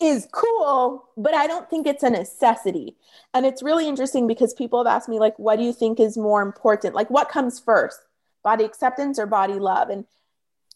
is 0.00 0.28
cool, 0.32 1.08
but 1.16 1.34
I 1.34 1.46
don't 1.46 1.68
think 1.70 1.86
it's 1.86 2.02
a 2.02 2.10
necessity. 2.10 2.96
And 3.32 3.46
it's 3.46 3.62
really 3.62 3.88
interesting 3.88 4.26
because 4.26 4.54
people 4.54 4.84
have 4.84 4.92
asked 4.92 5.08
me, 5.08 5.18
like, 5.18 5.38
what 5.38 5.56
do 5.56 5.64
you 5.64 5.72
think 5.72 6.00
is 6.00 6.16
more 6.16 6.42
important? 6.42 6.94
Like, 6.94 7.10
what 7.10 7.28
comes 7.28 7.60
first, 7.60 7.98
body 8.42 8.64
acceptance 8.64 9.18
or 9.18 9.26
body 9.26 9.54
love? 9.54 9.88
And 9.90 10.04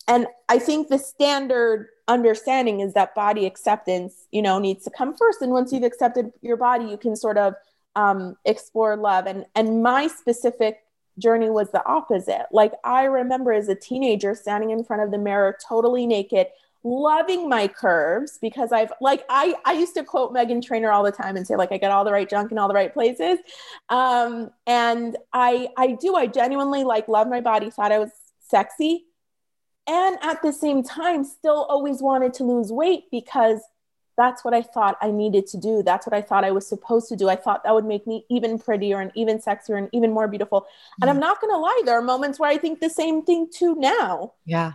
and 0.07 0.27
I 0.49 0.59
think 0.59 0.88
the 0.88 0.99
standard 0.99 1.88
understanding 2.09 2.81
is 2.81 2.94
that 2.94 3.14
body 3.14 3.44
acceptance, 3.44 4.27
you 4.33 4.40
know, 4.40 4.59
needs 4.59 4.85
to 4.85 4.90
come 4.90 5.14
first. 5.14 5.42
And 5.42 5.53
once 5.53 5.71
you've 5.71 5.83
accepted 5.83 6.33
your 6.40 6.57
body, 6.57 6.87
you 6.87 6.97
can 6.97 7.14
sort 7.14 7.37
of 7.37 7.55
um, 7.94 8.37
explore 8.44 8.97
love. 8.97 9.27
And 9.27 9.44
and 9.55 9.83
my 9.83 10.07
specific 10.07 10.81
journey 11.18 11.51
was 11.51 11.71
the 11.71 11.85
opposite. 11.85 12.47
Like 12.53 12.73
I 12.85 13.05
remember 13.05 13.53
as 13.53 13.68
a 13.68 13.75
teenager 13.75 14.35
standing 14.35 14.71
in 14.71 14.85
front 14.85 15.03
of 15.03 15.11
the 15.11 15.18
mirror, 15.18 15.57
totally 15.68 16.07
naked, 16.07 16.47
loving 16.88 17.48
my 17.48 17.68
curves 17.68 18.38
because 18.40 18.72
I've 18.72 18.92
like 19.01 19.24
I 19.29 19.55
I 19.64 19.72
used 19.74 19.94
to 19.94 20.05
quote 20.05 20.33
Meghan 20.33 20.64
Trainor 20.64 20.90
all 20.90 21.03
the 21.03 21.12
time 21.12 21.37
and 21.37 21.46
say 21.46 21.57
like 21.57 21.72
I 21.72 21.79
got 21.79 21.90
all 21.90 22.05
the 22.05 22.12
right 22.12 22.29
junk 22.29 22.51
in 22.53 22.59
all 22.59 22.68
the 22.68 22.74
right 22.74 22.92
places. 22.92 23.38
Um, 23.88 24.51
and 24.66 25.16
I 25.33 25.68
I 25.77 25.92
do 25.92 26.14
I 26.14 26.27
genuinely 26.27 26.85
like 26.85 27.09
love 27.09 27.29
my 27.29 27.40
body, 27.40 27.70
thought 27.70 27.92
I 27.92 27.98
was 27.98 28.11
sexy, 28.40 29.05
and 29.87 30.16
at 30.22 30.42
the 30.42 30.53
same 30.53 30.83
time 30.83 31.24
still 31.24 31.64
always 31.68 32.01
wanted 32.03 32.35
to 32.35 32.44
lose 32.44 32.70
weight 32.72 33.05
because 33.11 33.61
that's 34.16 34.44
what 34.44 34.53
I 34.53 34.62
thought 34.62 34.96
I 35.01 35.12
needed 35.12 35.46
to 35.48 35.57
do. 35.59 35.83
That's 35.85 36.05
what 36.05 36.12
I 36.12 36.22
thought 36.22 36.42
I 36.44 36.51
was 36.51 36.66
supposed 36.66 37.09
to 37.11 37.14
do. 37.16 37.29
I 37.29 37.37
thought 37.37 37.62
that 37.62 37.72
would 37.72 37.85
make 37.85 38.05
me 38.05 38.24
even 38.29 38.59
prettier 38.59 38.98
and 38.98 39.12
even 39.14 39.38
sexier 39.38 39.79
and 39.79 39.88
even 39.92 40.11
more 40.11 40.27
beautiful. 40.27 40.66
And 41.01 41.09
I'm 41.09 41.20
not 41.20 41.40
going 41.40 41.53
to 41.53 41.57
lie, 41.57 41.83
there 41.85 41.96
are 41.96 42.03
moments 42.03 42.40
where 42.40 42.51
I 42.51 42.59
think 42.59 42.81
the 42.81 42.90
same 42.90 43.22
thing 43.22 43.48
too 43.48 43.77
now, 43.77 44.33
Yeah. 44.44 44.72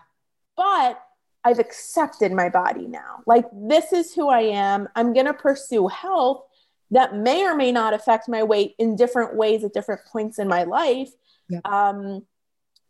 but 0.56 1.04
I've 1.46 1.60
accepted 1.60 2.32
my 2.32 2.50
body 2.50 2.88
now. 2.88 3.22
Like, 3.26 3.46
this 3.54 3.92
is 3.92 4.14
who 4.14 4.30
I 4.30 4.42
am. 4.42 4.88
I'm 4.96 5.14
going 5.14 5.26
to 5.26 5.34
pursue 5.34 5.88
health 5.88 6.44
that 6.92 7.16
may 7.16 7.44
or 7.44 7.56
may 7.56 7.72
not 7.72 7.94
affect 7.94 8.30
my 8.30 8.44
weight 8.44 8.76
in 8.78 8.96
different 8.96 9.36
ways 9.36 9.64
at 9.64 9.74
different 9.74 10.02
points 10.12 10.40
in 10.40 10.48
my 10.48 10.64
life. 10.64 11.10
Yep. 11.50 11.66
Um, 11.66 12.26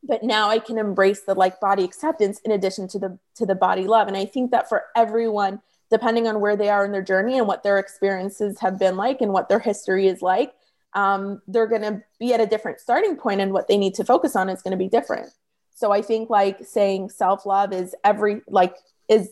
but 0.03 0.23
now 0.23 0.49
I 0.49 0.59
can 0.59 0.77
embrace 0.77 1.21
the 1.21 1.33
like 1.33 1.59
body 1.61 1.83
acceptance 1.83 2.39
in 2.43 2.51
addition 2.51 2.87
to 2.89 2.99
the 2.99 3.17
to 3.35 3.45
the 3.45 3.55
body 3.55 3.87
love. 3.87 4.09
And 4.09 4.17
I 4.17 4.25
think 4.25 4.51
that 4.51 4.67
for 4.67 4.83
everyone, 4.95 5.61
depending 5.89 6.27
on 6.27 6.41
where 6.41 6.57
they 6.57 6.69
are 6.69 6.83
in 6.83 6.91
their 6.91 7.01
journey 7.01 7.37
and 7.37 7.47
what 7.47 7.63
their 7.63 7.79
experiences 7.79 8.59
have 8.59 8.77
been 8.77 8.97
like 8.97 9.21
and 9.21 9.31
what 9.31 9.47
their 9.47 9.59
history 9.59 10.07
is 10.07 10.21
like, 10.21 10.53
um, 10.93 11.41
they're 11.47 11.67
going 11.67 11.81
to 11.81 12.03
be 12.19 12.33
at 12.33 12.41
a 12.41 12.45
different 12.45 12.81
starting 12.81 13.15
point 13.15 13.39
and 13.39 13.53
what 13.53 13.67
they 13.67 13.77
need 13.77 13.93
to 13.95 14.03
focus 14.03 14.35
on 14.35 14.49
is 14.49 14.61
going 14.61 14.71
to 14.71 14.77
be 14.77 14.89
different. 14.89 15.29
So 15.75 15.91
I 15.91 16.01
think 16.01 16.29
like 16.29 16.65
saying 16.65 17.09
self-love 17.09 17.73
is 17.73 17.95
every 18.03 18.41
like 18.47 18.75
is 19.09 19.29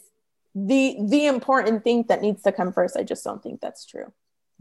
the 0.55 0.97
the 1.07 1.27
important 1.27 1.83
thing 1.83 2.05
that 2.09 2.21
needs 2.21 2.43
to 2.43 2.51
come 2.51 2.73
first. 2.73 2.97
I 2.97 3.03
just 3.03 3.23
don't 3.23 3.41
think 3.41 3.61
that's 3.61 3.85
true. 3.85 4.11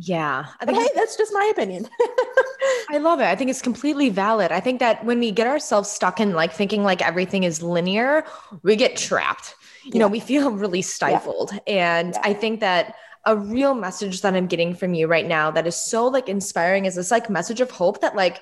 Yeah. 0.02 0.46
I 0.60 0.64
But 0.64 0.76
hey, 0.76 0.88
that's 0.94 1.16
just 1.16 1.32
my 1.32 1.50
opinion. 1.52 1.86
I 2.90 2.98
love 2.98 3.20
it. 3.20 3.24
I 3.24 3.36
think 3.36 3.50
it's 3.50 3.60
completely 3.60 4.08
valid. 4.08 4.50
I 4.50 4.60
think 4.60 4.80
that 4.80 5.04
when 5.04 5.20
we 5.20 5.30
get 5.30 5.46
ourselves 5.46 5.90
stuck 5.90 6.20
in 6.20 6.32
like 6.32 6.52
thinking 6.52 6.82
like 6.82 7.02
everything 7.02 7.44
is 7.44 7.62
linear, 7.62 8.24
we 8.62 8.76
get 8.76 8.96
trapped. 8.96 9.54
You 9.84 9.98
know, 9.98 10.08
we 10.08 10.20
feel 10.20 10.50
really 10.64 10.82
stifled. 10.82 11.52
And 11.66 12.14
Yeah. 12.14 12.20
I 12.22 12.32
think 12.32 12.60
that 12.60 12.94
a 13.26 13.36
real 13.36 13.74
message 13.74 14.22
that 14.22 14.34
I'm 14.34 14.46
getting 14.46 14.74
from 14.74 14.94
you 14.94 15.06
right 15.06 15.26
now 15.26 15.50
that 15.50 15.66
is 15.66 15.76
so 15.76 16.06
like 16.06 16.28
inspiring 16.30 16.86
is 16.86 16.94
this 16.94 17.10
like 17.10 17.28
message 17.28 17.60
of 17.60 17.70
hope 17.70 18.00
that 18.00 18.16
like 18.16 18.40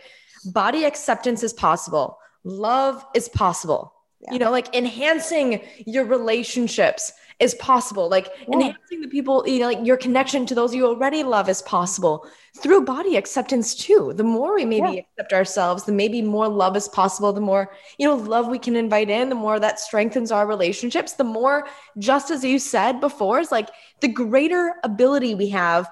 body 0.52 0.84
acceptance 0.84 1.42
is 1.42 1.52
possible. 1.52 2.18
Love 2.48 3.04
is 3.14 3.28
possible. 3.28 3.92
Yeah. 4.20 4.32
You 4.32 4.38
know, 4.40 4.50
like 4.50 4.74
enhancing 4.74 5.60
your 5.86 6.04
relationships 6.04 7.12
is 7.38 7.54
possible. 7.54 8.08
Like 8.08 8.28
Yeah. 8.48 8.54
enhancing 8.54 9.00
the 9.00 9.06
people, 9.08 9.46
you 9.46 9.60
know, 9.60 9.66
like 9.66 9.86
your 9.86 9.96
connection 9.96 10.44
to 10.46 10.54
those 10.56 10.74
you 10.74 10.86
already 10.86 11.22
love 11.22 11.48
is 11.48 11.62
possible 11.62 12.26
through 12.60 12.84
body 12.84 13.16
acceptance 13.16 13.76
too. 13.76 14.12
The 14.16 14.24
more 14.24 14.56
we 14.56 14.64
maybe 14.64 14.94
Yeah. 14.94 15.02
accept 15.02 15.32
ourselves, 15.32 15.84
the 15.84 15.92
maybe 15.92 16.20
more 16.20 16.48
love 16.48 16.76
is 16.76 16.88
possible, 16.88 17.32
the 17.32 17.40
more, 17.40 17.70
you 17.98 18.08
know, 18.08 18.16
love 18.16 18.48
we 18.48 18.58
can 18.58 18.74
invite 18.74 19.08
in, 19.08 19.28
the 19.28 19.36
more 19.36 19.60
that 19.60 19.78
strengthens 19.78 20.32
our 20.32 20.48
relationships, 20.48 21.12
the 21.12 21.22
more, 21.22 21.68
just 21.98 22.32
as 22.32 22.42
you 22.42 22.58
said 22.58 23.00
before, 23.00 23.38
is 23.38 23.52
like 23.52 23.68
the 24.00 24.08
greater 24.08 24.74
ability 24.82 25.36
we 25.36 25.48
have 25.50 25.88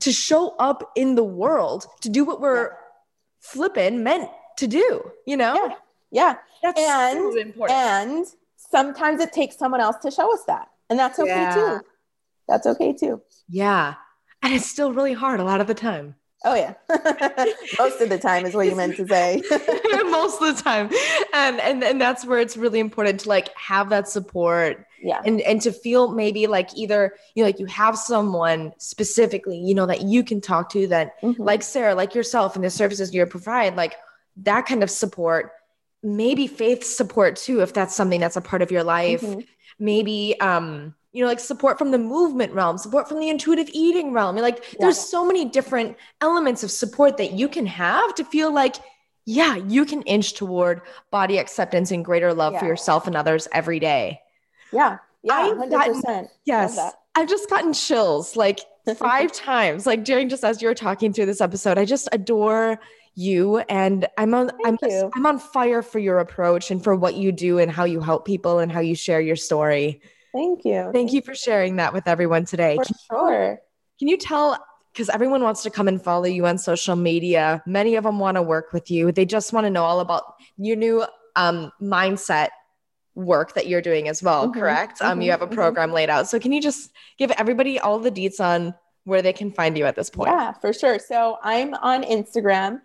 to 0.00 0.12
show 0.12 0.54
up 0.58 0.92
in 0.94 1.14
the 1.14 1.24
world, 1.24 1.86
to 2.00 2.08
do 2.08 2.24
what 2.24 2.40
we're 2.40 2.70
flipping 3.40 4.02
meant 4.02 4.30
to 4.56 4.66
do, 4.66 5.10
you 5.26 5.36
know? 5.36 5.76
Yeah. 6.10 6.36
That's 6.62 6.80
And- 6.80 7.18
so 7.32 7.38
important. 7.40 7.78
And 7.78 8.26
sometimes 8.56 9.20
it 9.20 9.32
takes 9.32 9.56
someone 9.56 9.80
else 9.80 9.96
to 10.02 10.10
show 10.10 10.32
us 10.32 10.44
that. 10.46 10.68
And 10.90 10.98
that's 10.98 11.18
okay 11.18 11.30
Yeah. 11.30 11.54
too. 11.54 11.80
That's 12.48 12.66
okay 12.66 12.92
too. 12.92 13.22
yeah. 13.48 13.94
And 14.42 14.52
it's 14.54 14.66
still 14.66 14.92
really 14.92 15.14
hard 15.14 15.40
a 15.40 15.44
lot 15.44 15.60
of 15.60 15.66
the 15.66 15.74
time. 15.74 16.14
Oh 16.44 16.54
yeah. 16.54 16.74
Most 17.78 18.00
of 18.00 18.08
the 18.08 18.18
time 18.20 18.46
is 18.46 18.54
what 18.54 18.66
you 18.66 18.76
meant 18.76 18.96
to 18.96 19.06
say. 19.08 19.42
most 20.10 20.40
of 20.40 20.56
the 20.56 20.62
time 20.62 20.88
and, 21.34 21.58
and 21.60 21.82
and 21.82 22.00
that's 22.00 22.24
where 22.24 22.38
it's 22.38 22.56
really 22.56 22.78
important 22.78 23.20
to 23.20 23.28
like 23.28 23.48
have 23.56 23.88
that 23.90 24.08
support 24.08 24.86
yeah. 25.02 25.20
and 25.24 25.40
and 25.40 25.60
to 25.62 25.72
feel 25.72 26.12
maybe 26.12 26.46
like 26.46 26.70
either 26.76 27.14
you 27.34 27.42
know 27.42 27.48
like 27.48 27.58
you 27.58 27.66
have 27.66 27.98
someone 27.98 28.72
specifically 28.78 29.58
you 29.58 29.74
know 29.74 29.86
that 29.86 30.02
you 30.02 30.22
can 30.22 30.40
talk 30.40 30.70
to 30.70 30.86
that 30.86 31.20
Mhm. 31.22 31.34
like 31.38 31.62
Sara 31.62 31.94
like 31.94 32.14
yourself 32.14 32.54
and 32.54 32.64
the 32.64 32.70
services 32.70 33.12
you 33.12 33.24
provide 33.26 33.74
like 33.76 33.96
that 34.38 34.66
kind 34.66 34.82
of 34.82 34.90
support 34.90 35.52
maybe 36.06 36.46
faith 36.46 36.84
support 36.84 37.36
too 37.36 37.60
if 37.60 37.72
that's 37.72 37.94
something 37.94 38.20
that's 38.20 38.36
a 38.36 38.40
part 38.40 38.62
of 38.62 38.70
your 38.70 38.84
life 38.84 39.20
Mhm. 39.22 39.46
maybe 39.78 40.36
um 40.40 40.94
you 41.12 41.22
know 41.22 41.28
like 41.28 41.40
support 41.40 41.78
from 41.78 41.90
the 41.90 41.98
movement 41.98 42.52
realm 42.52 42.78
support 42.78 43.08
from 43.08 43.18
the 43.20 43.28
intuitive 43.28 43.68
eating 43.72 44.12
realm 44.12 44.36
like 44.36 44.64
there's 44.78 44.98
so 44.98 45.24
many 45.24 45.44
different 45.44 45.96
elements 46.20 46.62
of 46.62 46.70
support 46.70 47.16
that 47.16 47.32
you 47.32 47.48
can 47.48 47.66
have 47.66 48.14
to 48.14 48.24
feel 48.24 48.52
like 48.52 48.76
yeah 49.24 49.56
you 49.56 49.84
can 49.84 50.02
inch 50.02 50.34
toward 50.34 50.80
body 51.10 51.38
acceptance 51.38 51.90
and 51.90 52.04
greater 52.04 52.32
love 52.32 52.56
for 52.58 52.66
yourself 52.66 53.06
and 53.06 53.16
others 53.16 53.48
every 53.52 53.80
day 53.80 54.20
Yeah. 54.72 54.98
Yeah. 55.22 55.34
I've 55.34 55.56
Hundred 55.56 55.70
gotten- 55.70 55.94
percent. 55.94 56.28
yes 56.44 56.78
i've 57.16 57.28
just 57.28 57.48
gotten 57.50 57.72
chills 57.72 58.36
like 58.36 58.60
five 58.96 59.32
times 59.32 59.86
like 59.86 60.04
during 60.04 60.28
just 60.28 60.44
as 60.44 60.62
you 60.62 60.68
were 60.68 60.74
talking 60.74 61.12
through 61.12 61.26
this 61.26 61.40
episode 61.40 61.78
i 61.78 61.84
just 61.84 62.08
adore 62.12 62.78
you 63.16 63.58
and 63.58 64.06
i'm 64.18 64.34
on 64.34 64.50
i'm 64.66 64.76
Thank 64.76 64.92
you. 64.92 65.10
i'm 65.14 65.24
on 65.26 65.38
fire 65.38 65.82
for 65.82 65.98
your 65.98 66.18
approach 66.18 66.70
and 66.70 66.84
for 66.84 66.94
what 66.94 67.14
you 67.16 67.32
do 67.32 67.58
and 67.58 67.70
how 67.70 67.84
you 67.84 68.00
help 68.00 68.26
people 68.26 68.58
and 68.58 68.70
how 68.70 68.80
you 68.80 68.94
share 68.94 69.20
your 69.20 69.36
story 69.36 70.00
Thank 70.32 70.66
you. 70.66 70.90
Thank 70.92 71.14
you 71.14 71.22
for 71.22 71.34
sharing 71.34 71.76
that 71.76 71.94
with 71.94 72.06
everyone 72.06 72.44
today. 72.44 72.76
For 72.76 72.84
Can- 72.84 72.94
sure. 73.10 73.58
Can 73.98 74.08
you 74.08 74.18
tell? 74.18 74.62
Because 74.92 75.08
everyone 75.08 75.42
wants 75.42 75.62
to 75.62 75.70
come 75.70 75.88
and 75.88 76.02
follow 76.02 76.26
you 76.26 76.46
on 76.46 76.58
social 76.58 76.94
media. 76.94 77.62
Many 77.64 77.94
of 77.96 78.04
them 78.04 78.18
want 78.18 78.34
to 78.34 78.42
work 78.42 78.70
with 78.74 78.90
you. 78.90 79.12
They 79.12 79.24
just 79.24 79.54
want 79.54 79.64
to 79.64 79.70
know 79.70 79.84
all 79.84 80.00
about 80.00 80.34
your 80.58 80.76
new 80.76 81.06
um, 81.36 81.72
mindset 81.80 82.48
work 83.14 83.54
that 83.54 83.66
you're 83.66 83.80
doing 83.80 84.08
as 84.08 84.22
well. 84.22 84.48
Mhm, 84.48 84.54
Correct? 84.54 85.00
Um, 85.00 85.22
you 85.22 85.28
mhm, 85.28 85.30
have 85.30 85.40
a 85.42 85.46
mhm. 85.46 85.54
program 85.54 85.90
laid 85.90 86.10
out. 86.10 86.28
So 86.28 86.38
can 86.38 86.52
you 86.52 86.60
just 86.60 86.90
give 87.16 87.30
everybody 87.38 87.80
all 87.80 87.98
the 87.98 88.10
deets 88.10 88.38
on 88.38 88.74
where 89.04 89.22
they 89.22 89.32
can 89.32 89.50
find 89.50 89.78
you 89.78 89.86
at 89.86 89.96
this 89.96 90.10
point? 90.10 90.32
Yeah, 90.32 90.52
for 90.52 90.74
sure. 90.74 90.98
So 90.98 91.38
I'm 91.42 91.72
on 91.76 92.02
Instagram 92.02 92.82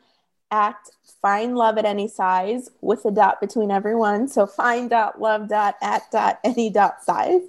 at 0.52 0.78
find 1.22 1.56
love 1.56 1.78
at 1.78 1.86
any 1.86 2.08
size 2.08 2.70
with 2.82 3.06
a 3.06 3.12
dot 3.12 3.39
between 3.39 3.72
everyone. 3.72 4.28
So 4.28 4.45
find 4.45 4.89
dot 4.89 5.22
love 5.22 5.47
dot 5.47 5.76
at 5.82 6.04
dot 6.12 6.39
any 6.43 6.70
dot 6.70 7.04
size. 7.04 7.41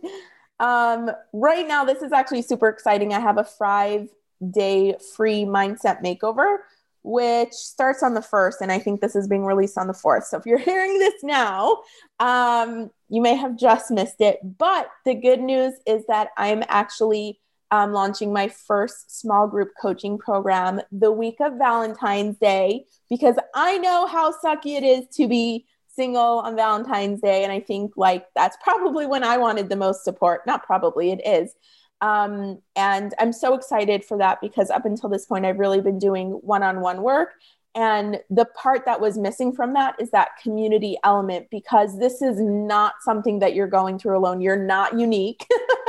Um, 0.60 1.10
right 1.32 1.66
now, 1.66 1.84
this 1.84 2.02
is 2.02 2.12
actually 2.12 2.42
super 2.42 2.68
exciting. 2.68 3.12
I 3.12 3.20
have 3.20 3.38
a 3.38 3.44
five 3.44 4.08
day 4.50 4.96
free 5.16 5.44
mindset 5.44 6.02
makeover, 6.02 6.58
which 7.02 7.52
starts 7.52 8.02
on 8.02 8.14
the 8.14 8.22
first, 8.22 8.60
and 8.60 8.70
I 8.70 8.78
think 8.78 9.00
this 9.00 9.16
is 9.16 9.26
being 9.26 9.44
released 9.44 9.76
on 9.76 9.88
the 9.88 9.94
fourth. 9.94 10.26
So 10.26 10.38
if 10.38 10.46
you're 10.46 10.58
hearing 10.70 10.98
this 10.98 11.22
now, 11.22 11.78
um, 12.20 12.90
you 13.08 13.20
may 13.20 13.34
have 13.34 13.56
just 13.56 13.90
missed 13.90 14.20
it. 14.20 14.38
But 14.58 14.88
the 15.04 15.14
good 15.14 15.40
news 15.40 15.74
is 15.86 16.04
that 16.06 16.28
I'm 16.36 16.62
actually 16.68 17.40
um, 17.72 17.92
launching 17.92 18.32
my 18.34 18.48
first 18.48 19.18
small 19.18 19.48
group 19.48 19.70
coaching 19.80 20.18
program 20.18 20.82
the 20.92 21.10
week 21.10 21.36
of 21.40 21.54
Valentine's 21.54 22.36
Day 22.36 22.84
because 23.08 23.34
I 23.54 23.78
know 23.78 24.06
how 24.06 24.30
sucky 24.30 24.76
it 24.76 24.84
is 24.84 25.06
to 25.16 25.26
be 25.26 25.64
single 25.88 26.40
on 26.40 26.54
Valentine's 26.54 27.22
Day. 27.22 27.42
And 27.42 27.50
I 27.50 27.60
think 27.60 27.92
like 27.96 28.26
that's 28.36 28.58
probably 28.62 29.06
when 29.06 29.24
I 29.24 29.38
wanted 29.38 29.70
the 29.70 29.76
most 29.76 30.04
support. 30.04 30.46
Not 30.46 30.64
probably, 30.64 31.12
it 31.12 31.26
is. 31.26 31.54
Um, 32.02 32.60
and 32.76 33.14
I'm 33.18 33.32
so 33.32 33.54
excited 33.54 34.04
for 34.04 34.18
that 34.18 34.40
because 34.42 34.68
up 34.68 34.84
until 34.84 35.08
this 35.08 35.24
point, 35.24 35.46
I've 35.46 35.58
really 35.58 35.80
been 35.80 35.98
doing 35.98 36.32
one 36.42 36.62
on 36.62 36.80
one 36.80 37.02
work. 37.02 37.30
And 37.74 38.20
the 38.28 38.44
part 38.44 38.84
that 38.84 39.00
was 39.00 39.16
missing 39.16 39.52
from 39.52 39.72
that 39.74 39.96
is 39.98 40.10
that 40.10 40.36
community 40.42 40.98
element 41.04 41.48
because 41.50 41.98
this 41.98 42.20
is 42.20 42.38
not 42.38 42.94
something 43.00 43.38
that 43.38 43.54
you're 43.54 43.66
going 43.66 43.98
through 43.98 44.18
alone. 44.18 44.40
You're 44.42 44.56
not 44.56 44.98
unique. 44.98 45.46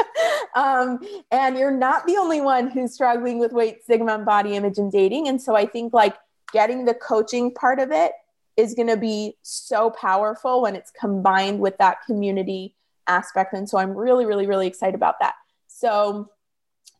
um, 0.55 0.99
and 1.31 1.57
you're 1.57 1.71
not 1.71 2.07
the 2.07 2.17
only 2.17 2.39
one 2.39 2.69
who's 2.69 2.93
struggling 2.93 3.37
with 3.37 3.51
weight, 3.51 3.83
stigma, 3.83 4.15
and 4.15 4.25
body 4.25 4.55
image 4.55 4.77
and 4.77 4.91
dating. 4.91 5.27
And 5.27 5.41
so 5.41 5.55
I 5.55 5.65
think 5.65 5.93
like 5.93 6.15
getting 6.53 6.85
the 6.85 6.93
coaching 6.93 7.53
part 7.53 7.79
of 7.79 7.91
it 7.91 8.13
is 8.55 8.75
going 8.75 8.87
to 8.87 8.97
be 8.97 9.35
so 9.41 9.89
powerful 9.89 10.61
when 10.61 10.75
it's 10.75 10.91
combined 10.91 11.59
with 11.59 11.77
that 11.79 12.05
community 12.05 12.75
aspect. 13.07 13.53
And 13.53 13.67
so 13.67 13.77
I'm 13.77 13.91
really, 13.91 14.25
really, 14.25 14.45
really 14.45 14.67
excited 14.67 14.95
about 14.95 15.19
that. 15.19 15.33
So 15.67 16.29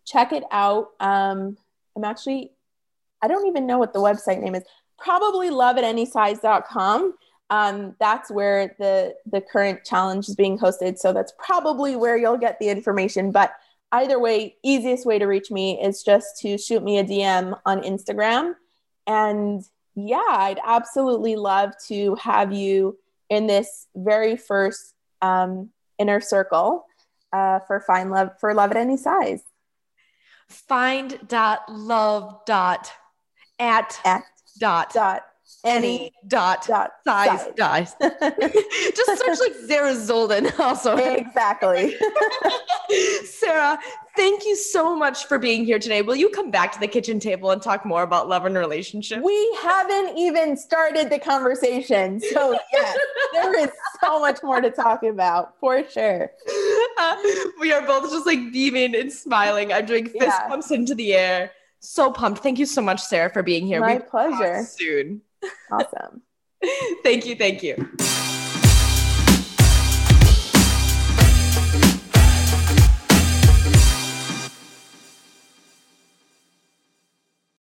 check 0.05 0.33
it 0.33 0.43
out. 0.51 0.89
Um, 0.99 1.57
I'm 1.95 2.03
actually, 2.03 2.52
I 3.23 3.27
don't 3.27 3.47
even 3.47 3.65
know 3.65 3.79
what 3.79 3.93
the 3.93 3.99
website 3.99 4.41
name 4.41 4.53
is. 4.53 4.63
Probably 4.99 5.49
love 5.49 5.77
at 5.77 5.83
anysize.com. 5.83 7.15
Um, 7.49 7.95
that's 7.99 8.29
where 8.29 8.75
the 8.79 9.15
the 9.25 9.41
current 9.41 9.83
challenge 9.85 10.27
is 10.27 10.35
being 10.35 10.57
hosted. 10.57 10.97
So 10.97 11.13
that's 11.13 11.33
probably 11.37 11.95
where 11.95 12.17
you'll 12.17 12.37
get 12.37 12.59
the 12.59 12.69
information. 12.69 13.31
But 13.31 13.53
either 13.91 14.19
way, 14.19 14.57
easiest 14.63 15.05
way 15.05 15.19
to 15.19 15.25
reach 15.25 15.51
me 15.51 15.81
is 15.81 16.03
just 16.03 16.39
to 16.41 16.57
shoot 16.57 16.83
me 16.83 16.99
a 16.99 17.03
DM 17.03 17.57
on 17.65 17.81
Instagram. 17.81 18.55
And 19.07 19.63
yeah, 19.95 20.23
I'd 20.27 20.59
absolutely 20.65 21.35
love 21.35 21.73
to 21.87 22.15
have 22.15 22.51
you 22.51 22.97
in 23.29 23.47
this 23.47 23.87
very 23.95 24.35
first 24.35 24.93
um, 25.21 25.69
inner 25.97 26.19
circle 26.19 26.85
uh, 27.31 27.59
for 27.67 27.79
find 27.81 28.11
love 28.11 28.31
for 28.39 28.53
love 28.53 28.71
at 28.71 28.77
any 28.77 28.97
size. 28.97 29.43
Find 30.49 31.19
dot 31.27 31.61
love 31.69 32.41
dot 32.45 32.91
at 33.63 33.99
At 34.03 34.23
dot 34.59 34.93
dot 34.93 35.23
any 35.65 36.11
dot 36.27 36.65
dot 36.67 36.91
size 37.05 37.47
dice. 37.55 37.93
Just 38.01 39.17
search 39.25 39.39
like 39.39 39.55
Sara 39.67 39.93
Zoldan 39.93 40.57
also. 40.59 40.97
exactly. 40.97 41.95
Sara, 43.25 43.79
thank 44.17 44.45
you 44.45 44.55
so 44.57 44.93
much 44.95 45.25
for 45.25 45.39
being 45.39 45.63
here 45.63 45.79
today. 45.79 46.01
Will 46.01 46.15
you 46.17 46.29
come 46.29 46.51
back 46.51 46.71
to 46.73 46.79
the 46.79 46.87
kitchen 46.87 47.19
table 47.19 47.51
and 47.51 47.61
talk 47.61 47.85
more 47.85 48.03
about 48.03 48.27
love 48.27 48.45
and 48.45 48.57
relationship? 48.57 49.21
we 49.23 49.57
haven't 49.61 50.17
even 50.17 50.57
started 50.57 51.09
the 51.09 51.19
conversation. 51.19 52.19
So, 52.19 52.57
yes, 52.73 52.97
there 53.33 53.57
is 53.59 53.69
so 54.01 54.19
much 54.19 54.43
more 54.43 54.59
to 54.59 54.69
talk 54.69 55.03
about 55.03 55.53
for 55.59 55.87
sure. 55.89 56.31
Uh, 56.99 57.15
we 57.61 57.71
are 57.71 57.81
both 57.85 58.09
just 58.11 58.25
like 58.25 58.51
beaming 58.51 58.95
and 58.95 59.11
smiling. 59.11 59.71
I'm 59.71 59.85
doing 59.85 60.05
fist 60.07 60.25
Yeah. 60.25 60.47
pumps 60.47 60.71
into 60.71 60.93
the 60.95 61.13
air. 61.13 61.51
So 61.83 62.11
pumped. 62.11 62.41
Thank 62.41 62.59
you 62.59 62.65
so 62.65 62.81
much, 62.81 63.01
Sara, 63.01 63.29
for 63.29 63.43
being 63.43 63.67
here. 63.67 63.81
My 63.81 63.95
We 63.95 64.03
pleasure. 64.03 64.63
Soon. 64.63 65.21
Awesome. 65.69 66.21
thank 67.03 67.25
you. 67.25 67.35
Thank 67.35 67.61
you. 67.61 67.89